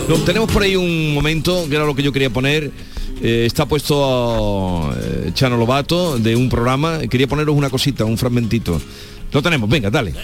No, 0.09 0.15
tenemos 0.25 0.51
por 0.51 0.63
ahí 0.63 0.75
un 0.75 1.15
momento, 1.15 1.67
que 1.69 1.77
era 1.77 1.85
lo 1.85 1.95
que 1.95 2.03
yo 2.03 2.13
quería 2.13 2.31
poner, 2.31 2.71
eh, 3.23 3.45
está 3.47 3.67
puesto 3.67 4.91
eh, 4.97 5.31
Chano 5.35 5.57
Lobato 5.57 6.19
de 6.19 6.35
un 6.35 6.49
programa, 6.49 7.01
quería 7.11 7.27
poneros 7.27 7.55
una 7.57 7.71
cosita, 7.71 8.05
un 8.05 8.17
fragmentito. 8.17 8.81
Lo 9.33 9.43
tenemos, 9.43 9.69
venga, 9.69 9.91
dale. 9.91 10.15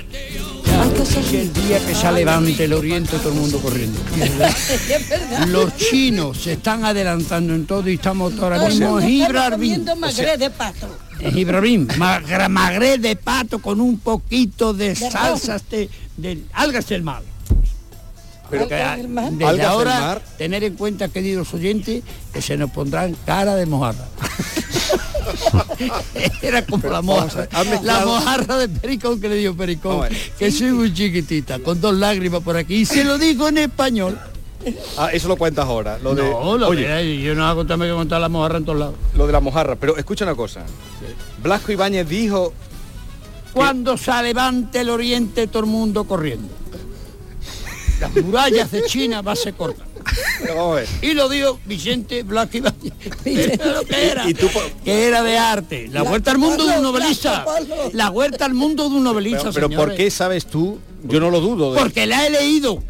Que 1.09 1.40
el 1.43 1.53
día 1.53 1.79
que 1.87 1.95
se 1.95 2.11
levante 2.12 2.64
el 2.64 2.73
oriente 2.73 3.19
todo 3.19 3.31
el 3.31 3.35
mundo 3.35 3.59
corriendo. 3.61 4.01
Los 5.49 5.77
chinos 5.77 6.38
se 6.38 6.53
están 6.55 6.85
adelantando 6.85 7.55
en 7.55 7.67
todo 7.67 7.88
y 7.90 7.95
estamos 7.95 8.33
ahora 8.38 8.67
mismo 8.67 9.01
en 9.01 9.09
Gibraltar. 9.09 9.59
O 10.03 10.11
sea, 10.11 10.37
de 10.37 10.51
pato. 10.51 10.88
en 11.21 11.33
Gibraltar, 11.33 11.99
magra- 11.99 12.49
magre 12.49 12.99
de 12.99 13.17
pato 13.17 13.61
con 13.61 13.81
un 13.81 13.99
poquito 13.99 14.73
de 14.73 14.95
salsas 14.97 15.62
de, 15.71 15.90
de 16.17 16.43
algas 16.53 16.88
del 16.88 17.03
mar. 17.03 17.23
Pero 18.51 18.69
que, 18.69 18.75
desde 18.75 19.62
ahora 19.62 20.01
mar. 20.01 20.23
tener 20.38 20.64
en 20.64 20.75
cuenta, 20.75 21.09
queridos 21.09 21.53
oyentes, 21.55 22.03
que 22.33 22.43
se 22.43 22.57
nos 22.57 22.71
pondrán 22.71 23.17
cara 23.27 23.57
de 23.57 23.67
mojarra. 23.67 24.07
Era 26.42 26.64
como 26.66 26.88
la 26.88 26.98
a 26.98 27.02
mojarra, 27.02 27.46
ver, 27.64 27.82
la 27.82 28.05
mojarra 28.05 28.57
de 28.59 28.68
Pericón 28.68 29.20
que 29.20 29.28
le 29.28 29.36
dio 29.36 29.57
Pericón, 29.57 29.98
a 30.05 30.09
ver. 30.09 30.12
que 30.38 30.50
soy 30.50 30.72
muy 30.72 30.92
chiquitita, 30.92 31.59
con 31.61 31.80
dos 31.80 31.94
lágrimas 31.94 32.42
por 32.42 32.57
aquí, 32.57 32.76
y 32.76 32.84
se 32.86 33.05
lo 33.05 33.18
digo 33.18 33.48
en 33.48 33.59
español. 33.59 34.18
Ah, 34.96 35.11
eso 35.12 35.28
lo 35.28 35.36
cuentas 35.36 35.66
ahora. 35.66 35.98
Lo 36.02 36.14
de, 36.14 36.22
no, 36.22 36.57
lo 36.57 36.68
Oye, 36.68 36.88
de- 36.88 37.20
yo 37.20 37.34
no 37.34 37.46
hago 37.46 37.61
contarme 37.61 37.86
que 37.86 37.92
contar 37.92 38.18
la 38.20 38.30
mojarra 38.30 38.57
en 38.59 38.64
todos 38.64 38.78
lados. 38.78 38.94
lo 39.14 39.26
de 39.26 39.32
la 39.32 39.40
mojarra. 39.40 39.76
Pero 39.76 39.96
escucha 39.98 40.24
una 40.24 40.34
cosa. 40.34 40.64
Blasco 41.42 41.70
Ibáñez 41.70 42.09
dijo 42.09 42.55
Cuando 43.52 43.98
se 43.98 44.11
levante 44.22 44.80
el 44.80 44.88
oriente 44.88 45.46
todo 45.48 45.64
el 45.64 45.68
mundo 45.68 46.05
corriendo. 46.05 46.48
Las 48.00 48.14
murallas 48.16 48.70
de 48.70 48.82
China 48.84 49.20
va 49.22 49.32
a 49.32 49.36
ser 49.36 49.52
corta. 49.55 49.84
Y 51.02 51.14
lo 51.14 51.28
dijo 51.28 51.59
Vicente 51.66 52.22
Blasco 52.22 52.52
que 53.24 54.11
era. 54.11 54.24
Que 54.84 55.07
era 55.07 55.22
de 55.22 55.38
arte. 55.38 55.88
La, 55.90 56.02
vuelta 56.02 56.30
al 56.30 56.38
mundo 56.38 56.66
de 56.66 56.76
un 56.76 56.82
novelista. 56.82 57.44
La 57.92 58.11
vuelta 58.11 58.44
al 58.44 58.55
mundo 58.55 58.88
de 58.88 58.96
un 58.96 59.05
novelista. 59.05 59.50
Pero, 59.52 59.68
pero 59.68 59.80
¿por 59.80 59.94
qué 59.94 60.11
sabes 60.11 60.46
tú? 60.46 60.78
Yo 61.05 61.20
no 61.20 61.30
lo 61.30 61.40
dudo. 61.40 61.74
de- 61.74 61.80
Porque 61.80 62.07
la 62.07 62.26
he 62.26 62.30
leído. 62.30 62.82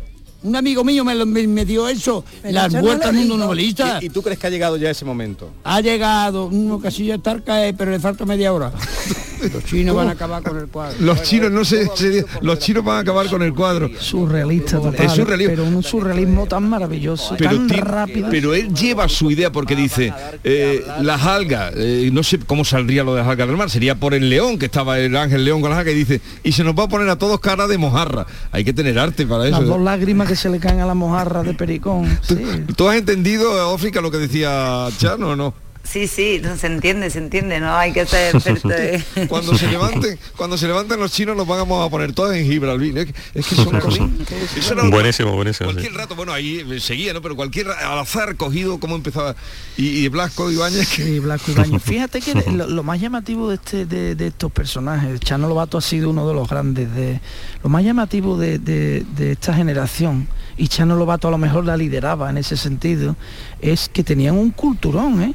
Un 0.43 0.57
amigo 0.57 0.85
mío 0.85 1.05
me, 1.05 1.15
lo- 1.15 1.25
me- 1.25 1.47
me 1.47 1.65
dio 1.65 1.89
eso. 1.89 2.23
La 2.43 2.69
yo 2.69 2.79
no 2.79 2.83
vuelta 2.83 3.05
lo 3.07 3.11
al 3.11 3.17
mundo 3.17 3.37
novelista. 3.39 3.99
¿Y, 4.03 4.07
y 4.07 4.09
tú 4.11 4.23
crees 4.23 4.39
que 4.39 4.47
ha 4.47 4.51
llegado 4.51 4.77
ya 4.77 4.91
ese 4.91 5.05
momento? 5.07 5.51
Ha 5.65 5.81
llegado, 5.81 6.47
uno 6.47 6.79
casi 6.81 7.07
ya 7.07 7.15
está 7.15 7.31
al 7.31 7.43
caer, 7.43 7.75
pero 7.75 7.91
le 7.91 7.99
falta 7.99 8.27
media 8.27 8.53
hora. 8.53 8.71
Los 9.53 9.65
chinos 9.65 9.95
van 9.97 10.09
a 10.09 10.13
acabar 10.13 10.43
con 10.43 10.57
el 10.59 10.67
cuadro. 10.69 10.97
Los 11.01 11.23
chinos 11.23 11.51
no 11.53 11.65
sé, 11.65 11.89
se- 11.95 12.25
los 12.41 12.59
chinos 12.59 12.85
van 12.85 12.97
a 12.99 13.01
acabar 13.01 13.27
con 13.29 13.43
el 13.43 13.53
cuadro. 13.55 13.91
Surrealista 13.99 14.79
total, 14.81 15.07
Es 15.07 15.13
surrealismo. 15.13 15.53
pero 15.55 15.65
un 15.65 15.83
surrealismo 15.83 16.47
tan 16.47 16.69
maravilloso, 16.69 17.35
Pero, 17.39 17.51
tan 17.51 17.69
rápido. 17.71 18.29
pero 18.31 18.55
él 18.55 18.73
lleva 18.75 19.09
su 19.09 19.31
idea 19.31 19.51
porque 19.53 19.75
dice 19.77 20.13
eh, 20.45 20.85
las 21.01 21.23
algas, 21.23 21.73
eh, 21.77 22.11
no 22.13 22.23
sé 22.23 22.39
cómo 22.39 22.65
saldría 22.65 23.05
lo 23.05 23.15
de 23.15 23.21
las 23.23 23.29
algas 23.29 23.49
del 23.49 23.57
mar, 23.57 23.71
sería 23.71 23.95
por 23.95 24.15
el 24.15 24.29
león, 24.31 24.59
que 24.59 24.67
estaba 24.67 24.99
el 24.99 25.17
ángel 25.17 25.45
león 25.45 25.61
con 25.61 25.71
las 25.71 25.79
algas 25.81 25.95
y 25.95 25.99
dice, 25.99 26.21
y 26.43 26.53
se 26.53 26.65
nos 26.65 26.75
va 26.79 26.85
a 26.85 26.89
poner 26.89 27.09
a 27.09 27.17
todos 27.17 27.41
cara 27.41 27.67
de 27.67 27.79
mojarra. 27.79 28.27
Hay 28.53 28.65
que 28.65 28.73
tener 28.73 28.99
arte 28.99 29.27
para 29.27 29.47
eso. 29.49 29.59
Las 29.61 29.69
dos 29.69 29.81
lágrimas 29.81 30.29
que 30.29 30.37
se 30.37 30.49
le 30.49 30.59
caen 30.59 30.81
a 30.81 30.87
la 30.87 30.95
mojarra 30.95 31.43
de 31.43 31.55
pericón. 31.55 32.19
Sí. 32.23 32.37
¿Tú 32.77 32.89
has 32.89 32.97
entendido, 32.97 33.73
Ófica, 33.73 34.01
lo 34.01 34.11
que 34.11 34.19
decía 34.19 34.89
Chano 34.99 35.31
o 35.31 35.37
no? 35.37 35.55
Sí, 35.85 36.09
sí, 36.09 36.41
no 36.43 36.57
se 36.57 36.67
entiende, 36.67 37.11
se 37.11 37.19
entiende, 37.19 37.61
no 37.61 37.77
hay 37.77 37.93
que 37.93 38.07
ser 38.07 38.35
experto 38.35 38.69
de... 38.69 39.05
Cuando 39.29 39.57
se 39.57 39.69
levanten, 39.69 40.19
cuando 40.37 40.57
se 40.57 40.67
levanten 40.67 40.99
los 40.99 41.13
chinos 41.13 41.37
los 41.37 41.47
vamos 41.47 41.87
a 41.87 41.91
poner 41.91 42.13
todos 42.15 42.35
en 42.35 42.47
Gibraltar. 42.47 42.85
Es 42.99 43.07
que, 43.07 43.15
es 43.39 43.47
que 43.47 43.55
son 43.55 43.79
cosas. 43.81 44.09
era- 44.73 44.89
Buenísimo, 44.89 45.33
buenísimo. 45.33 45.69
sí. 45.71 45.75
Cualquier 45.77 45.95
rato, 45.95 46.17
bueno, 46.17 46.33
ahí 46.33 46.65
eh, 46.69 46.81
seguía, 46.81 47.13
¿no? 47.13 47.21
Pero 47.23 47.37
cualquier 47.37 47.69
al 47.69 47.99
azar 47.99 48.35
cogido, 48.37 48.81
cómo 48.81 48.97
empezaba. 48.97 49.37
Y, 49.77 50.05
y 50.05 50.09
Blasco 50.09 50.51
Ibáñez. 50.51 50.89
Sí, 50.89 51.19
Blasco 51.21 51.53
Ibáñez. 51.53 51.83
Fíjate 51.85 52.21
que 52.23 52.35
lo, 52.51 52.67
lo 52.67 52.83
más 52.83 52.99
llamativo 53.01 53.51
de, 53.51 53.57
este, 53.57 53.85
de, 53.87 54.15
de 54.15 54.27
estos 54.29 54.51
personajes, 54.51 55.21
Chano 55.21 55.49
Lobato 55.49 55.77
ha 55.79 55.83
sido 55.83 56.11
uno 56.11 56.27
de 56.27 56.35
los 56.35 56.49
grandes, 56.49 56.93
de 56.95 57.21
lo 57.63 57.69
más 57.69 57.85
llamativo 57.85 58.39
de, 58.39 58.59
de- 58.59 59.05
de 59.17 59.33
esta 59.33 59.53
generación, 59.55 60.29
y 60.57 60.69
Chano 60.69 60.97
Lobato 60.97 61.29
a 61.29 61.31
lo 61.31 61.39
mejor 61.39 61.65
la 61.67 61.77
lideraba 61.77 62.31
en 62.31 62.39
ese 62.39 62.57
sentido, 62.57 63.17
es 63.61 63.89
que 63.93 64.03
tenían 64.03 64.37
un 64.39 64.51
culturón, 64.51 65.23
¿eh? 65.23 65.35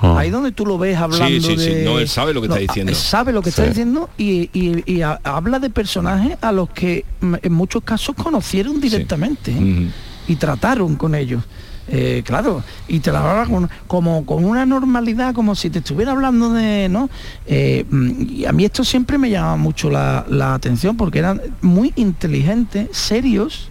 Ahí 0.00 0.30
donde 0.30 0.52
tú 0.52 0.64
lo 0.66 0.78
ves 0.78 0.96
hablando 0.96 1.26
Sí, 1.26 1.40
sí, 1.40 1.56
sí. 1.58 1.70
de... 1.74 1.84
No, 1.84 1.98
él 1.98 2.08
sabe 2.08 2.32
lo 2.34 2.40
que 2.40 2.46
está 2.48 2.58
diciendo. 2.60 2.90
él 2.90 2.96
sabe 2.96 3.32
lo 3.32 3.42
que 3.42 3.50
está 3.50 3.64
diciendo 3.64 4.08
y, 4.16 4.48
y- 4.52 4.82
y 4.86 5.02
ha- 5.02 5.20
habla 5.24 5.58
de 5.58 5.70
personajes 5.70 6.36
a 6.40 6.52
los 6.52 6.70
que 6.70 7.04
mm, 7.20 7.34
en 7.42 7.52
muchos 7.52 7.82
casos 7.82 8.14
conocieron 8.14 8.80
directamente 8.80 9.50
¿eh? 9.52 9.88
y 10.28 10.36
trataron 10.36 10.96
con 10.96 11.14
ellos. 11.14 11.42
Eh, 11.90 12.22
claro, 12.22 12.62
y 12.86 13.00
te 13.00 13.10
la 13.10 13.20
hablaba 13.20 13.46
con, 13.46 13.70
como 13.86 14.26
con 14.26 14.44
una 14.44 14.66
normalidad, 14.66 15.32
como 15.34 15.54
si 15.54 15.70
te 15.70 15.78
estuviera 15.78 16.12
hablando 16.12 16.52
de, 16.52 16.86
¿no? 16.90 17.08
Eh, 17.46 17.86
mm, 17.90 18.10
y 18.28 18.44
a 18.44 18.52
mí 18.52 18.66
esto 18.66 18.84
siempre 18.84 19.16
me 19.16 19.30
llama 19.30 19.56
mucho 19.56 19.88
la, 19.88 20.26
la 20.28 20.52
atención 20.52 20.98
porque 20.98 21.18
eran 21.20 21.40
muy 21.62 21.94
inteligentes, 21.96 22.88
serios 22.92 23.70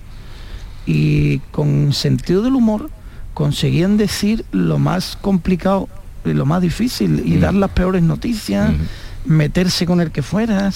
y 0.86 1.40
con 1.52 1.94
sentido 1.94 2.42
del 2.42 2.56
humor 2.56 2.90
conseguían 3.34 3.98
decir 3.98 4.46
lo 4.52 4.80
más 4.80 5.18
complicado 5.22 5.88
lo 6.34 6.46
más 6.46 6.62
difícil 6.62 7.22
y 7.26 7.38
dar 7.38 7.54
las 7.54 7.72
peores 7.72 8.02
noticias, 8.04 8.72
meterse 9.26 9.86
con 9.86 10.00
el 10.02 10.12
que 10.12 10.22
fuera, 10.22 10.72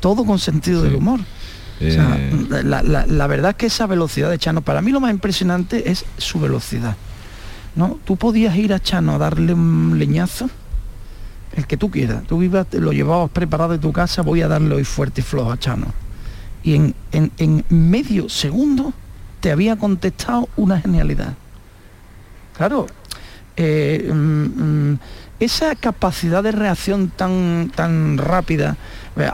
todo 0.00 0.24
con 0.24 0.38
sentido 0.38 0.82
del 0.82 0.94
humor. 0.96 1.20
O 1.20 1.90
sea, 1.90 2.16
Eh, 2.18 2.46
la, 2.64 2.82
la- 2.82 3.06
la 3.06 3.26
verdad 3.28 3.50
es 3.52 3.56
que 3.56 3.66
esa 3.66 3.86
velocidad 3.86 4.30
de 4.30 4.38
Chano, 4.38 4.62
para 4.62 4.82
mí 4.82 4.90
lo 4.90 5.00
más 5.00 5.10
impresionante 5.12 5.90
es 5.90 6.04
su 6.16 6.40
velocidad. 6.40 6.96
¿no? 7.76 7.98
Tú 8.04 8.16
podías 8.16 8.56
ir 8.56 8.72
a 8.72 8.80
Chano 8.80 9.14
a 9.14 9.18
darle 9.18 9.54
un 9.54 9.96
leñazo, 9.98 10.50
el 11.54 11.66
que 11.68 11.76
tú 11.76 11.90
quieras. 11.90 12.24
Tú 12.24 12.42
ibas, 12.42 12.66
te 12.66 12.80
lo 12.80 12.92
llevabas 12.92 13.30
preparado 13.30 13.70
de 13.72 13.78
tu 13.78 13.92
casa, 13.92 14.22
voy 14.22 14.42
a 14.42 14.48
darle 14.48 14.74
hoy 14.74 14.84
fuerte 14.84 15.20
y 15.20 15.24
flojo 15.24 15.52
a 15.52 15.58
Chano. 15.58 15.86
Y 16.64 16.74
en, 16.74 16.94
en- 17.12 17.30
en 17.38 17.64
medio 17.68 18.28
segundo 18.28 18.92
te 19.40 19.52
había 19.52 19.76
contestado 19.76 20.48
una 20.56 20.80
genialidad. 20.80 21.34
Claro, 22.56 22.86
eh, 23.60 24.10
mm, 24.12 24.92
mm, 24.92 24.98
esa 25.40 25.74
capacidad 25.76 26.42
de 26.42 26.52
reacción 26.52 27.10
tan, 27.14 27.70
tan 27.74 28.18
rápida. 28.18 28.76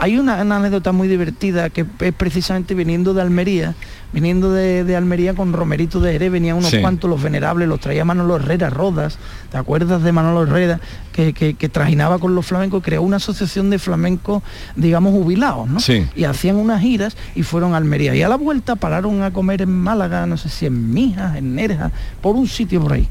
Hay 0.00 0.18
una, 0.18 0.40
una 0.42 0.56
anécdota 0.56 0.92
muy 0.92 1.08
divertida 1.08 1.68
que 1.68 1.84
es 2.00 2.14
precisamente 2.14 2.74
viniendo 2.74 3.12
de 3.12 3.20
Almería, 3.20 3.74
viniendo 4.14 4.50
de, 4.50 4.82
de 4.84 4.96
Almería 4.96 5.34
con 5.34 5.52
Romerito 5.52 6.00
de 6.00 6.12
Jerez, 6.12 6.32
venían 6.32 6.56
unos 6.56 6.70
Sí. 6.70 6.80
cuantos 6.80 7.08
los 7.10 7.22
venerables, 7.22 7.68
los 7.68 7.80
traía 7.80 8.02
Manolo 8.04 8.36
Herrera 8.36 8.70
Rodas, 8.70 9.18
¿te 9.50 9.58
acuerdas 9.58 10.02
de 10.02 10.12
Manolo 10.12 10.44
Herrera? 10.44 10.80
Que, 11.12 11.34
que- 11.34 11.52
que 11.54 11.68
trajinaba 11.68 12.18
con 12.18 12.34
los 12.34 12.46
flamencos, 12.46 12.82
creó 12.82 13.02
una 13.02 13.16
asociación 13.16 13.68
de 13.68 13.78
flamencos, 13.78 14.42
digamos, 14.74 15.12
jubilados, 15.12 15.68
¿no? 15.68 15.80
Sí. 15.80 16.06
Y 16.16 16.24
hacían 16.24 16.56
unas 16.56 16.80
giras 16.80 17.14
y 17.34 17.42
fueron 17.42 17.74
a 17.74 17.76
Almería. 17.76 18.14
Y 18.14 18.22
a 18.22 18.28
la 18.30 18.36
vuelta 18.36 18.76
pararon 18.76 19.22
a 19.22 19.32
comer 19.32 19.60
en 19.62 19.70
Málaga, 19.70 20.24
no 20.26 20.38
sé 20.38 20.48
si 20.48 20.64
en 20.64 20.94
Mijas, 20.94 21.36
en 21.36 21.54
Nerja, 21.54 21.90
por 22.22 22.36
un 22.36 22.46
sitio 22.48 22.80
por 22.80 22.94
ahí. 22.94 23.06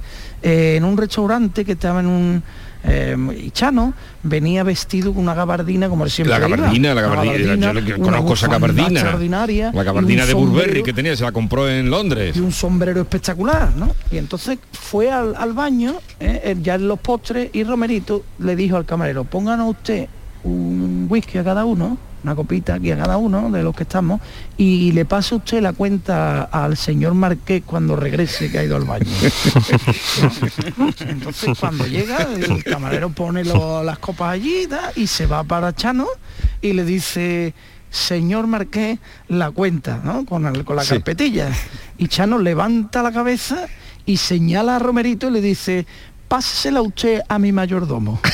Eh, 0.46 0.76
en 0.76 0.84
un 0.84 0.98
restaurante 0.98 1.64
que 1.64 1.72
estaba 1.72 2.02
en 2.02 2.08
un... 2.08 2.44
eh, 2.84 3.16
y 3.46 3.50
Chano 3.52 3.94
venía 4.24 4.64
vestido 4.64 5.14
con 5.14 5.24
una 5.24 5.34
gabardina 5.34 5.88
como 5.88 6.04
él 6.04 6.12
siempre 6.12 6.38
La 6.38 6.46
iba. 6.46 6.58
gabardina, 6.58 6.94
la 6.94 7.02
gabardina, 7.02 7.56
yo 7.56 7.74
le- 7.74 7.94
una 7.96 8.04
conozco 8.06 8.34
esa 8.34 8.48
gabardina. 8.50 8.88
extraordinaria 9.00 9.72
La 9.74 9.84
gabardina 9.84 10.26
de 10.26 10.34
Burberry 10.34 10.84
que 10.84 10.92
tenía, 10.92 11.16
se 11.16 11.24
la 11.24 11.32
compró 11.32 11.70
en 11.70 11.90
Londres. 11.90 12.36
y 12.36 12.42
un 12.42 12.52
sombrero 12.52 13.00
espectacular, 13.02 13.74
¿no? 13.78 13.96
Y 14.12 14.18
entonces 14.18 14.60
fue 14.74 15.10
al, 15.10 15.34
al 15.38 15.54
baño, 15.54 15.94
¿eh? 16.20 16.42
Eh, 16.44 16.56
ya 16.62 16.76
en 16.76 16.90
los 16.90 17.00
postres, 17.00 17.50
y 17.54 17.64
Romerito 17.64 18.24
le 18.40 18.58
dijo 18.58 18.76
al 18.76 18.84
camarero, 18.86 19.24
pónganos 19.24 19.70
usted 19.72 20.08
un 20.44 21.08
whisky 21.10 21.38
a 21.38 21.44
cada 21.46 21.64
uno, 21.64 21.98
una 22.24 22.36
copita 22.36 22.76
aquí 22.76 22.92
a 22.92 22.98
cada 22.98 23.18
uno 23.18 23.50
de 23.52 23.64
los 23.64 23.76
que 23.76 23.84
estamos, 23.84 24.22
y 24.58 24.92
le 24.94 25.06
pasa 25.06 25.36
usted 25.36 25.62
la 25.62 25.74
cuenta 25.74 26.44
al 26.44 26.78
señor 26.78 27.14
Marqués 27.14 27.64
cuando 27.66 27.96
regrese 27.96 28.50
que 28.52 28.60
ha 28.60 28.64
ido 28.64 28.76
al 28.76 28.86
baño. 28.86 29.06
Entonces 31.08 31.58
cuando 31.60 31.86
llega, 31.86 32.18
el 32.36 32.64
camarero 32.64 33.10
pone 33.10 33.44
lo- 33.44 33.84
las 33.84 34.00
copas 34.00 34.34
allí 34.34 34.66
da, 34.68 34.92
y 34.96 35.08
se 35.08 35.26
va 35.26 35.44
para 35.44 35.74
Chano 35.76 36.08
y 36.62 36.74
le 36.74 36.86
dice, 36.86 37.54
señor 37.90 38.48
Marqués, 38.48 39.00
la 39.28 39.52
cuenta, 39.52 40.00
¿no? 40.04 40.26
Con, 40.26 40.46
el- 40.46 40.64
con 40.64 40.76
la 40.78 40.84
Sí. 40.84 40.90
carpetilla. 40.96 41.50
Y 41.98 42.08
Chano 42.08 42.40
levanta 42.40 43.04
la 43.04 43.12
cabeza 43.12 43.68
y 44.06 44.18
señala 44.18 44.78
a 44.78 44.80
Romerito 44.80 45.28
y 45.28 45.32
le 45.32 45.42
dice, 45.42 45.86
pásesela 46.28 46.82
usted 46.82 47.22
a 47.28 47.38
mi 47.40 47.52
mayordomo. 47.52 48.20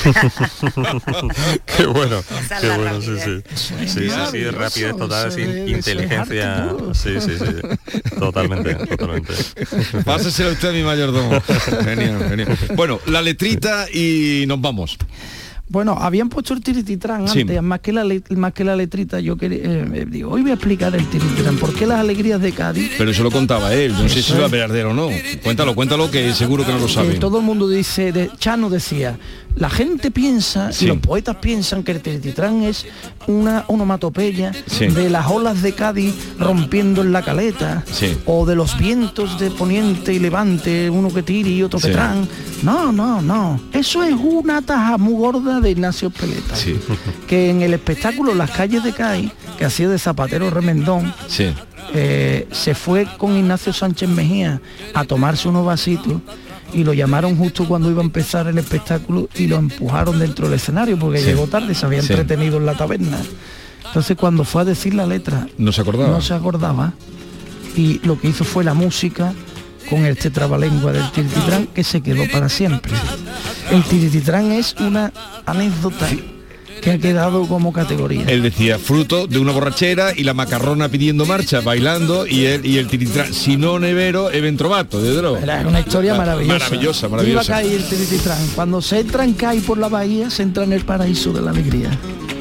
qué 1.76 1.86
bueno, 1.86 2.18
es 2.18 2.60
qué 2.60 2.66
la 2.66 2.76
bueno, 2.76 3.00
sí, 3.00 3.16
sí. 3.24 3.42
Sí, 3.54 3.74
sí, 3.88 4.08
sí, 4.30 4.44
rapidez 4.50 4.96
total, 4.96 5.32
sin 5.32 5.48
es- 5.48 5.56
es 5.56 5.68
inteligencia. 5.70 6.74
Sí, 6.92 7.20
sí, 7.20 7.30
sí. 7.38 8.00
Totalmente, 8.18 8.74
totalmente. 8.74 9.32
Pásesela 10.04 10.50
usted 10.50 10.72
mi 10.72 10.82
mayordomo. 10.82 11.40
genial, 11.84 12.28
genial. 12.28 12.58
Bueno, 12.74 13.00
la 13.06 13.22
letrita 13.22 13.86
y 13.92 14.44
nos 14.46 14.60
vamos. 14.60 14.96
Bueno, 15.72 15.96
habían 16.00 16.28
puesto 16.28 16.52
el 16.52 16.62
tirititrán 16.64 17.28
Sí. 17.28 17.42
antes, 17.42 17.62
más 17.62 17.78
que 17.78 17.92
la 17.92 18.04
más 18.30 18.52
que 18.52 18.64
la 18.64 18.74
letrita, 18.74 19.20
yo 19.20 19.36
quería, 19.36 19.60
eh, 19.62 20.04
digo, 20.08 20.32
hoy 20.32 20.42
voy 20.42 20.50
a 20.50 20.54
explicar 20.54 20.92
el 20.96 21.06
tirititrán, 21.08 21.58
¿por 21.58 21.72
qué 21.72 21.86
las 21.86 22.00
alegrías 22.00 22.40
de 22.40 22.50
Cádiz? 22.50 22.90
Pero 22.98 23.08
eso 23.12 23.22
lo 23.22 23.30
contaba 23.30 23.72
él. 23.72 23.92
No 23.92 24.08
sé 24.08 24.20
si 24.20 24.32
lo 24.32 24.40
va 24.40 24.46
a 24.46 24.50
perder 24.50 24.86
o 24.86 24.94
no. 24.94 25.08
Cuéntalo, 25.44 25.76
cuéntalo 25.76 26.10
que 26.10 26.32
seguro 26.34 26.66
que 26.66 26.72
no 26.72 26.78
lo 26.80 26.86
Eh, 26.86 26.92
saben. 26.92 27.20
todo 27.20 27.38
el 27.38 27.44
mundo 27.44 27.68
dice, 27.68 28.10
de, 28.10 28.32
Chano 28.36 28.68
decía, 28.68 29.16
la 29.56 29.68
gente 29.70 30.10
piensa, 30.10 30.72
Sí. 30.72 30.84
y 30.84 30.88
los 30.88 30.98
poetas 30.98 31.36
piensan 31.36 31.82
que 31.82 31.92
el 31.92 32.00
tirititrán 32.00 32.62
es 32.62 32.86
una 33.26 33.64
onomatopeya 33.66 34.52
Sí. 34.66 34.86
de 34.86 35.10
las 35.10 35.26
olas 35.28 35.60
de 35.62 35.72
Cádiz 35.74 36.14
rompiendo 36.38 37.02
en 37.02 37.12
la 37.12 37.22
caleta, 37.22 37.84
Sí. 37.90 38.16
o 38.26 38.46
de 38.46 38.54
los 38.56 38.78
vientos 38.78 39.38
de 39.38 39.50
poniente 39.50 40.12
y 40.14 40.18
levante, 40.18 40.88
uno 40.90 41.12
que 41.12 41.22
tire 41.22 41.50
y 41.50 41.62
otro 41.62 41.78
que 41.80 41.88
tran. 41.88 42.26
No, 42.62 42.92
no, 42.92 43.20
no. 43.22 43.60
Eso 43.72 44.02
es 44.02 44.14
una 44.14 44.62
taja 44.62 44.98
muy 44.98 45.14
gorda 45.14 45.60
de 45.60 45.70
Ignacio 45.70 46.10
Peleta. 46.10 46.54
Que 47.26 47.50
en 47.50 47.62
el 47.62 47.74
espectáculo 47.74 48.34
Las 48.34 48.50
calles 48.50 48.82
de 48.84 48.92
Cádiz, 48.92 49.30
que 49.58 49.64
hacía 49.64 49.88
de 49.88 49.98
Zapatero 49.98 50.50
Remendón, 50.50 51.12
eh, 51.92 52.46
se 52.52 52.74
fue 52.74 53.06
con 53.18 53.36
Ignacio 53.36 53.72
Sánchez 53.72 54.08
Mejía 54.08 54.60
a 54.94 55.04
tomarse 55.04 55.48
unos 55.48 55.66
vasitos 55.66 56.14
y 56.72 56.84
lo 56.84 56.92
llamaron 56.92 57.36
justo 57.36 57.66
cuando 57.66 57.90
iba 57.90 58.00
a 58.02 58.04
empezar 58.04 58.46
el 58.46 58.58
espectáculo 58.58 59.28
y 59.36 59.46
lo 59.46 59.56
empujaron 59.56 60.18
dentro 60.18 60.46
del 60.48 60.54
escenario 60.56 60.98
porque 60.98 61.18
Sí. 61.20 61.26
llegó 61.26 61.46
tarde, 61.46 61.74
se 61.74 61.86
había 61.86 62.02
Sí. 62.02 62.12
entretenido 62.12 62.56
en 62.58 62.66
la 62.66 62.74
taberna. 62.74 63.18
Entonces 63.86 64.16
cuando 64.16 64.44
fue 64.44 64.62
a 64.62 64.64
decir 64.64 64.94
la 64.94 65.06
letra, 65.06 65.46
No 65.58 65.72
se 65.72 65.80
acordaba. 65.80 66.08
no 66.10 66.20
se 66.20 66.34
acordaba 66.34 66.92
y 67.76 68.00
lo 68.04 68.20
que 68.20 68.28
hizo 68.28 68.44
fue 68.44 68.62
la 68.64 68.74
música 68.74 69.32
con 69.88 70.04
este 70.06 70.30
trabalengua 70.30 70.92
del 70.92 71.10
tirititrán 71.10 71.66
que 71.68 71.82
se 71.82 72.00
quedó 72.00 72.22
para 72.30 72.48
siempre. 72.48 72.92
El 73.70 73.82
tirititrán 73.84 74.52
es 74.52 74.74
una 74.78 75.12
anécdota 75.46 76.06
que 76.80 76.90
ha 76.92 76.98
quedado 76.98 77.46
como 77.46 77.72
categoría. 77.72 78.24
Él 78.26 78.42
decía, 78.42 78.78
fruto 78.78 79.26
de 79.26 79.38
una 79.38 79.52
borrachera 79.52 80.12
y 80.16 80.24
la 80.24 80.34
macarrona 80.34 80.88
pidiendo 80.88 81.26
marcha, 81.26 81.60
bailando, 81.60 82.26
y 82.26 82.46
el, 82.46 82.64
y 82.66 82.78
el 82.78 82.88
tiritrán, 82.88 83.32
si 83.32 83.56
no 83.56 83.78
nevero, 83.78 84.30
eventrovato, 84.30 85.00
de 85.02 85.14
droga. 85.14 85.40
Era 85.40 85.66
una 85.66 85.80
historia 85.80 86.14
maravillosa. 86.14 86.58
Maravillosa, 86.58 87.08
maravillosa. 87.08 87.44
Iba 87.44 87.58
a 87.58 87.62
caer 87.62 87.80
el. 87.80 88.50
Cuando 88.54 88.82
se 88.82 89.00
entra 89.00 89.24
en 89.24 89.34
CAI 89.34 89.60
por 89.60 89.78
la 89.78 89.88
bahía, 89.88 90.30
se 90.30 90.42
entra 90.42 90.64
en 90.64 90.72
el 90.72 90.84
paraíso 90.84 91.32
de 91.32 91.42
la 91.42 91.50
alegría. 91.50 91.90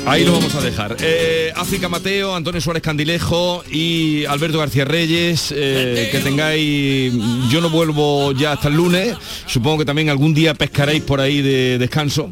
Ahí 0.09 0.25
lo 0.25 0.31
vamos 0.33 0.55
a 0.55 0.61
dejar. 0.61 0.97
Eh, 1.01 1.51
África 1.55 1.87
Mateo, 1.87 2.35
Antonio 2.35 2.59
Suárez 2.59 2.81
Candilejo 2.81 3.63
y 3.69 4.25
Alberto 4.25 4.57
García 4.57 4.83
Reyes, 4.83 5.53
eh, 5.55 6.09
que 6.11 6.17
tengáis, 6.19 7.13
yo 7.51 7.61
no 7.61 7.69
vuelvo 7.69 8.31
ya 8.31 8.53
hasta 8.53 8.69
el 8.69 8.73
lunes, 8.73 9.15
supongo 9.45 9.79
que 9.79 9.85
también 9.85 10.09
algún 10.09 10.33
día 10.33 10.55
pescaréis 10.55 11.03
por 11.03 11.21
ahí 11.21 11.43
de 11.43 11.77
descanso. 11.77 12.31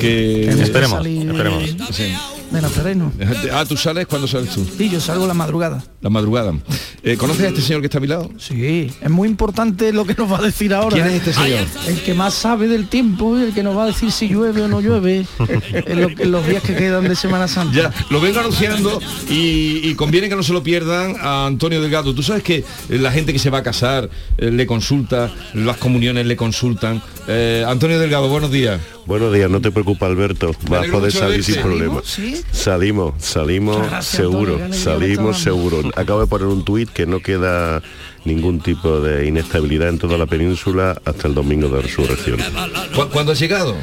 Que, 0.00 0.48
Esperemos, 0.48 1.06
esperemos. 1.06 1.64
Sí. 1.92 2.14
De 2.50 2.62
Nazareno. 2.62 3.12
Ah, 3.52 3.64
tú 3.68 3.76
sales 3.76 4.06
cuando 4.06 4.26
sales 4.26 4.48
tú. 4.50 4.66
Sí, 4.78 4.88
yo 4.88 5.00
salgo 5.00 5.26
la 5.26 5.34
madrugada. 5.34 5.84
La 6.00 6.08
madrugada. 6.08 6.54
Eh, 7.02 7.16
¿Conoces 7.18 7.44
a 7.44 7.48
este 7.48 7.60
señor 7.60 7.82
que 7.82 7.88
está 7.88 7.98
a 7.98 8.00
mi 8.00 8.06
lado? 8.06 8.30
Sí, 8.38 8.90
es 9.02 9.10
muy 9.10 9.28
importante 9.28 9.92
lo 9.92 10.06
que 10.06 10.14
nos 10.14 10.32
va 10.32 10.38
a 10.38 10.42
decir 10.42 10.72
ahora. 10.72 10.94
¿Quién 10.94 11.06
es 11.08 11.12
¿eh? 11.12 11.16
este 11.18 11.32
señor? 11.34 11.66
El 11.86 12.00
que 12.02 12.14
más 12.14 12.32
sabe 12.32 12.66
del 12.68 12.88
tiempo, 12.88 13.36
el 13.36 13.52
que 13.52 13.62
nos 13.62 13.76
va 13.76 13.82
a 13.84 13.86
decir 13.88 14.10
si 14.10 14.28
llueve 14.28 14.62
o 14.62 14.68
no 14.68 14.80
llueve 14.80 15.26
en, 15.72 16.00
lo- 16.00 16.08
en 16.08 16.30
los 16.32 16.46
días 16.46 16.62
que 16.62 16.74
quedan 16.74 17.04
de 17.06 17.16
Semana 17.16 17.48
Santa. 17.48 17.74
Ya, 17.76 17.92
lo 18.08 18.18
vengo 18.20 18.40
anunciando 18.40 18.98
y, 19.28 19.80
y 19.86 19.94
conviene 19.94 20.30
que 20.30 20.36
no 20.36 20.42
se 20.42 20.54
lo 20.54 20.62
pierdan 20.62 21.16
a 21.20 21.44
Antonio 21.46 21.82
Delgado. 21.82 22.14
Tú 22.14 22.22
sabes 22.22 22.42
que 22.42 22.64
la 22.88 23.12
gente 23.12 23.34
que 23.34 23.38
se 23.38 23.50
va 23.50 23.58
a 23.58 23.62
casar 23.62 24.08
eh, 24.38 24.50
le 24.50 24.66
consulta, 24.66 25.30
las 25.52 25.76
comuniones 25.76 26.24
le 26.24 26.36
consultan. 26.36 27.02
Eh, 27.30 27.62
Antonio 27.68 27.98
Delgado, 27.98 28.28
buenos 28.28 28.50
días. 28.50 28.80
Buenos 29.04 29.32
días, 29.34 29.50
no 29.50 29.60
te 29.60 29.70
preocupes 29.70 30.02
Alberto, 30.04 30.52
vas 30.70 30.88
a 30.88 30.90
poder 30.92 31.12
salir 31.12 31.44
sin 31.44 31.56
verte. 31.56 31.68
problema. 31.68 32.00
¿Sí? 32.02 32.40
Salimos, 32.52 33.22
salimos 33.22 33.76
gracias, 33.76 34.06
seguro, 34.06 34.54
Antonio, 34.54 34.74
salimos 34.78 35.38
seguro. 35.38 35.82
Acabo 35.94 36.20
de 36.20 36.26
poner 36.26 36.46
un 36.46 36.64
tuit 36.64 36.88
que 36.88 37.04
no 37.04 37.20
queda 37.20 37.82
ningún 38.24 38.60
tipo 38.60 39.00
de 39.00 39.26
inestabilidad 39.26 39.90
en 39.90 39.98
toda 39.98 40.16
la 40.16 40.24
península 40.24 41.00
hasta 41.04 41.28
el 41.28 41.34
domingo 41.34 41.68
de 41.68 41.82
resurrección. 41.82 42.38
¿Cu- 42.94 43.08
¿Cuándo 43.10 43.32
has 43.32 43.38
llegado? 43.40 43.76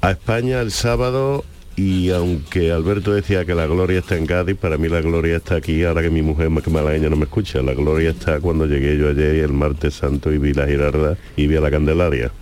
A 0.00 0.12
España 0.12 0.60
el 0.60 0.70
sábado 0.70 1.44
y 1.76 2.10
aunque 2.10 2.72
Alberto 2.72 3.12
decía 3.12 3.44
que 3.44 3.54
la 3.54 3.66
gloria 3.66 3.98
está 3.98 4.16
en 4.16 4.26
Cádiz, 4.26 4.56
para 4.56 4.78
mí 4.78 4.88
la 4.88 5.02
gloria 5.02 5.36
está 5.36 5.56
aquí, 5.56 5.84
ahora 5.84 6.00
que 6.00 6.08
mi 6.08 6.22
mujer 6.22 6.48
más 6.48 6.64
que 6.64 6.70
malagueña 6.70 7.10
no 7.10 7.16
me 7.16 7.24
escucha, 7.24 7.60
la 7.60 7.74
gloria 7.74 8.10
está 8.10 8.40
cuando 8.40 8.64
llegué 8.64 8.96
yo 8.96 9.10
ayer 9.10 9.36
el 9.36 9.52
martes 9.52 9.94
santo 9.94 10.32
y 10.32 10.38
vi 10.38 10.54
la 10.54 10.66
Girarda 10.66 11.18
y 11.36 11.46
vi 11.46 11.56
a 11.56 11.60
la 11.60 11.70
Candelaria. 11.70 12.32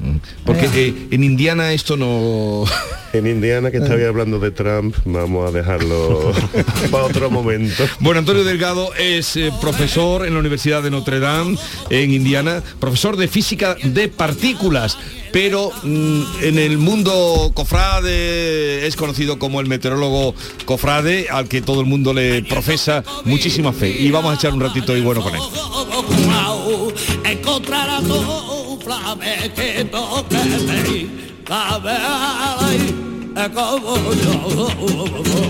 Porque 0.44 0.68
eh, 0.76 0.94
en 1.10 1.24
Indiana 1.24 1.72
esto 1.72 1.96
no... 1.96 2.64
En 3.14 3.28
Indiana, 3.28 3.70
que 3.70 3.76
estaba 3.76 4.04
hablando 4.08 4.40
de 4.40 4.50
Trump, 4.50 4.96
vamos 5.04 5.48
a 5.48 5.52
dejarlo 5.56 6.32
para 6.90 7.04
otro 7.04 7.30
momento. 7.30 7.84
Bueno, 8.00 8.18
Antonio 8.18 8.42
Delgado 8.42 8.92
es 8.94 9.36
eh, 9.36 9.52
profesor 9.60 10.26
en 10.26 10.34
la 10.34 10.40
Universidad 10.40 10.82
de 10.82 10.90
Notre 10.90 11.20
Dame, 11.20 11.56
en 11.90 12.10
Indiana, 12.10 12.60
profesor 12.80 13.16
de 13.16 13.28
física 13.28 13.76
de 13.84 14.08
partículas, 14.08 14.98
pero 15.34 15.72
mm, 15.82 16.22
en 16.42 16.58
el 16.60 16.78
mundo 16.78 17.50
cofrade 17.54 18.86
es 18.86 18.94
conocido 18.94 19.36
como 19.36 19.60
el 19.60 19.66
meteorólogo 19.66 20.32
cofrade, 20.64 21.26
al 21.28 21.48
que 21.48 21.60
todo 21.60 21.80
el 21.80 21.86
mundo 21.86 22.14
le 22.14 22.44
profesa 22.44 23.02
muchísima 23.24 23.72
fe. 23.72 23.90
Y 23.90 24.12
vamos 24.12 24.30
a 24.30 24.36
echar 24.36 24.54
un 24.54 24.60
ratito 24.60 24.96
y 24.96 25.00
bueno 25.00 25.22
con 25.22 25.34
él. 25.34 25.40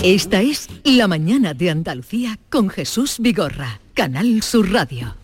Esta 0.03 0.41
es 0.41 0.69
La 0.83 1.09
mañana 1.09 1.53
de 1.53 1.71
Andalucía 1.71 2.39
con 2.49 2.71
Jesús 2.71 3.17
Vigorra, 3.19 3.81
Canal 3.93 4.43
Sur 4.43 4.73
Radio. 4.73 5.24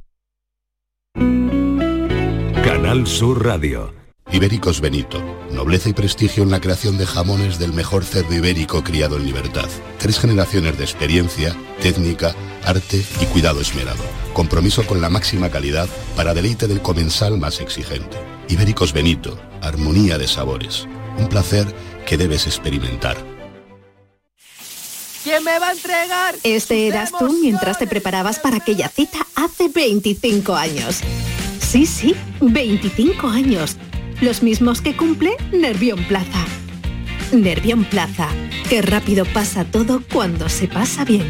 Canal 2.91 3.07
Sur 3.07 3.45
Radio. 3.45 3.93
Ibéricos 4.33 4.81
Benito. 4.81 5.23
Nobleza 5.49 5.87
y 5.87 5.93
prestigio 5.93 6.43
en 6.43 6.51
la 6.51 6.59
creación 6.59 6.97
de 6.97 7.05
jamones 7.05 7.57
del 7.57 7.71
mejor 7.71 8.03
cerdo 8.03 8.35
ibérico 8.35 8.83
criado 8.83 9.15
en 9.15 9.25
libertad. 9.25 9.69
Tres 9.97 10.19
generaciones 10.19 10.77
de 10.77 10.83
experiencia, 10.83 11.55
técnica, 11.81 12.35
arte 12.65 13.01
y 13.21 13.25
cuidado 13.27 13.61
esmerado. 13.61 14.03
Compromiso 14.33 14.85
con 14.85 14.99
la 14.99 15.07
máxima 15.07 15.49
calidad 15.49 15.87
para 16.17 16.33
deleite 16.33 16.67
del 16.67 16.81
comensal 16.81 17.37
más 17.37 17.61
exigente. 17.61 18.17
Ibéricos 18.49 18.91
Benito. 18.91 19.39
Armonía 19.61 20.17
de 20.17 20.27
sabores. 20.27 20.85
Un 21.17 21.29
placer 21.29 21.73
que 22.05 22.17
debes 22.17 22.45
experimentar. 22.45 23.15
¿Quién 25.23 25.45
me 25.45 25.57
va 25.59 25.69
a 25.69 25.71
entregar? 25.71 26.35
Este 26.43 26.89
eras 26.89 27.13
tú 27.17 27.31
mientras 27.41 27.79
te 27.79 27.87
preparabas 27.87 28.39
para 28.39 28.57
aquella 28.57 28.89
cita 28.89 29.25
hace 29.37 29.69
25 29.69 30.55
años. 30.55 31.01
Sí, 31.71 31.85
sí, 31.85 32.13
25 32.41 33.29
años. 33.29 33.77
Los 34.19 34.43
mismos 34.43 34.81
que 34.81 34.93
cumple 34.93 35.37
Nervión 35.53 36.03
Plaza. 36.03 36.45
Nervión 37.31 37.85
Plaza. 37.85 38.27
Qué 38.69 38.81
rápido 38.81 39.23
pasa 39.23 39.63
todo 39.63 40.03
cuando 40.11 40.49
se 40.49 40.67
pasa 40.67 41.05
bien. 41.05 41.25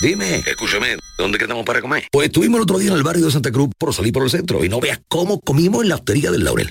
Dime, 0.00 0.36
escúchame, 0.46 0.98
¿dónde 1.18 1.36
quedamos 1.36 1.64
para 1.64 1.80
comer? 1.80 2.04
Pues 2.12 2.28
estuvimos 2.28 2.58
el 2.58 2.62
otro 2.62 2.78
día 2.78 2.92
en 2.92 2.96
el 2.96 3.02
barrio 3.02 3.24
de 3.24 3.32
Santa 3.32 3.50
Cruz 3.50 3.70
por 3.76 3.92
salir 3.92 4.12
por 4.12 4.22
el 4.22 4.30
centro 4.30 4.64
y 4.64 4.68
no 4.68 4.78
veas 4.78 5.00
cómo 5.08 5.40
comimos 5.40 5.82
en 5.82 5.88
la 5.88 5.96
hostería 5.96 6.30
del 6.30 6.44
Laurel. 6.44 6.70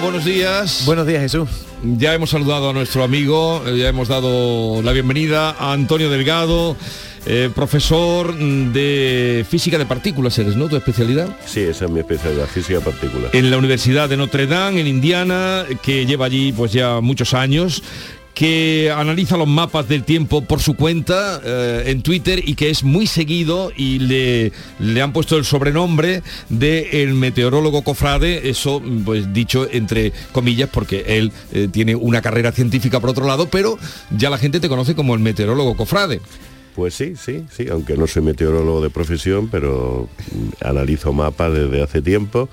Buenos 0.00 0.24
días. 0.24 0.82
Buenos 0.84 1.06
días, 1.06 1.22
Jesús. 1.22 1.48
Ya 1.82 2.12
hemos 2.14 2.30
saludado 2.30 2.70
a 2.70 2.72
nuestro 2.72 3.02
amigo, 3.02 3.62
eh, 3.66 3.78
ya 3.78 3.88
hemos 3.88 4.08
dado 4.08 4.82
la 4.82 4.92
bienvenida 4.92 5.50
a 5.58 5.72
Antonio 5.72 6.10
Delgado, 6.10 6.76
eh, 7.24 7.50
profesor 7.54 8.36
de 8.36 9.44
física 9.48 9.78
de 9.78 9.86
partículas, 9.86 10.38
¿eres, 10.38 10.56
no? 10.56 10.68
¿Tu 10.68 10.76
especialidad? 10.76 11.28
Sí, 11.46 11.60
esa 11.60 11.86
es 11.86 11.90
mi 11.90 12.00
especialidad, 12.00 12.46
física 12.46 12.80
particular. 12.80 13.30
En 13.32 13.50
la 13.50 13.56
Universidad 13.56 14.08
de 14.08 14.16
Notre 14.16 14.46
Dame, 14.46 14.80
en 14.80 14.86
Indiana, 14.86 15.64
que 15.82 16.04
lleva 16.04 16.26
allí 16.26 16.52
pues 16.52 16.72
ya 16.72 17.00
muchos 17.00 17.32
años 17.34 17.82
que 18.36 18.92
analiza 18.94 19.38
los 19.38 19.48
mapas 19.48 19.88
del 19.88 20.04
tiempo 20.04 20.42
por 20.44 20.60
su 20.60 20.76
cuenta 20.76 21.40
eh, 21.42 21.84
en 21.86 22.02
Twitter 22.02 22.46
y 22.46 22.54
que 22.54 22.68
es 22.68 22.84
muy 22.84 23.06
seguido 23.06 23.72
y 23.74 23.98
le, 23.98 24.52
le 24.78 25.00
han 25.00 25.14
puesto 25.14 25.38
el 25.38 25.46
sobrenombre 25.46 26.22
de 26.50 27.02
el 27.02 27.14
meteorólogo 27.14 27.80
cofrade, 27.80 28.50
eso 28.50 28.82
pues 29.06 29.32
dicho 29.32 29.66
entre 29.72 30.12
comillas 30.32 30.68
porque 30.70 31.16
él 31.16 31.32
eh, 31.52 31.68
tiene 31.72 31.96
una 31.96 32.20
carrera 32.20 32.52
científica 32.52 33.00
por 33.00 33.08
otro 33.08 33.26
lado, 33.26 33.48
pero 33.48 33.78
ya 34.10 34.28
la 34.28 34.36
gente 34.36 34.60
te 34.60 34.68
conoce 34.68 34.94
como 34.94 35.14
el 35.14 35.20
meteorólogo 35.20 35.74
cofrade. 35.74 36.20
Pues 36.74 36.92
sí, 36.92 37.14
sí, 37.16 37.46
sí, 37.50 37.68
aunque 37.70 37.96
no 37.96 38.06
soy 38.06 38.20
meteorólogo 38.20 38.82
de 38.82 38.90
profesión, 38.90 39.48
pero 39.48 40.10
analizo 40.60 41.14
mapas 41.14 41.54
desde 41.54 41.82
hace 41.82 42.02
tiempo 42.02 42.50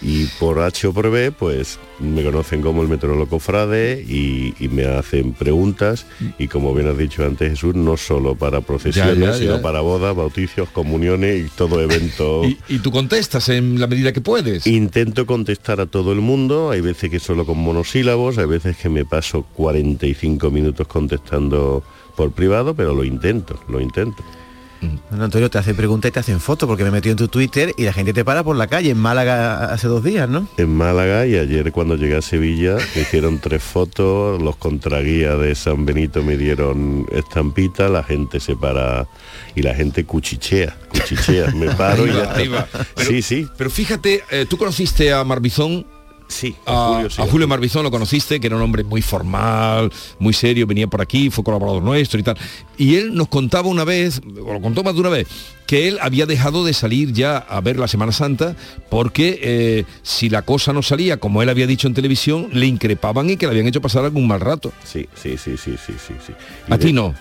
y 0.00 0.26
por 0.38 0.60
H 0.60 0.86
o 0.86 0.92
por 0.92 1.10
B, 1.10 1.32
pues 1.32 1.78
me 1.98 2.22
conocen 2.22 2.62
como 2.62 2.82
el 2.82 2.88
meteorólogo 2.88 3.38
Frade 3.38 4.04
y, 4.06 4.54
y 4.60 4.68
me 4.68 4.84
hacen 4.84 5.32
preguntas 5.32 6.06
y 6.38 6.48
como 6.48 6.74
bien 6.74 6.88
has 6.88 6.96
dicho 6.96 7.24
antes 7.24 7.50
Jesús, 7.50 7.74
no 7.74 7.96
solo 7.96 8.34
para 8.34 8.60
procesiones, 8.60 9.18
Ya, 9.18 9.32
ya, 9.32 9.38
sino 9.38 9.60
para 9.60 9.80
bodas, 9.80 10.14
bauticios, 10.14 10.68
comuniones 10.70 11.46
y 11.46 11.48
todo 11.50 11.80
evento. 11.80 12.42
Y, 12.48 12.56
y 12.68 12.78
tú 12.78 12.90
contestas 12.90 13.48
en 13.48 13.80
la 13.80 13.86
medida 13.86 14.12
que 14.12 14.20
puedes. 14.20 14.66
Intento 14.66 15.26
contestar 15.26 15.80
a 15.80 15.86
todo 15.86 16.12
el 16.12 16.20
mundo, 16.20 16.70
hay 16.70 16.80
veces 16.80 17.10
que 17.10 17.18
solo 17.18 17.44
con 17.44 17.58
monosílabos, 17.58 18.38
hay 18.38 18.46
veces 18.46 18.76
que 18.76 18.88
me 18.88 19.04
paso 19.04 19.44
45 19.54 20.50
minutos 20.50 20.86
contestando 20.86 21.82
por 22.16 22.32
privado, 22.32 22.74
pero 22.74 22.94
lo 22.94 23.04
intento, 23.04 23.58
lo 23.68 23.80
intento. 23.80 24.22
Bueno, 25.10 25.24
Antonio, 25.24 25.50
te 25.50 25.58
hacen 25.58 25.74
preguntas 25.74 26.08
y 26.10 26.12
te 26.12 26.20
hacen 26.20 26.38
fotos 26.40 26.68
porque 26.68 26.84
me 26.84 26.90
metí 26.90 27.08
en 27.08 27.16
tu 27.16 27.28
Twitter 27.28 27.74
y 27.76 27.82
la 27.84 27.92
gente 27.92 28.12
te 28.12 28.24
para 28.24 28.44
por 28.44 28.54
la 28.56 28.66
calle 28.68 28.90
en 28.90 28.98
Málaga 28.98 29.72
hace 29.72 29.88
dos 29.88 30.04
días, 30.04 30.28
¿no? 30.28 30.46
En 30.56 30.68
Málaga 30.74 31.26
y 31.26 31.36
ayer 31.36 31.72
cuando 31.72 31.96
llegué 31.96 32.16
a 32.16 32.22
Sevilla 32.22 32.76
me 32.94 33.02
hicieron 33.02 33.38
tres 33.40 33.62
fotos, 33.62 34.40
los 34.40 34.56
contraguías 34.56 35.38
de 35.40 35.54
San 35.54 35.84
Benito 35.84 36.22
me 36.22 36.36
dieron 36.36 37.06
estampita, 37.10 37.88
la 37.88 38.02
gente 38.04 38.38
se 38.40 38.54
para 38.56 39.06
y 39.54 39.62
la 39.62 39.74
gente 39.74 40.04
cuchichea, 40.04 40.76
cuchichea, 40.90 41.50
me 41.52 41.70
paro 41.74 42.06
y 42.06 42.12
ya 42.12 42.22
está. 42.36 42.68
Pero- 42.94 43.10
sí, 43.10 43.22
sí. 43.22 43.46
Pero 43.56 43.70
fíjate, 43.70 44.22
eh, 44.30 44.46
tú 44.48 44.56
conociste 44.58 45.12
a 45.12 45.24
Marbizón. 45.24 45.86
Sí, 46.28 46.54
a, 46.66 46.88
Julio, 46.92 47.10
sí. 47.10 47.22
a 47.22 47.26
Julio 47.26 47.48
Marbizón 47.48 47.82
lo 47.82 47.90
conociste, 47.90 48.38
que 48.38 48.46
era 48.48 48.56
un 48.56 48.62
hombre 48.62 48.84
muy 48.84 49.00
formal, 49.00 49.90
muy 50.18 50.34
serio, 50.34 50.66
venía 50.66 50.86
por 50.86 51.00
aquí, 51.00 51.30
fue 51.30 51.42
colaborador 51.42 51.82
nuestro 51.82 52.20
y 52.20 52.22
tal. 52.22 52.36
Y 52.76 52.96
él 52.96 53.14
nos 53.14 53.28
contaba 53.28 53.68
una 53.68 53.84
vez, 53.84 54.20
o 54.44 54.52
lo 54.52 54.60
contó 54.60 54.84
más 54.84 54.94
de 54.94 55.00
una 55.00 55.08
vez, 55.08 55.26
que 55.66 55.88
él 55.88 55.98
había 56.02 56.26
dejado 56.26 56.64
de 56.64 56.74
salir 56.74 57.12
ya 57.14 57.38
a 57.38 57.60
ver 57.62 57.78
la 57.78 57.88
Semana 57.88 58.12
Santa 58.12 58.54
porque 58.90 59.38
eh, 59.42 59.84
si 60.02 60.28
la 60.28 60.42
cosa 60.42 60.72
no 60.74 60.82
salía 60.82 61.16
como 61.16 61.42
él 61.42 61.48
había 61.48 61.66
dicho 61.66 61.88
en 61.88 61.94
televisión, 61.94 62.48
le 62.52 62.66
increpaban 62.66 63.28
y 63.30 63.36
que 63.38 63.46
le 63.46 63.52
habían 63.52 63.66
hecho 63.66 63.80
pasar 63.80 64.04
algún 64.04 64.26
mal 64.26 64.40
rato. 64.40 64.72
Sí, 64.84 65.08
sí, 65.14 65.36
sí, 65.38 65.56
sí, 65.56 65.76
sí, 65.84 65.94
sí. 65.98 66.14
sí. 66.26 66.32
Y 66.68 66.72
A 66.72 66.76
de- 66.76 66.84
ti 66.86 66.92
no. 66.92 67.14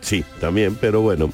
Sí, 0.00 0.24
también, 0.40 0.76
pero 0.80 1.00
bueno. 1.00 1.32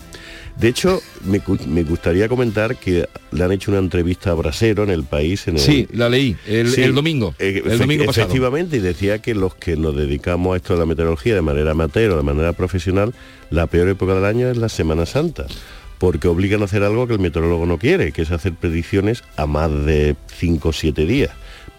De 0.56 0.68
hecho, 0.68 1.02
me, 1.24 1.42
gu- 1.42 1.66
me 1.66 1.82
gustaría 1.82 2.28
comentar 2.28 2.76
que 2.76 3.08
le 3.32 3.44
han 3.44 3.50
hecho 3.52 3.70
una 3.72 3.80
entrevista 3.80 4.30
a 4.30 4.34
Brasero 4.34 4.84
en 4.84 4.90
el 4.90 5.02
país. 5.02 5.48
En 5.48 5.54
el, 5.56 5.60
Sí, 5.60 5.88
la 5.92 6.08
leí 6.08 6.36
el, 6.46 6.68
Sí, 6.70 6.82
el 6.82 6.94
domingo. 6.94 7.34
eh, 7.40 7.62
el 7.66 7.78
domingo 7.78 8.04
pasado. 8.04 8.26
Efectivamente, 8.26 8.76
y 8.76 8.80
decía 8.80 9.18
que 9.20 9.34
los 9.34 9.54
que 9.56 9.76
nos 9.76 9.96
dedicamos 9.96 10.54
a 10.54 10.56
esto 10.56 10.74
de 10.74 10.80
la 10.80 10.86
meteorología 10.86 11.34
de 11.34 11.42
manera 11.42 11.72
amateur 11.72 12.12
o 12.12 12.16
de 12.16 12.22
manera 12.22 12.52
profesional, 12.52 13.12
la 13.50 13.66
peor 13.66 13.88
época 13.88 14.14
del 14.14 14.24
año 14.24 14.48
es 14.48 14.56
la 14.56 14.68
Semana 14.68 15.06
Santa, 15.06 15.46
porque 15.98 16.28
obligan 16.28 16.62
a 16.62 16.66
hacer 16.66 16.84
algo 16.84 17.06
que 17.08 17.14
el 17.14 17.20
meteorólogo 17.20 17.66
no 17.66 17.78
quiere, 17.78 18.12
que 18.12 18.22
es 18.22 18.30
hacer 18.30 18.54
predicciones 18.54 19.24
a 19.36 19.46
más 19.46 19.70
de 19.84 20.14
5 20.38 20.68
o 20.68 20.72
7 20.72 21.04
días. 21.04 21.30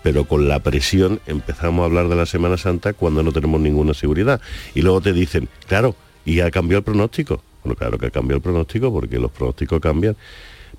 Pero 0.04 0.26
con 0.26 0.48
la 0.50 0.60
presión 0.60 1.22
empezamos 1.28 1.82
a 1.82 1.86
hablar 1.86 2.10
de 2.10 2.16
la 2.16 2.26
Semana 2.26 2.58
Santa 2.58 2.92
cuando 2.94 3.24
no 3.24 3.32
tenemos 3.32 3.60
ninguna 3.62 3.94
seguridad. 3.94 4.42
Y 4.76 4.82
luego 4.82 5.00
te 5.02 5.14
dicen, 5.14 5.48
claro, 5.68 5.96
y 6.26 6.42
ha 6.42 6.52
cambiado 6.52 6.80
el 6.80 6.84
pronóstico. 6.84 7.42
Bueno, 7.66 7.76
claro 7.76 7.98
que 7.98 8.06
ha 8.06 8.12
cambiado 8.12 8.38
el 8.38 8.44
pronóstico 8.44 8.94
porque 8.94 9.20
los 9.20 9.32
pronósticos 9.32 9.82
cambian 9.82 10.16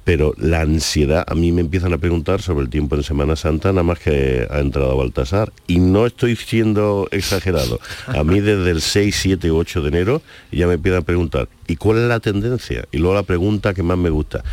pero 0.07 0.35
la 0.39 0.61
ansiedad, 0.61 1.25
a 1.27 1.35
mí 1.35 1.51
me 1.51 1.63
empiezan 1.63 1.93
a 1.93 1.99
preguntar 1.99 2.41
sobre 2.41 2.63
el 2.63 2.71
tiempo 2.71 2.95
en 2.95 3.03
Semana 3.03 3.35
Santa, 3.35 3.73
nada 3.73 3.83
más 3.83 3.99
que 3.99 4.47
ha 4.49 4.61
entrado 4.61 4.97
Baltasar. 4.97 5.53
Y 5.67 5.81
no 5.81 6.07
estoy 6.07 6.37
siendo 6.37 7.09
exagerado. 7.11 7.81
A 8.07 8.23
mí 8.23 8.39
desde 8.39 8.71
el 8.71 8.83
6, 8.83 9.17
7, 9.21 9.51
8 9.51 9.83
de 9.83 9.89
enero 9.89 10.23
ya 10.53 10.69
me 10.69 10.75
empiezan 10.75 11.03
a 11.03 11.05
preguntar, 11.05 11.49
¿y 11.67 11.75
cuál 11.75 11.99
es 11.99 12.05
la 12.05 12.21
tendencia? 12.21 12.85
Y 12.93 12.99
luego 12.99 13.17
la 13.17 13.25
pregunta 13.25 13.75
que 13.75 13.83
más 13.83 13.99
me 13.99 14.11
gusta, 14.11 14.45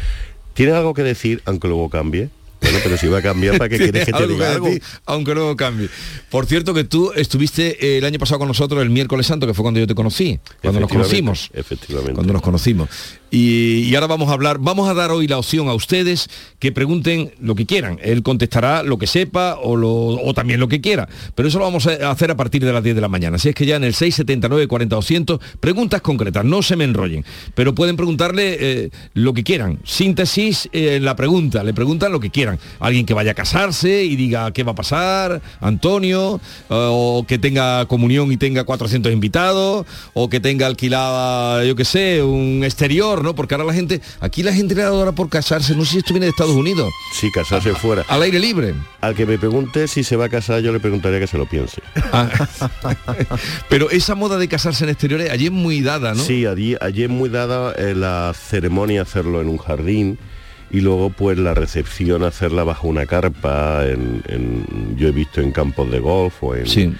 ¿tiene 0.56 0.72
algo 0.72 0.96
que 0.96 1.04
decir 1.04 1.44
aunque 1.46 1.68
luego 1.68 1.88
cambie? 1.88 2.30
Bueno, 2.64 2.80
pero 2.84 2.98
si 2.98 3.08
va 3.08 3.20
a 3.20 3.22
cambiar, 3.22 3.58
¿para 3.58 3.70
qué 3.70 3.78
quieres 3.92 4.06
que 4.06 4.12
te 4.12 4.28
diga 4.28 4.54
algo? 4.54 4.70
aunque 5.06 5.34
luego 5.34 5.56
cambie. 5.56 5.90
Por 6.30 6.46
cierto 6.46 6.74
que 6.74 6.84
tú 6.84 7.12
estuviste 7.16 7.86
eh, 7.86 7.98
el 8.00 8.06
año 8.06 8.18
pasado 8.18 8.40
con 8.40 8.48
nosotros 8.48 8.82
el 8.82 8.90
miércoles 8.90 9.28
santo, 9.28 9.46
que 9.46 9.54
fue 9.54 9.64
cuando 9.64 9.80
yo 9.80 9.88
te 9.88 9.96
conocí, 9.96 10.40
cuando 10.62 10.80
nos 10.80 10.90
conocimos. 10.90 11.50
Efectivamente. 11.54 12.14
Cuando 12.14 12.34
nos 12.34 12.42
conocimos. 12.42 12.90
Y, 13.30 13.86
y 13.90 13.96
ahora 13.96 14.08
vamos 14.08 14.30
a 14.30 14.34
hablar, 14.34 14.60
vamos 14.60 14.88
a 14.88 14.94
dar 14.94 15.12
hoy 15.12 15.28
la 15.28 15.40
opción 15.40 15.68
a 15.68 15.74
ustedes 15.74 16.30
que 16.60 16.72
pregunten 16.72 17.34
lo 17.40 17.56
que 17.56 17.66
quieran. 17.66 18.00
Él 18.04 18.22
contestará 18.22 18.84
lo 18.84 18.98
que 18.98 19.08
sepa 19.08 19.58
o, 19.62 19.76
lo, 19.76 19.92
o 19.92 20.34
también 20.34 20.60
lo 20.60 20.68
que 20.68 20.82
quiera. 20.82 21.10
Pero 21.36 21.50
eso 21.50 21.58
lo 21.58 21.66
vamos 21.66 21.88
a 21.88 22.12
hacer 22.12 22.30
a 22.32 22.38
partir 22.38 22.64
de 22.64 22.72
las 22.72 22.84
10 22.84 22.96
de 22.96 23.02
la 23.02 23.08
mañana. 23.08 23.38
Así 23.38 23.50
es 23.50 23.56
que 23.56 23.66
ya 23.66 23.76
en 23.76 23.84
el 23.84 23.94
679 23.94 24.68
40 24.68 24.94
200 24.96 25.40
preguntas 25.60 26.02
concretas, 26.02 26.46
no 26.46 26.62
se 26.62 26.76
me 26.76 26.84
enrollen. 26.84 27.26
Pero 27.56 27.76
pueden 27.76 27.96
preguntarle 27.96 28.58
eh, 28.60 28.90
lo 29.14 29.34
que 29.34 29.44
quieran. 29.44 29.80
Síntesis 29.84 30.70
eh, 30.72 30.96
en 30.96 31.06
la 31.06 31.16
pregunta, 31.16 31.64
le 31.64 31.74
preguntan 31.74 32.12
lo 32.12 32.20
que 32.20 32.30
quieran. 32.30 32.53
Alguien 32.80 33.06
que 33.06 33.14
vaya 33.14 33.32
a 33.32 33.34
casarse 33.34 34.04
y 34.04 34.16
diga 34.16 34.52
qué 34.52 34.64
va 34.64 34.72
a 34.72 34.76
pasar, 34.76 35.42
Antonio, 35.62 36.40
eh, 36.70 36.70
o 36.70 37.26
que 37.28 37.38
tenga 37.38 37.86
comunión 37.86 38.32
y 38.32 38.38
tenga 38.38 38.64
400 38.64 39.12
invitados, 39.12 39.86
o 40.14 40.30
que 40.30 40.40
tenga 40.40 40.68
alquilada, 40.68 41.64
yo 41.66 41.76
qué 41.76 41.86
sé, 41.86 42.24
un 42.24 42.64
exterior, 42.64 43.24
¿no? 43.24 43.36
Porque 43.36 43.56
ahora 43.56 43.66
la 43.66 43.74
gente, 43.74 44.02
aquí 44.20 44.44
la 44.44 44.54
gente 44.54 44.76
le 44.76 44.84
da 44.84 44.90
ahora 44.90 45.12
por 45.12 45.30
casarse, 45.30 45.76
no 45.76 45.86
sé 45.86 45.92
si 45.92 45.98
esto 46.00 46.14
viene 46.14 46.26
de 46.26 46.32
Estados 46.32 46.56
Unidos. 46.56 46.92
Sí, 47.14 47.30
casarse 47.32 47.74
fuera. 47.76 48.04
Al 48.08 48.22
aire 48.22 48.40
libre. 48.40 48.74
Al 49.02 49.16
que 49.16 49.26
me 49.26 49.38
pregunte 49.38 49.88
si 49.88 50.04
se 50.04 50.16
va 50.16 50.26
a 50.26 50.30
casar, 50.30 50.62
yo 50.62 50.72
le 50.72 50.80
preguntaría 50.80 51.20
que 51.20 51.28
se 51.28 51.38
lo 51.38 51.46
piense. 51.46 51.82
Ah. 52.12 52.30
Pero 53.70 53.90
esa 53.90 54.16
moda 54.16 54.38
de 54.38 54.48
casarse 54.48 54.84
en 54.84 54.90
exteriores 54.90 55.30
allí 55.30 55.46
es 55.48 55.52
muy 55.52 55.82
dada, 55.82 56.14
¿no? 56.14 56.24
Sí, 56.24 56.46
allí, 56.46 56.76
allí 56.80 57.04
es 57.04 57.10
muy 57.10 57.30
dada 57.30 57.74
eh, 57.74 57.96
la 57.96 58.34
ceremonia 58.34 59.02
hacerlo 59.02 59.42
en 59.42 59.50
un 59.50 59.58
jardín 59.58 60.20
y 60.74 60.82
luego 60.82 61.10
pues 61.12 61.38
la 61.38 61.54
recepción 61.54 62.24
hacerla 62.24 62.66
bajo 62.66 62.88
una 62.90 63.06
carpa, 63.06 63.86
en, 63.88 64.22
en- 64.28 64.98
yo 64.98 65.08
he 65.08 65.12
visto 65.14 65.40
en 65.40 65.52
campos 65.54 65.90
de 65.90 66.00
golf 66.00 66.44
o 66.44 66.56
en, 66.56 66.68
Sí. 66.68 66.92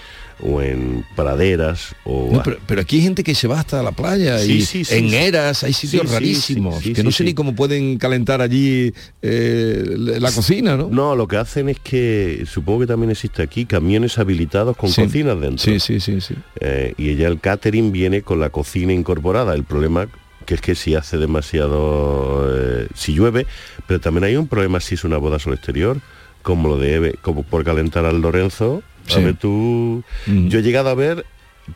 o 0.42 0.62
en 0.62 1.04
praderas 1.16 1.96
o 2.06 2.30
No, 2.32 2.44
pero, 2.44 2.58
pero 2.68 2.82
aquí 2.82 2.98
hay 2.98 3.02
gente 3.04 3.24
que 3.24 3.34
se 3.34 3.48
va 3.48 3.60
hasta 3.60 3.82
la 3.82 3.92
playa 3.92 4.38
Sí, 4.40 4.54
y 4.58 4.62
sí, 4.66 4.84
sí, 4.86 4.96
en. 4.96 5.14
Eras 5.14 5.64
hay 5.64 5.74
sitios 5.74 6.10
rarísimos 6.12 6.82
que 6.84 7.04
no 7.04 7.12
sé 7.12 7.24
ni 7.24 7.34
cómo 7.34 7.56
pueden 7.56 7.98
calentar 7.98 8.42
allí 8.42 8.94
eh, 9.22 9.84
la 9.98 10.32
cocina, 10.32 10.76
¿no? 10.78 10.90
No, 10.90 11.16
lo 11.16 11.28
que 11.28 11.38
hacen 11.38 11.70
es 11.70 11.80
que, 11.80 12.44
supongo 12.46 12.82
que 12.82 12.88
también 12.88 13.12
existe 13.12 13.42
aquí, 13.42 13.66
camiones 13.66 14.18
habilitados 14.20 14.76
con 14.78 14.92
cocinas 14.92 15.40
dentro. 15.40 15.64
Sí, 15.64 15.80
sí, 15.80 16.00
sí, 16.00 16.20
sí. 16.22 16.36
Eh, 16.60 16.94
y 16.98 17.16
ya 17.16 17.28
el 17.28 17.40
catering 17.40 17.92
viene 17.92 18.22
con 18.22 18.40
la 18.40 18.50
cocina 18.50 18.92
incorporada. 18.94 19.54
El 19.56 19.64
problema, 19.64 20.08
que 20.46 20.56
es 20.56 20.62
que 20.62 20.76
si 20.76 20.96
hace 20.96 21.18
demasiado, 21.18 22.50
eh, 22.56 22.88
si 22.96 23.14
llueve, 23.14 23.46
pero 23.88 24.00
también 24.00 24.24
hay 24.26 24.36
un 24.36 24.48
problema 24.48 24.80
si 24.80 24.96
es 24.96 25.04
una 25.04 25.18
boda 25.18 25.40
sol 25.40 25.54
exterior, 25.54 25.98
como 26.42 26.68
lo 26.68 26.78
de 26.78 26.96
Eve, 26.96 27.16
como 27.22 27.44
por 27.44 27.64
calentar 27.64 28.06
al 28.06 28.22
Lorenzo. 28.22 28.84
A 29.10 29.12
Sí. 29.14 29.24
ver, 29.24 29.36
tú, 29.36 30.04
Mm. 30.28 30.48
yo 30.48 30.60
he 30.60 30.62
llegado 30.62 30.90
a 30.90 30.96
ver 30.96 31.26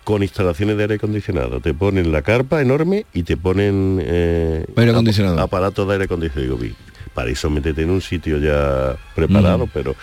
con 0.03 0.21
instalaciones 0.23 0.75
de 0.77 0.83
aire 0.83 0.95
acondicionado, 0.95 1.59
te 1.61 1.73
ponen 1.73 2.11
la 2.11 2.21
carpa 2.21 2.61
enorme 2.61 3.05
y 3.13 3.23
te 3.23 3.37
ponen 3.37 4.01
eh, 4.03 4.65
Aire 4.75 4.91
acondicionado. 4.91 5.37
ap- 5.37 5.43
aparatos 5.45 5.87
de 5.87 5.93
aire 5.93 6.05
acondicionado. 6.05 6.43
Digo, 6.43 6.57
"Vi, 6.57 6.75
para 7.13 7.29
eso 7.29 7.49
métete 7.49 7.83
en 7.83 7.89
un 7.91 8.01
sitio 8.01 8.37
ya 8.39 8.95
preparado, 9.15 9.65
Mm. 9.67 9.69
pero 9.73 9.95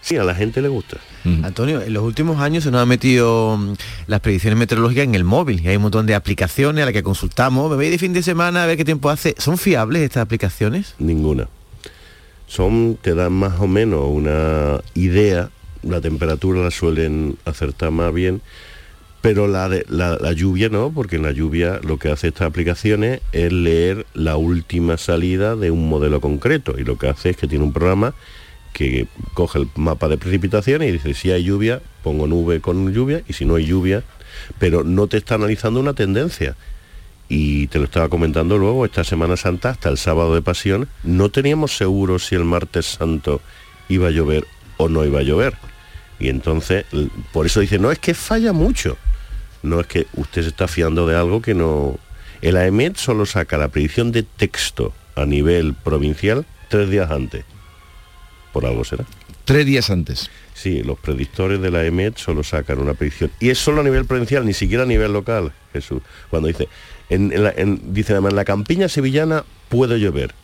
sí, 0.00 0.16
a 0.16 0.24
la 0.24 0.34
gente 0.34 0.62
le 0.62 0.68
gusta. 0.68 0.98
Antonio, 1.24 1.80
en 1.80 1.92
los 1.92 2.02
últimos 2.02 2.40
años 2.40 2.64
se 2.64 2.70
nos 2.70 2.82
han 2.82 2.88
metido 2.88 3.56
mm, 3.56 3.74
las 4.06 4.20
predicciones 4.20 4.58
meteorológicas 4.58 5.04
en 5.04 5.14
el 5.14 5.24
móvil 5.24 5.60
y 5.60 5.68
hay 5.68 5.76
un 5.76 5.82
montón 5.82 6.06
de 6.06 6.14
aplicaciones 6.14 6.82
a 6.82 6.86
las 6.86 6.92
que 6.92 7.02
consultamos. 7.02 7.70
Me 7.70 7.76
voy 7.76 7.90
de 7.90 7.98
fin 7.98 8.12
de 8.12 8.22
semana 8.22 8.64
a 8.64 8.66
ver 8.66 8.76
qué 8.76 8.84
tiempo 8.84 9.10
hace. 9.10 9.34
¿Son 9.38 9.58
fiables 9.58 10.02
estas 10.02 10.22
aplicaciones? 10.22 10.94
Ninguna. 10.98 11.48
Son, 12.46 12.98
te 13.00 13.14
dan 13.14 13.32
más 13.32 13.60
o 13.60 13.66
menos 13.66 14.04
una 14.08 14.80
idea, 14.94 15.50
la 15.82 16.00
temperatura 16.00 16.60
la 16.60 16.70
suelen 16.70 17.36
acertar 17.44 17.90
más 17.90 18.12
bien, 18.12 18.42
pero 19.22 19.46
la, 19.46 19.68
de, 19.68 19.86
la, 19.88 20.18
la 20.20 20.32
lluvia 20.32 20.68
no, 20.68 20.90
porque 20.92 21.16
en 21.16 21.22
la 21.22 21.30
lluvia 21.30 21.80
lo 21.84 21.96
que 21.96 22.10
hace 22.10 22.28
estas 22.28 22.48
aplicaciones 22.48 23.20
es 23.30 23.52
leer 23.52 24.04
la 24.14 24.36
última 24.36 24.98
salida 24.98 25.54
de 25.56 25.70
un 25.70 25.88
modelo 25.88 26.20
concreto 26.20 26.74
y 26.76 26.84
lo 26.84 26.98
que 26.98 27.08
hace 27.08 27.30
es 27.30 27.36
que 27.36 27.46
tiene 27.46 27.64
un 27.64 27.72
programa 27.72 28.14
que 28.72 29.06
coge 29.34 29.58
el 29.60 29.68
mapa 29.76 30.08
de 30.08 30.18
precipitaciones 30.18 30.88
y 30.88 30.92
dice 30.92 31.14
si 31.14 31.30
hay 31.30 31.44
lluvia, 31.44 31.80
pongo 32.02 32.26
nube 32.26 32.60
con 32.60 32.92
lluvia 32.92 33.22
y 33.28 33.32
si 33.34 33.44
no 33.44 33.56
hay 33.56 33.66
lluvia, 33.66 34.02
pero 34.58 34.84
no 34.84 35.06
te 35.06 35.18
está 35.18 35.34
analizando 35.36 35.80
una 35.80 35.94
tendencia. 35.94 36.56
Y 37.28 37.68
te 37.68 37.78
lo 37.78 37.84
estaba 37.84 38.08
comentando 38.08 38.58
luego, 38.58 38.84
esta 38.84 39.04
Semana 39.04 39.36
Santa, 39.36 39.70
hasta 39.70 39.88
el 39.88 39.96
sábado 39.96 40.34
de 40.34 40.42
Pasión, 40.42 40.88
no 41.02 41.30
teníamos 41.30 41.76
seguro 41.76 42.18
si 42.18 42.34
el 42.34 42.44
martes 42.44 42.84
santo 42.84 43.40
iba 43.88 44.08
a 44.08 44.10
llover 44.10 44.46
o 44.76 44.88
no 44.88 45.04
iba 45.04 45.20
a 45.20 45.22
llover. 45.22 45.54
Y 46.18 46.28
entonces, 46.28 46.84
por 47.32 47.46
eso 47.46 47.60
dice, 47.60 47.78
no, 47.78 47.90
es 47.90 47.98
que 47.98 48.14
falla 48.14 48.52
mucho. 48.52 48.98
No 49.62 49.80
es 49.80 49.86
que 49.86 50.06
usted 50.14 50.42
se 50.42 50.48
está 50.48 50.68
fiando 50.68 51.06
de 51.06 51.16
algo 51.16 51.40
que 51.40 51.54
no... 51.54 51.98
El 52.42 52.56
AEMET 52.56 52.96
solo 52.96 53.24
saca 53.24 53.56
la 53.56 53.68
predicción 53.68 54.12
de 54.12 54.24
texto 54.24 54.92
a 55.14 55.24
nivel 55.24 55.74
provincial 55.74 56.44
tres 56.68 56.90
días 56.90 57.10
antes. 57.10 57.44
Por 58.52 58.66
algo 58.66 58.84
será. 58.84 59.04
Tres 59.44 59.66
días 59.66 59.90
antes. 59.90 60.30
Sí, 60.54 60.82
los 60.82 60.98
predictores 60.98 61.60
de 61.60 61.70
la 61.70 61.84
EMET 61.84 62.16
solo 62.18 62.42
sacan 62.44 62.78
una 62.78 62.94
predicción. 62.94 63.30
Y 63.40 63.50
es 63.50 63.58
solo 63.58 63.80
a 63.80 63.84
nivel 63.84 64.04
provincial, 64.04 64.44
ni 64.46 64.52
siquiera 64.52 64.84
a 64.84 64.86
nivel 64.86 65.12
local, 65.12 65.52
Jesús. 65.72 66.02
Cuando 66.30 66.48
dice, 66.48 66.68
en, 67.08 67.32
en 67.32 67.42
la, 67.42 67.52
en- 67.56 67.92
dice 67.94 68.12
además, 68.12 68.30
en 68.30 68.36
la 68.36 68.44
campiña 68.44 68.88
sevillana 68.88 69.44
puede 69.68 69.98
llover. 69.98 70.34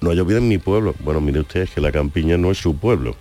No 0.00 0.10
ha 0.10 0.14
llovido 0.14 0.38
en 0.38 0.46
mi 0.48 0.58
pueblo. 0.58 0.94
Bueno, 1.00 1.20
mire 1.20 1.40
usted, 1.40 1.62
es 1.62 1.70
que 1.70 1.80
la 1.80 1.90
campiña 1.90 2.36
no 2.36 2.50
es 2.52 2.58
su 2.58 2.76
pueblo. 2.76 3.16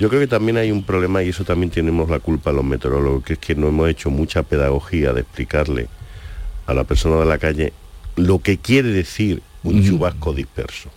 Yo 0.00 0.08
creo 0.08 0.20
que 0.20 0.26
también 0.26 0.56
hay 0.56 0.70
un 0.72 0.82
problema 0.84 1.22
y 1.22 1.28
eso 1.28 1.44
también 1.44 1.70
tenemos 1.70 2.10
la 2.10 2.18
culpa 2.18 2.50
los 2.50 2.64
meteorólogos, 2.64 3.22
que 3.24 3.34
es 3.34 3.38
que 3.38 3.54
no 3.54 3.68
hemos 3.68 3.88
hecho 3.88 4.10
mucha 4.10 4.42
pedagogía 4.42 5.12
de 5.12 5.20
explicarle 5.20 5.86
a 6.66 6.74
la 6.74 6.84
persona 6.84 7.16
de 7.20 7.26
la 7.26 7.38
calle 7.38 7.72
lo 8.16 8.40
que 8.40 8.58
quiere 8.58 8.88
decir 8.88 9.42
un 9.62 9.84
chubasco 9.86 10.32
disperso. 10.32 10.90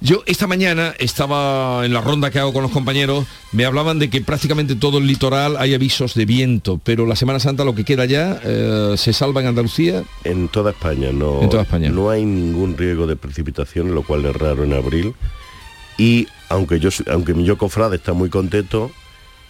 Yo 0.00 0.22
esta 0.26 0.46
mañana 0.46 0.94
estaba 0.98 1.84
en 1.84 1.92
la 1.92 2.00
ronda 2.00 2.30
que 2.30 2.38
hago 2.38 2.52
con 2.52 2.62
los 2.62 2.72
compañeros, 2.72 3.26
me 3.52 3.64
hablaban 3.64 3.98
de 3.98 4.10
que 4.10 4.20
prácticamente 4.20 4.74
todo 4.74 4.98
el 4.98 5.06
litoral 5.06 5.56
hay 5.58 5.74
avisos 5.74 6.14
de 6.14 6.24
viento, 6.24 6.80
pero 6.82 7.06
la 7.06 7.16
Semana 7.16 7.40
Santa 7.40 7.64
lo 7.64 7.74
que 7.74 7.84
queda 7.84 8.04
ya 8.04 8.40
eh, 8.44 8.94
se 8.96 9.12
salva 9.12 9.40
en 9.40 9.48
Andalucía. 9.48 10.02
En 10.24 10.48
toda 10.48 10.70
España 10.72 11.10
no, 11.12 11.42
En 11.42 11.50
toda 11.50 11.62
España. 11.62 11.90
no 11.90 12.10
hay 12.10 12.24
ningún 12.24 12.76
riesgo 12.76 13.06
de 13.06 13.16
precipitación, 13.16 13.94
lo 13.94 14.02
cual 14.02 14.24
es 14.24 14.34
raro 14.36 14.64
en 14.64 14.72
abril. 14.72 15.14
Y 15.98 16.26
aunque 16.48 16.80
yo 16.80 16.90
aunque 17.10 17.34
mi 17.34 17.44
yo 17.44 17.58
cofrade 17.58 17.96
está 17.96 18.12
muy 18.12 18.30
contento, 18.30 18.90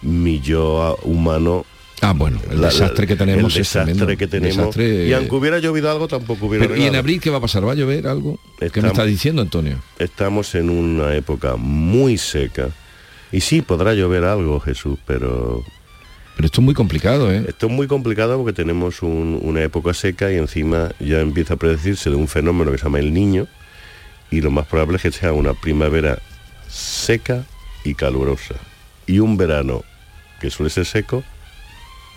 mi 0.02 0.40
yo 0.40 0.98
humano 1.04 1.64
Ah, 2.04 2.12
bueno, 2.14 2.40
el 2.50 2.60
desastre 2.60 3.06
que 3.06 3.14
tenemos 3.16 3.54
el 3.54 3.62
es 3.62 3.70
tremendo. 3.70 4.06
desastre 4.06 4.16
que 4.16 4.26
tenemos 4.26 4.56
Desastre, 4.56 5.06
y 5.06 5.12
eh, 5.12 5.14
aunque 5.14 5.34
hubiera 5.36 5.58
llovido 5.60 5.88
algo 5.90 6.08
tampoco 6.08 6.46
hubiera 6.46 6.66
Pero, 6.66 6.76
¿Y 6.80 6.84
en 6.86 6.96
abril 6.96 7.20
qué 7.20 7.30
va 7.30 7.38
a 7.38 7.40
pasar? 7.40 7.64
¿Va 7.66 7.72
a 7.72 7.74
llover 7.76 8.08
algo? 8.08 8.40
¿Qué 8.58 8.64
me 8.64 8.66
Estamos- 8.66 8.90
está 8.92 9.04
diciendo 9.04 9.40
Antonio? 9.40 9.78
estamos 9.98 10.54
en 10.56 10.68
una 10.68 11.14
época 11.14 11.54
muy 11.56 12.18
seca 12.18 12.70
y 13.30 13.40
sí 13.40 13.62
podrá 13.62 13.94
llover 13.94 14.24
algo 14.24 14.58
Jesús 14.60 14.98
pero 15.06 15.62
pero 16.34 16.46
esto 16.46 16.60
es 16.60 16.64
muy 16.64 16.74
complicado 16.74 17.30
¿eh? 17.32 17.44
esto 17.48 17.66
es 17.66 17.72
muy 17.72 17.86
complicado 17.86 18.36
porque 18.36 18.52
tenemos 18.52 19.02
un- 19.02 19.38
una 19.42 19.62
época 19.62 19.94
seca 19.94 20.32
y 20.32 20.36
encima 20.38 20.90
ya 20.98 21.20
empieza 21.20 21.54
a 21.54 21.56
predecirse 21.56 22.10
de 22.10 22.16
un 22.16 22.26
fenómeno 22.26 22.72
que 22.72 22.78
se 22.78 22.84
llama 22.84 22.98
el 22.98 23.14
niño 23.14 23.46
y 24.30 24.40
lo 24.40 24.50
más 24.50 24.66
probable 24.66 24.96
es 24.96 25.02
que 25.02 25.12
sea 25.12 25.32
una 25.32 25.54
primavera 25.54 26.18
seca 26.68 27.44
y 27.84 27.94
calurosa 27.94 28.54
y 29.06 29.20
un 29.20 29.36
verano 29.36 29.84
que 30.40 30.50
suele 30.50 30.68
ser 30.70 30.84
seco 30.86 31.22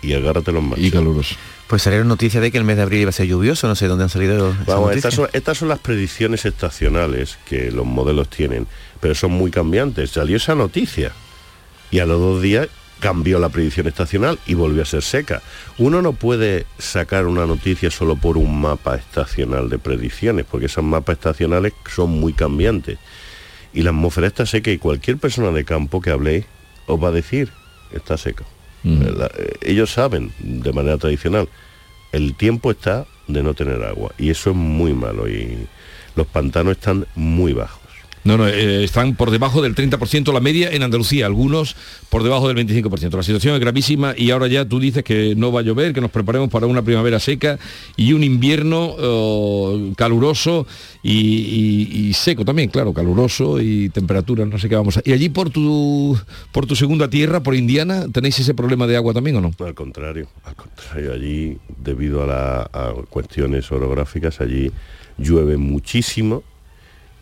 y 0.06 0.14
agárrate 0.14 0.52
los 0.52 0.62
machos. 0.62 0.84
Y 0.84 0.90
caluroso. 0.90 1.34
Pues 1.66 1.82
salieron 1.82 2.06
noticias 2.06 2.40
de 2.40 2.52
que 2.52 2.58
el 2.58 2.64
mes 2.64 2.76
de 2.76 2.82
abril 2.82 3.00
iba 3.00 3.08
a 3.10 3.12
ser 3.12 3.26
lluvioso, 3.26 3.66
no 3.66 3.74
sé 3.74 3.88
dónde 3.88 4.04
han 4.04 4.10
salido 4.10 4.52
esas 4.52 4.66
Vamos, 4.66 4.94
estas 4.94 5.14
son, 5.14 5.28
estas 5.32 5.58
son 5.58 5.68
las 5.68 5.80
predicciones 5.80 6.44
estacionales 6.44 7.38
que 7.44 7.72
los 7.72 7.84
modelos 7.84 8.28
tienen, 8.28 8.68
pero 9.00 9.16
son 9.16 9.32
muy 9.32 9.50
cambiantes. 9.50 10.10
Salió 10.10 10.36
esa 10.36 10.54
noticia 10.54 11.10
y 11.90 11.98
a 11.98 12.06
los 12.06 12.20
dos 12.20 12.40
días 12.40 12.68
cambió 13.00 13.40
la 13.40 13.48
predicción 13.48 13.88
estacional 13.88 14.38
y 14.46 14.54
volvió 14.54 14.82
a 14.82 14.86
ser 14.86 15.02
seca. 15.02 15.42
Uno 15.76 16.02
no 16.02 16.12
puede 16.12 16.66
sacar 16.78 17.26
una 17.26 17.46
noticia 17.46 17.90
solo 17.90 18.16
por 18.16 18.38
un 18.38 18.60
mapa 18.60 18.94
estacional 18.94 19.68
de 19.68 19.78
predicciones, 19.78 20.46
porque 20.48 20.66
esos 20.66 20.84
mapas 20.84 21.14
estacionales 21.14 21.72
son 21.92 22.10
muy 22.10 22.32
cambiantes. 22.32 22.98
Y 23.74 23.82
la 23.82 23.90
atmósfera 23.90 24.28
está 24.28 24.46
seca 24.46 24.70
y 24.70 24.78
cualquier 24.78 25.18
persona 25.18 25.50
de 25.50 25.64
campo 25.64 26.00
que 26.00 26.10
habléis 26.10 26.46
os 26.86 27.02
va 27.02 27.08
a 27.08 27.12
decir, 27.12 27.50
está 27.92 28.16
seco. 28.16 28.44
Eh, 28.86 29.54
ellos 29.62 29.90
saben 29.90 30.32
de 30.38 30.72
manera 30.72 30.96
tradicional, 30.96 31.48
el 32.12 32.34
tiempo 32.34 32.70
está 32.70 33.06
de 33.26 33.42
no 33.42 33.54
tener 33.54 33.82
agua 33.82 34.12
y 34.16 34.30
eso 34.30 34.50
es 34.50 34.56
muy 34.56 34.94
malo 34.94 35.28
y 35.28 35.66
los 36.14 36.26
pantanos 36.26 36.76
están 36.76 37.06
muy 37.16 37.52
bajos. 37.52 37.85
No, 38.26 38.36
no, 38.36 38.48
eh, 38.48 38.82
están 38.82 39.14
por 39.14 39.30
debajo 39.30 39.62
del 39.62 39.76
30% 39.76 40.32
la 40.32 40.40
media 40.40 40.68
en 40.72 40.82
Andalucía, 40.82 41.26
algunos 41.26 41.76
por 42.10 42.24
debajo 42.24 42.52
del 42.52 42.56
25%. 42.56 43.16
La 43.16 43.22
situación 43.22 43.54
es 43.54 43.60
gravísima 43.60 44.14
y 44.16 44.32
ahora 44.32 44.48
ya 44.48 44.64
tú 44.64 44.80
dices 44.80 45.04
que 45.04 45.36
no 45.36 45.52
va 45.52 45.60
a 45.60 45.62
llover, 45.62 45.92
que 45.92 46.00
nos 46.00 46.10
preparemos 46.10 46.50
para 46.50 46.66
una 46.66 46.82
primavera 46.82 47.20
seca 47.20 47.56
y 47.96 48.14
un 48.14 48.24
invierno 48.24 48.96
eh, 48.98 49.92
caluroso 49.96 50.66
y, 51.04 52.12
seco 52.14 52.44
también, 52.44 52.68
claro, 52.68 52.92
caluroso 52.92 53.60
y 53.60 53.90
temperaturas, 53.90 54.48
no 54.48 54.58
sé 54.58 54.68
qué 54.68 54.74
vamos 54.74 54.96
a... 54.96 55.02
¿Y 55.04 55.12
allí 55.12 55.28
por 55.28 55.50
tu, 55.50 56.18
por 56.50 56.66
tu 56.66 56.74
segunda 56.74 57.08
tierra, 57.08 57.44
por 57.44 57.54
Indiana, 57.54 58.06
tenéis 58.12 58.40
ese 58.40 58.54
problema 58.54 58.88
de 58.88 58.96
agua 58.96 59.14
también 59.14 59.36
o 59.36 59.40
no? 59.40 59.52
Al 59.64 59.74
contrario, 59.74 60.26
al 60.42 60.56
contrario, 60.56 61.12
allí 61.12 61.58
debido 61.78 62.28
a, 62.28 62.62
a 62.62 62.92
cuestiones 63.08 63.70
orográficas, 63.70 64.40
allí 64.40 64.72
llueve 65.16 65.58
muchísimo 65.58 66.42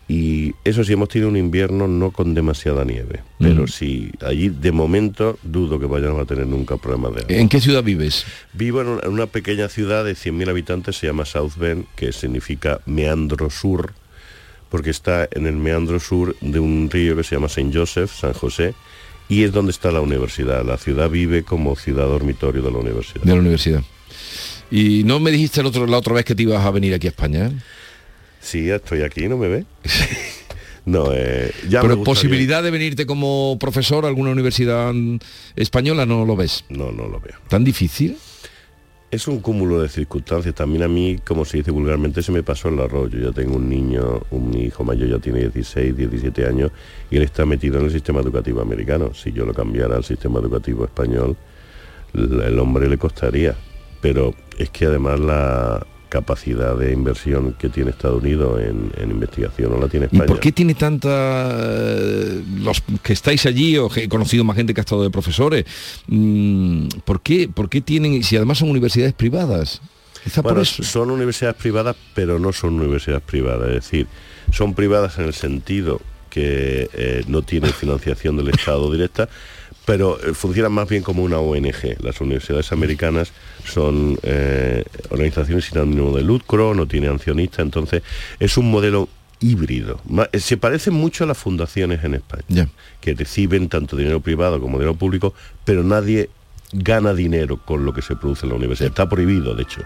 y 0.07 0.53
eso 0.63 0.83
sí 0.83 0.93
hemos 0.93 1.09
tenido 1.09 1.29
un 1.29 1.37
invierno 1.37 1.87
no 1.87 2.11
con 2.11 2.33
demasiada 2.35 2.85
nieve, 2.85 3.21
pero 3.39 3.63
Mm. 3.63 3.67
sí, 3.67 4.11
allí 4.21 4.49
de 4.49 4.71
momento 4.71 5.39
dudo 5.41 5.79
que 5.79 5.87
vayamos 5.87 6.21
a 6.21 6.25
tener 6.25 6.45
nunca 6.45 6.77
problemas 6.77 7.15
de 7.15 7.21
agua. 7.23 7.35
¿En 7.35 7.49
qué 7.49 7.59
ciudad 7.59 7.83
vives? 7.83 8.23
Vivo 8.53 8.81
en 8.81 8.87
una, 8.87 9.01
en 9.03 9.09
una 9.11 9.25
pequeña 9.25 9.67
ciudad 9.67 10.05
de 10.05 10.13
100.000 10.15 10.49
habitantes, 10.49 10.97
se 10.97 11.07
llama 11.07 11.25
South 11.25 11.53
Bend, 11.57 11.85
que 11.95 12.11
significa 12.11 12.81
meandro 12.85 13.49
sur, 13.49 13.93
porque 14.69 14.91
está 14.91 15.27
en 15.31 15.47
el 15.47 15.55
meandro 15.55 15.99
sur 15.99 16.35
de 16.41 16.59
un 16.59 16.89
río 16.91 17.15
que 17.15 17.23
se 17.23 17.35
llama 17.35 17.49
Saint 17.49 17.73
Joseph, 17.75 18.11
San 18.11 18.33
José, 18.33 18.73
y 19.27 19.43
es 19.43 19.51
donde 19.51 19.71
está 19.71 19.91
la 19.91 20.01
universidad. 20.01 20.63
La 20.63 20.77
ciudad 20.77 21.09
vive 21.09 21.41
como 21.43 21.75
ciudad 21.75 22.05
dormitorio 22.05 22.61
de 22.61 22.69
la 22.71 22.77
universidad. 22.77 23.23
De 23.23 23.33
la 23.33 23.39
universidad. 23.39 23.81
Y 24.69 25.03
no 25.03 25.19
me 25.19 25.31
dijiste 25.31 25.61
el 25.61 25.67
otro, 25.67 25.87
la 25.87 25.97
otra 25.97 26.13
vez 26.13 26.25
que 26.25 26.35
te 26.35 26.43
ibas 26.43 26.63
a 26.63 26.69
venir 26.71 26.93
aquí 26.93 27.07
a 27.07 27.11
España. 27.11 27.47
¿eh? 27.47 27.51
Sí, 28.45 28.69
estoy 28.69 29.01
aquí, 29.01 29.27
¿no 29.27 29.37
me 29.37 29.47
ve? 29.47 29.65
no, 30.85 31.07
eh, 31.11 31.51
ya 31.67 31.81
Pero 31.81 32.03
posibilidad 32.03 32.61
de 32.61 32.69
venirte 32.69 33.07
como 33.07 33.57
profesor 33.59 34.05
a 34.05 34.07
alguna 34.07 34.29
universidad 34.29 34.93
española 35.55 36.05
no 36.05 36.25
lo 36.25 36.35
ves. 36.35 36.63
No, 36.69 36.91
no 36.91 37.07
lo 37.07 37.19
veo. 37.19 37.33
¿Tan 37.49 37.63
difícil? 37.63 38.15
Es 39.09 39.27
un 39.27 39.39
cúmulo 39.39 39.81
de 39.81 39.89
circunstancias. 39.89 40.53
También 40.53 40.83
a 40.83 40.87
mí, 40.87 41.17
como 41.25 41.43
se 41.43 41.57
dice 41.57 41.71
vulgarmente, 41.71 42.21
se 42.21 42.31
me 42.31 42.43
pasó 42.43 42.69
el 42.69 42.79
arroz. 42.79 43.09
Yo 43.09 43.17
ya 43.17 43.31
tengo 43.31 43.55
un 43.55 43.67
niño, 43.67 44.21
un 44.29 44.55
hijo 44.55 44.83
mayor 44.83 45.09
ya 45.09 45.17
tiene 45.17 45.39
16, 45.39 45.97
17 45.97 46.45
años 46.45 46.71
y 47.09 47.17
él 47.17 47.23
está 47.23 47.47
metido 47.47 47.79
en 47.79 47.85
el 47.85 47.91
sistema 47.91 48.19
educativo 48.19 48.61
americano. 48.61 49.11
Si 49.15 49.31
yo 49.31 49.43
lo 49.43 49.55
cambiara 49.55 49.95
al 49.95 50.03
sistema 50.03 50.39
educativo 50.39 50.85
español, 50.85 51.35
el 52.13 52.59
hombre 52.59 52.87
le 52.87 52.99
costaría. 52.99 53.55
Pero 54.01 54.35
es 54.59 54.69
que 54.69 54.85
además 54.85 55.19
la 55.19 55.87
capacidad 56.09 56.75
de 56.77 56.93
inversión 56.93 57.53
que 57.53 57.69
tiene 57.69 57.91
Estados 57.91 58.21
Unidos 58.21 58.61
en, 58.61 58.91
en 58.97 59.11
investigación 59.11 59.71
no 59.71 59.79
la 59.79 59.87
tiene 59.87 60.05
¿Y 60.11 60.15
España. 60.15 60.27
por 60.27 60.39
qué 60.39 60.51
tiene 60.51 60.73
tanta... 60.75 61.09
eh, 61.09 62.43
los 62.59 62.81
que 63.01 63.13
estáis 63.13 63.45
allí, 63.45 63.77
o 63.77 63.89
que 63.89 64.03
he 64.03 64.09
conocido 64.09 64.43
más 64.43 64.55
gente 64.55 64.73
que 64.73 64.81
ha 64.81 64.83
estado 64.83 65.03
de 65.03 65.09
profesores, 65.09 65.65
mm, 66.07 66.87
¿por, 67.03 67.21
qué, 67.21 67.49
¿por 67.53 67.69
qué 67.69 67.81
tienen, 67.81 68.23
si 68.23 68.35
además 68.37 68.59
son 68.59 68.69
universidades 68.69 69.13
privadas? 69.13 69.81
Bueno, 70.41 70.65
son 70.65 71.11
universidades 71.11 71.55
privadas, 71.55 71.95
pero 72.15 72.39
no 72.39 72.51
son 72.51 72.73
universidades 72.79 73.21
privadas. 73.23 73.67
Es 73.69 73.75
decir, 73.75 74.07
son 74.51 74.73
privadas 74.73 75.19
en 75.19 75.25
el 75.25 75.33
sentido 75.35 76.01
que 76.31 76.89
eh, 76.93 77.23
no 77.27 77.43
tienen 77.43 77.71
financiación 77.71 78.35
del 78.35 78.49
Estado 78.49 78.91
directa, 78.91 79.29
pero 79.85 80.19
eh, 80.19 80.33
funcionan 80.33 80.71
más 80.73 80.89
bien 80.89 81.03
como 81.03 81.23
una 81.23 81.39
ONG. 81.39 82.01
Las 82.01 82.19
universidades 82.21 82.71
americanas 82.71 83.31
son 83.65 84.17
eh, 84.23 84.83
organizaciones 85.09 85.65
sin 85.65 85.77
ánimo 85.77 86.15
de 86.15 86.23
lucro, 86.23 86.73
no 86.73 86.87
tienen 86.87 87.11
accionistas, 87.11 87.59
entonces 87.59 88.03
es 88.39 88.57
un 88.57 88.69
modelo 88.71 89.07
híbrido. 89.39 90.01
Eh, 90.31 90.39
Se 90.39 90.57
parecen 90.57 90.93
mucho 90.93 91.23
a 91.23 91.27
las 91.27 91.37
fundaciones 91.37 92.03
en 92.03 92.15
España, 92.15 92.67
que 92.99 93.13
reciben 93.13 93.69
tanto 93.69 93.95
dinero 93.95 94.19
privado 94.19 94.59
como 94.59 94.77
dinero 94.77 94.95
público, 94.95 95.33
pero 95.63 95.83
nadie 95.83 96.29
gana 96.75 97.13
dinero 97.13 97.57
con 97.57 97.85
lo 97.85 97.93
que 97.93 98.01
se 98.01 98.15
produce 98.15 98.45
en 98.45 98.49
la 98.49 98.55
universidad. 98.55 98.89
Está 98.89 99.07
prohibido, 99.07 99.55
de 99.55 99.63
hecho. 99.63 99.81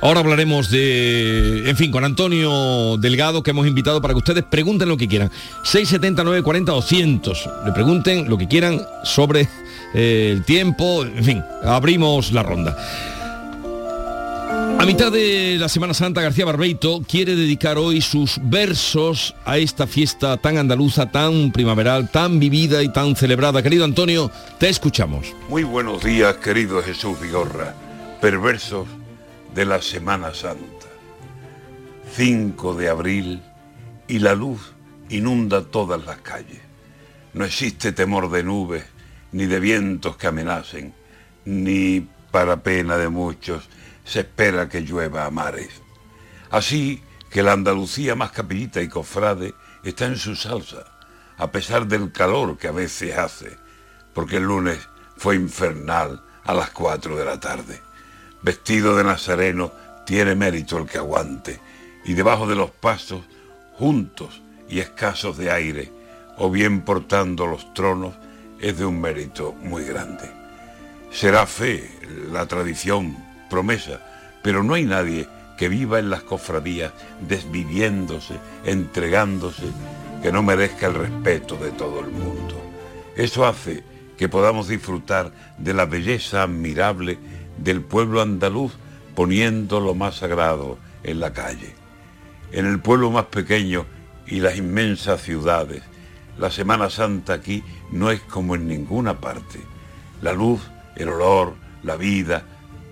Ahora 0.00 0.20
hablaremos 0.20 0.70
de, 0.70 1.68
en 1.68 1.76
fin, 1.76 1.90
con 1.90 2.04
Antonio 2.04 2.96
Delgado, 2.98 3.42
que 3.42 3.50
hemos 3.50 3.66
invitado 3.66 4.00
para 4.00 4.14
que 4.14 4.18
ustedes 4.18 4.44
pregunten 4.44 4.88
lo 4.88 4.96
que 4.96 5.08
quieran. 5.08 5.30
679 5.64 6.42
40 6.42 6.72
200. 6.72 7.50
Le 7.66 7.72
pregunten 7.72 8.28
lo 8.28 8.36
que 8.36 8.48
quieran 8.48 8.80
sobre 9.04 9.48
eh, 9.94 10.30
el 10.32 10.44
tiempo, 10.44 11.04
en 11.04 11.24
fin, 11.24 11.44
abrimos 11.62 12.32
la 12.32 12.42
ronda. 12.42 12.76
A 14.76 14.84
mitad 14.84 15.10
de 15.10 15.56
la 15.58 15.68
Semana 15.68 15.94
Santa, 15.94 16.20
García 16.20 16.44
Barbeito 16.44 17.02
quiere 17.08 17.34
dedicar 17.34 17.78
hoy 17.78 18.00
sus 18.00 18.40
versos 18.42 19.34
a 19.44 19.56
esta 19.58 19.86
fiesta 19.86 20.36
tan 20.36 20.58
andaluza, 20.58 21.10
tan 21.10 21.52
primaveral, 21.52 22.10
tan 22.10 22.38
vivida 22.38 22.82
y 22.82 22.92
tan 22.92 23.16
celebrada. 23.16 23.62
Querido 23.62 23.84
Antonio, 23.84 24.30
te 24.58 24.68
escuchamos. 24.68 25.34
Muy 25.48 25.62
buenos 25.62 26.04
días, 26.04 26.36
querido 26.36 26.82
Jesús 26.82 27.20
Vigorra, 27.20 27.74
perversos 28.20 28.88
de 29.54 29.64
la 29.64 29.80
Semana 29.80 30.34
Santa. 30.34 30.86
5 32.14 32.74
de 32.74 32.88
abril 32.88 33.42
y 34.08 34.18
la 34.18 34.34
luz 34.34 34.72
inunda 35.08 35.62
todas 35.62 36.04
las 36.04 36.18
calles. 36.18 36.60
No 37.32 37.44
existe 37.44 37.92
temor 37.92 38.30
de 38.30 38.42
nubes, 38.42 38.84
ni 39.32 39.46
de 39.46 39.60
vientos 39.60 40.16
que 40.16 40.26
amenacen, 40.26 40.94
ni 41.44 42.06
para 42.30 42.62
pena 42.62 42.96
de 42.96 43.08
muchos 43.08 43.68
se 44.08 44.20
espera 44.20 44.70
que 44.70 44.80
llueva 44.80 45.26
a 45.26 45.30
mares. 45.30 45.82
Así 46.50 47.02
que 47.30 47.42
la 47.42 47.52
Andalucía 47.52 48.14
más 48.14 48.32
capillita 48.32 48.80
y 48.80 48.88
cofrade 48.88 49.54
está 49.84 50.06
en 50.06 50.16
su 50.16 50.34
salsa, 50.34 50.84
a 51.36 51.52
pesar 51.52 51.86
del 51.86 52.10
calor 52.10 52.56
que 52.56 52.68
a 52.68 52.72
veces 52.72 53.18
hace, 53.18 53.58
porque 54.14 54.38
el 54.38 54.44
lunes 54.44 54.78
fue 55.18 55.36
infernal 55.36 56.24
a 56.44 56.54
las 56.54 56.70
4 56.70 57.16
de 57.18 57.24
la 57.24 57.38
tarde. 57.38 57.82
Vestido 58.40 58.96
de 58.96 59.04
nazareno 59.04 59.72
tiene 60.06 60.34
mérito 60.34 60.78
el 60.78 60.86
que 60.86 60.96
aguante, 60.96 61.60
y 62.06 62.14
debajo 62.14 62.46
de 62.46 62.56
los 62.56 62.70
pasos, 62.70 63.20
juntos 63.74 64.40
y 64.70 64.80
escasos 64.80 65.36
de 65.36 65.50
aire, 65.50 65.92
o 66.38 66.50
bien 66.50 66.80
portando 66.80 67.46
los 67.46 67.74
tronos, 67.74 68.14
es 68.58 68.78
de 68.78 68.86
un 68.86 69.00
mérito 69.02 69.52
muy 69.52 69.84
grande. 69.84 70.32
Será 71.10 71.46
fe, 71.46 71.90
la 72.32 72.46
tradición, 72.46 73.27
promesa, 73.48 74.00
pero 74.42 74.62
no 74.62 74.74
hay 74.74 74.84
nadie 74.84 75.28
que 75.56 75.68
viva 75.68 75.98
en 75.98 76.10
las 76.10 76.22
cofradías 76.22 76.92
desviviéndose, 77.26 78.34
entregándose, 78.64 79.64
que 80.22 80.32
no 80.32 80.42
merezca 80.42 80.86
el 80.86 80.94
respeto 80.94 81.56
de 81.56 81.70
todo 81.72 82.00
el 82.00 82.10
mundo. 82.10 82.54
Eso 83.16 83.46
hace 83.46 83.82
que 84.16 84.28
podamos 84.28 84.68
disfrutar 84.68 85.32
de 85.58 85.74
la 85.74 85.86
belleza 85.86 86.42
admirable 86.42 87.18
del 87.58 87.82
pueblo 87.82 88.20
andaluz 88.20 88.72
poniendo 89.14 89.80
lo 89.80 89.94
más 89.94 90.16
sagrado 90.16 90.78
en 91.02 91.20
la 91.20 91.32
calle. 91.32 91.74
En 92.52 92.66
el 92.66 92.80
pueblo 92.80 93.10
más 93.10 93.26
pequeño 93.26 93.86
y 94.26 94.40
las 94.40 94.56
inmensas 94.56 95.22
ciudades, 95.22 95.82
la 96.38 96.50
Semana 96.50 96.88
Santa 96.88 97.34
aquí 97.34 97.64
no 97.90 98.10
es 98.10 98.20
como 98.20 98.54
en 98.54 98.68
ninguna 98.68 99.20
parte. 99.20 99.60
La 100.22 100.32
luz, 100.32 100.60
el 100.94 101.08
olor, 101.08 101.54
la 101.82 101.96
vida, 101.96 102.44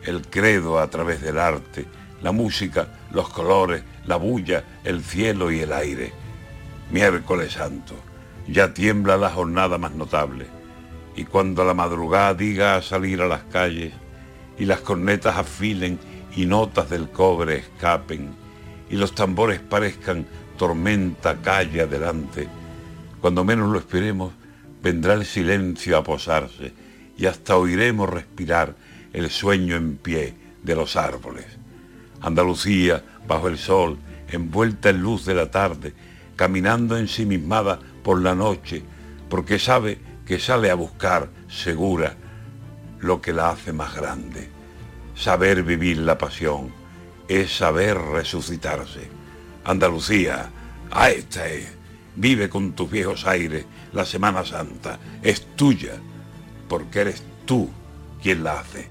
el 0.07 0.23
credo 0.23 0.79
a 0.79 0.89
través 0.89 1.21
del 1.21 1.39
arte, 1.39 1.85
la 2.23 2.33
música, 2.33 2.89
los 3.13 3.29
colores, 3.29 3.83
la 4.07 4.17
bulla, 4.17 4.65
el 4.85 5.03
cielo 5.03 5.51
y 5.51 5.61
el 5.61 5.73
aire. 5.73 6.13
Miércoles 6.91 7.53
Santo, 7.53 7.95
ya 8.49 8.73
tiembla 8.73 9.17
la 9.17 9.31
jornada 9.31 9.77
más 9.77 9.93
notable, 9.93 10.47
y 11.17 11.25
cuando 11.25 11.65
la 11.65 11.75
madrugada 11.75 12.35
diga 12.35 12.77
a 12.77 12.83
salir 12.83 13.21
a 13.21 13.27
las 13.27 13.43
calles, 13.45 13.93
y 14.59 14.65
las 14.65 14.81
cornetas 14.81 15.37
afilen 15.37 15.99
y 16.35 16.47
notas 16.47 16.89
del 16.89 17.11
cobre 17.11 17.57
escapen, 17.57 18.35
y 18.89 18.97
los 18.97 19.15
tambores 19.15 19.61
parezcan 19.61 20.27
tormenta 20.57 21.37
calle 21.43 21.83
adelante, 21.83 22.49
cuando 23.21 23.45
menos 23.45 23.71
lo 23.71 23.79
esperemos, 23.79 24.33
vendrá 24.83 25.15
el 25.15 25.27
silencio 25.27 25.97
a 25.97 26.05
posarse, 26.05 26.73
y 27.19 27.27
hasta 27.27 27.57
oiremos 27.57 28.09
respirar 28.09 28.77
el 29.17 29.31
sueño 29.31 29.77
en 29.77 29.97
pie 29.97 30.35
de 30.63 30.77
los 30.77 30.95
árboles. 30.95 31.47
Andalucía, 32.21 33.03
bajo 33.27 33.49
el 33.49 33.57
sol, 33.57 33.97
envuelta 34.29 34.91
en 34.91 35.01
luz 35.01 35.25
de 35.25 35.35
la 35.35 35.51
tarde, 35.51 35.95
caminando 36.37 36.99
ensimismada 36.99 37.81
por 38.05 38.21
la 38.21 38.35
noche, 38.35 38.83
porque 39.31 39.59
sabe 39.59 39.99
que 40.27 40.39
sale 40.39 40.71
a 40.71 40.75
buscar, 40.75 41.31
segura, 41.49 42.15
lo 43.01 43.23
que 43.23 43.33
la 43.33 43.49
hace 43.49 43.73
más 43.73 43.95
grande. 43.95 44.51
Saber 45.15 45.63
vivir 45.63 45.97
la 45.97 46.19
pasión 46.19 46.71
es 47.27 47.57
saber 47.57 47.97
resucitarse. 47.97 49.09
Andalucía, 49.65 50.51
a 50.91 51.09
esta 51.09 51.49
es, 51.49 51.69
vive 52.17 52.51
con 52.51 52.75
tus 52.75 52.91
viejos 52.91 53.27
aires 53.27 53.65
la 53.95 54.05
Semana 54.05 54.45
Santa, 54.45 54.99
es 55.23 55.57
tuya, 55.57 55.95
porque 56.69 57.01
eres 57.01 57.23
tú 57.47 57.71
quien 58.23 58.43
la 58.43 58.61
hace. 58.61 58.89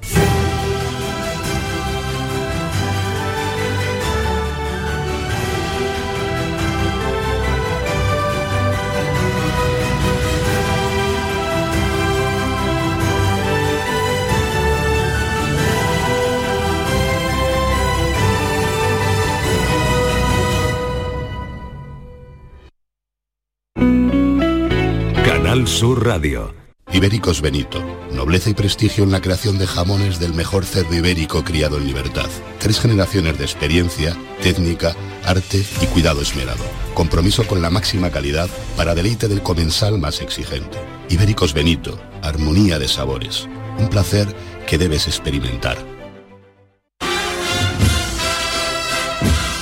Canal 25.23 25.67
Sur 25.67 26.03
Radio. 26.05 26.64
Ibéricos 26.91 27.41
Benito. 27.41 27.83
Nobleza 28.11 28.49
y 28.49 28.53
prestigio 28.53 29.03
en 29.03 29.11
la 29.11 29.21
creación 29.21 29.57
de 29.57 29.67
jamones 29.67 30.19
del 30.19 30.33
mejor 30.33 30.65
cerdo 30.65 30.95
ibérico 30.95 31.43
criado 31.43 31.77
en 31.77 31.87
libertad. 31.87 32.29
Tres 32.59 32.79
generaciones 32.79 33.37
de 33.37 33.43
experiencia, 33.43 34.15
técnica, 34.41 34.95
arte 35.25 35.65
y 35.81 35.85
cuidado 35.87 36.21
esmerado. 36.21 36.63
Compromiso 36.93 37.45
con 37.45 37.61
la 37.61 37.69
máxima 37.69 38.11
calidad 38.11 38.49
para 38.77 38.95
deleite 38.95 39.27
del 39.27 39.41
comensal 39.41 39.97
más 39.97 40.21
exigente. 40.21 40.77
Ibéricos 41.09 41.53
Benito. 41.53 41.99
Armonía 42.21 42.79
de 42.79 42.87
sabores. 42.87 43.47
Un 43.77 43.89
placer 43.89 44.27
que 44.65 44.77
debes 44.77 45.07
experimentar. 45.07 45.77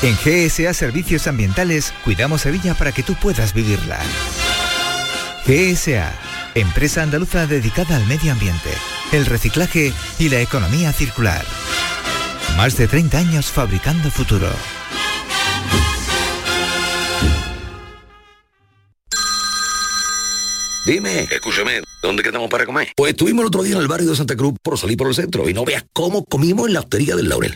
En 0.03 0.15
GSA 0.17 0.73
Servicios 0.73 1.27
Ambientales 1.27 1.93
cuidamos 2.03 2.41
Sevilla 2.41 2.73
para 2.73 2.91
que 2.91 3.03
tú 3.03 3.15
puedas 3.15 3.53
vivirla. 3.53 3.99
GSA, 5.47 6.13
empresa 6.55 7.03
andaluza 7.03 7.47
dedicada 7.47 7.95
al 7.95 8.05
medio 8.05 8.31
ambiente, 8.31 8.69
el 9.11 9.25
reciclaje 9.25 9.93
y 10.19 10.29
la 10.29 10.41
economía 10.41 10.91
circular. 10.93 11.45
Más 12.57 12.77
de 12.77 12.87
30 12.87 13.17
años 13.17 13.47
fabricando 13.47 14.11
futuro. 14.11 14.49
Dime, 20.85 21.21
escúchame, 21.31 21.81
¿dónde 22.01 22.23
quedamos 22.23 22.49
para 22.49 22.65
comer? 22.65 22.89
Pues 22.95 23.11
estuvimos 23.11 23.43
el 23.43 23.47
otro 23.47 23.63
día 23.63 23.75
en 23.75 23.81
el 23.81 23.87
barrio 23.87 24.09
de 24.09 24.17
Santa 24.17 24.35
Cruz 24.35 24.55
por 24.61 24.77
salir 24.77 24.97
por 24.97 25.07
el 25.07 25.15
centro 25.15 25.47
y 25.47 25.53
no 25.53 25.63
veas 25.63 25.85
cómo 25.93 26.25
comimos 26.25 26.67
en 26.67 26.73
la 26.73 26.81
hostería 26.81 27.15
del 27.15 27.29
Laurel. 27.29 27.55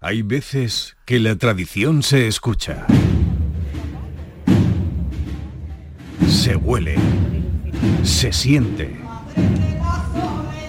Hay 0.00 0.22
veces 0.22 0.96
que 1.04 1.18
la 1.18 1.34
tradición 1.34 2.04
se 2.04 2.28
escucha. 2.28 2.86
Se 6.28 6.54
huele. 6.54 6.94
Se 8.04 8.32
siente. 8.32 8.96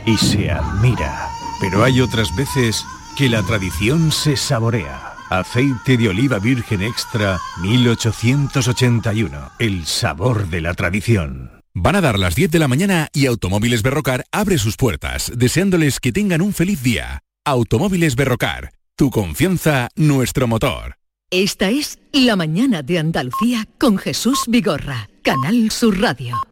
Y 0.07 0.17
se 0.17 0.49
admira. 0.49 1.29
Pero 1.61 1.83
hay 1.83 2.01
otras 2.01 2.35
veces 2.35 2.83
que 3.15 3.29
la 3.29 3.43
tradición 3.43 4.11
se 4.11 4.35
saborea. 4.35 5.13
Aceite 5.29 5.95
de 5.95 6.09
oliva 6.09 6.39
virgen 6.39 6.81
extra 6.81 7.37
1881. 7.61 9.51
El 9.59 9.85
sabor 9.85 10.47
de 10.47 10.61
la 10.61 10.73
tradición. 10.73 11.61
Van 11.75 11.95
a 11.95 12.01
dar 12.01 12.17
las 12.17 12.33
10 12.33 12.49
de 12.49 12.57
la 12.57 12.67
mañana 12.67 13.09
y 13.13 13.27
Automóviles 13.27 13.83
Berrocar 13.83 14.25
abre 14.31 14.57
sus 14.57 14.75
puertas, 14.75 15.31
deseándoles 15.35 15.99
que 15.99 16.11
tengan 16.11 16.41
un 16.41 16.51
feliz 16.51 16.81
día. 16.81 17.19
Automóviles 17.45 18.15
Berrocar, 18.15 18.71
tu 18.99 19.09
confianza, 19.09 19.87
nuestro 19.95 20.45
motor. 20.45 20.97
Esta 21.31 21.69
es 21.69 21.99
La 22.11 22.35
mañana 22.35 22.81
de 22.81 22.99
Andalucía 22.99 23.65
con 23.79 23.97
Jesús 23.97 24.41
Vigorra, 24.45 25.09
Canal 25.23 25.71
Sur 25.71 26.01
Radio. 26.01 26.48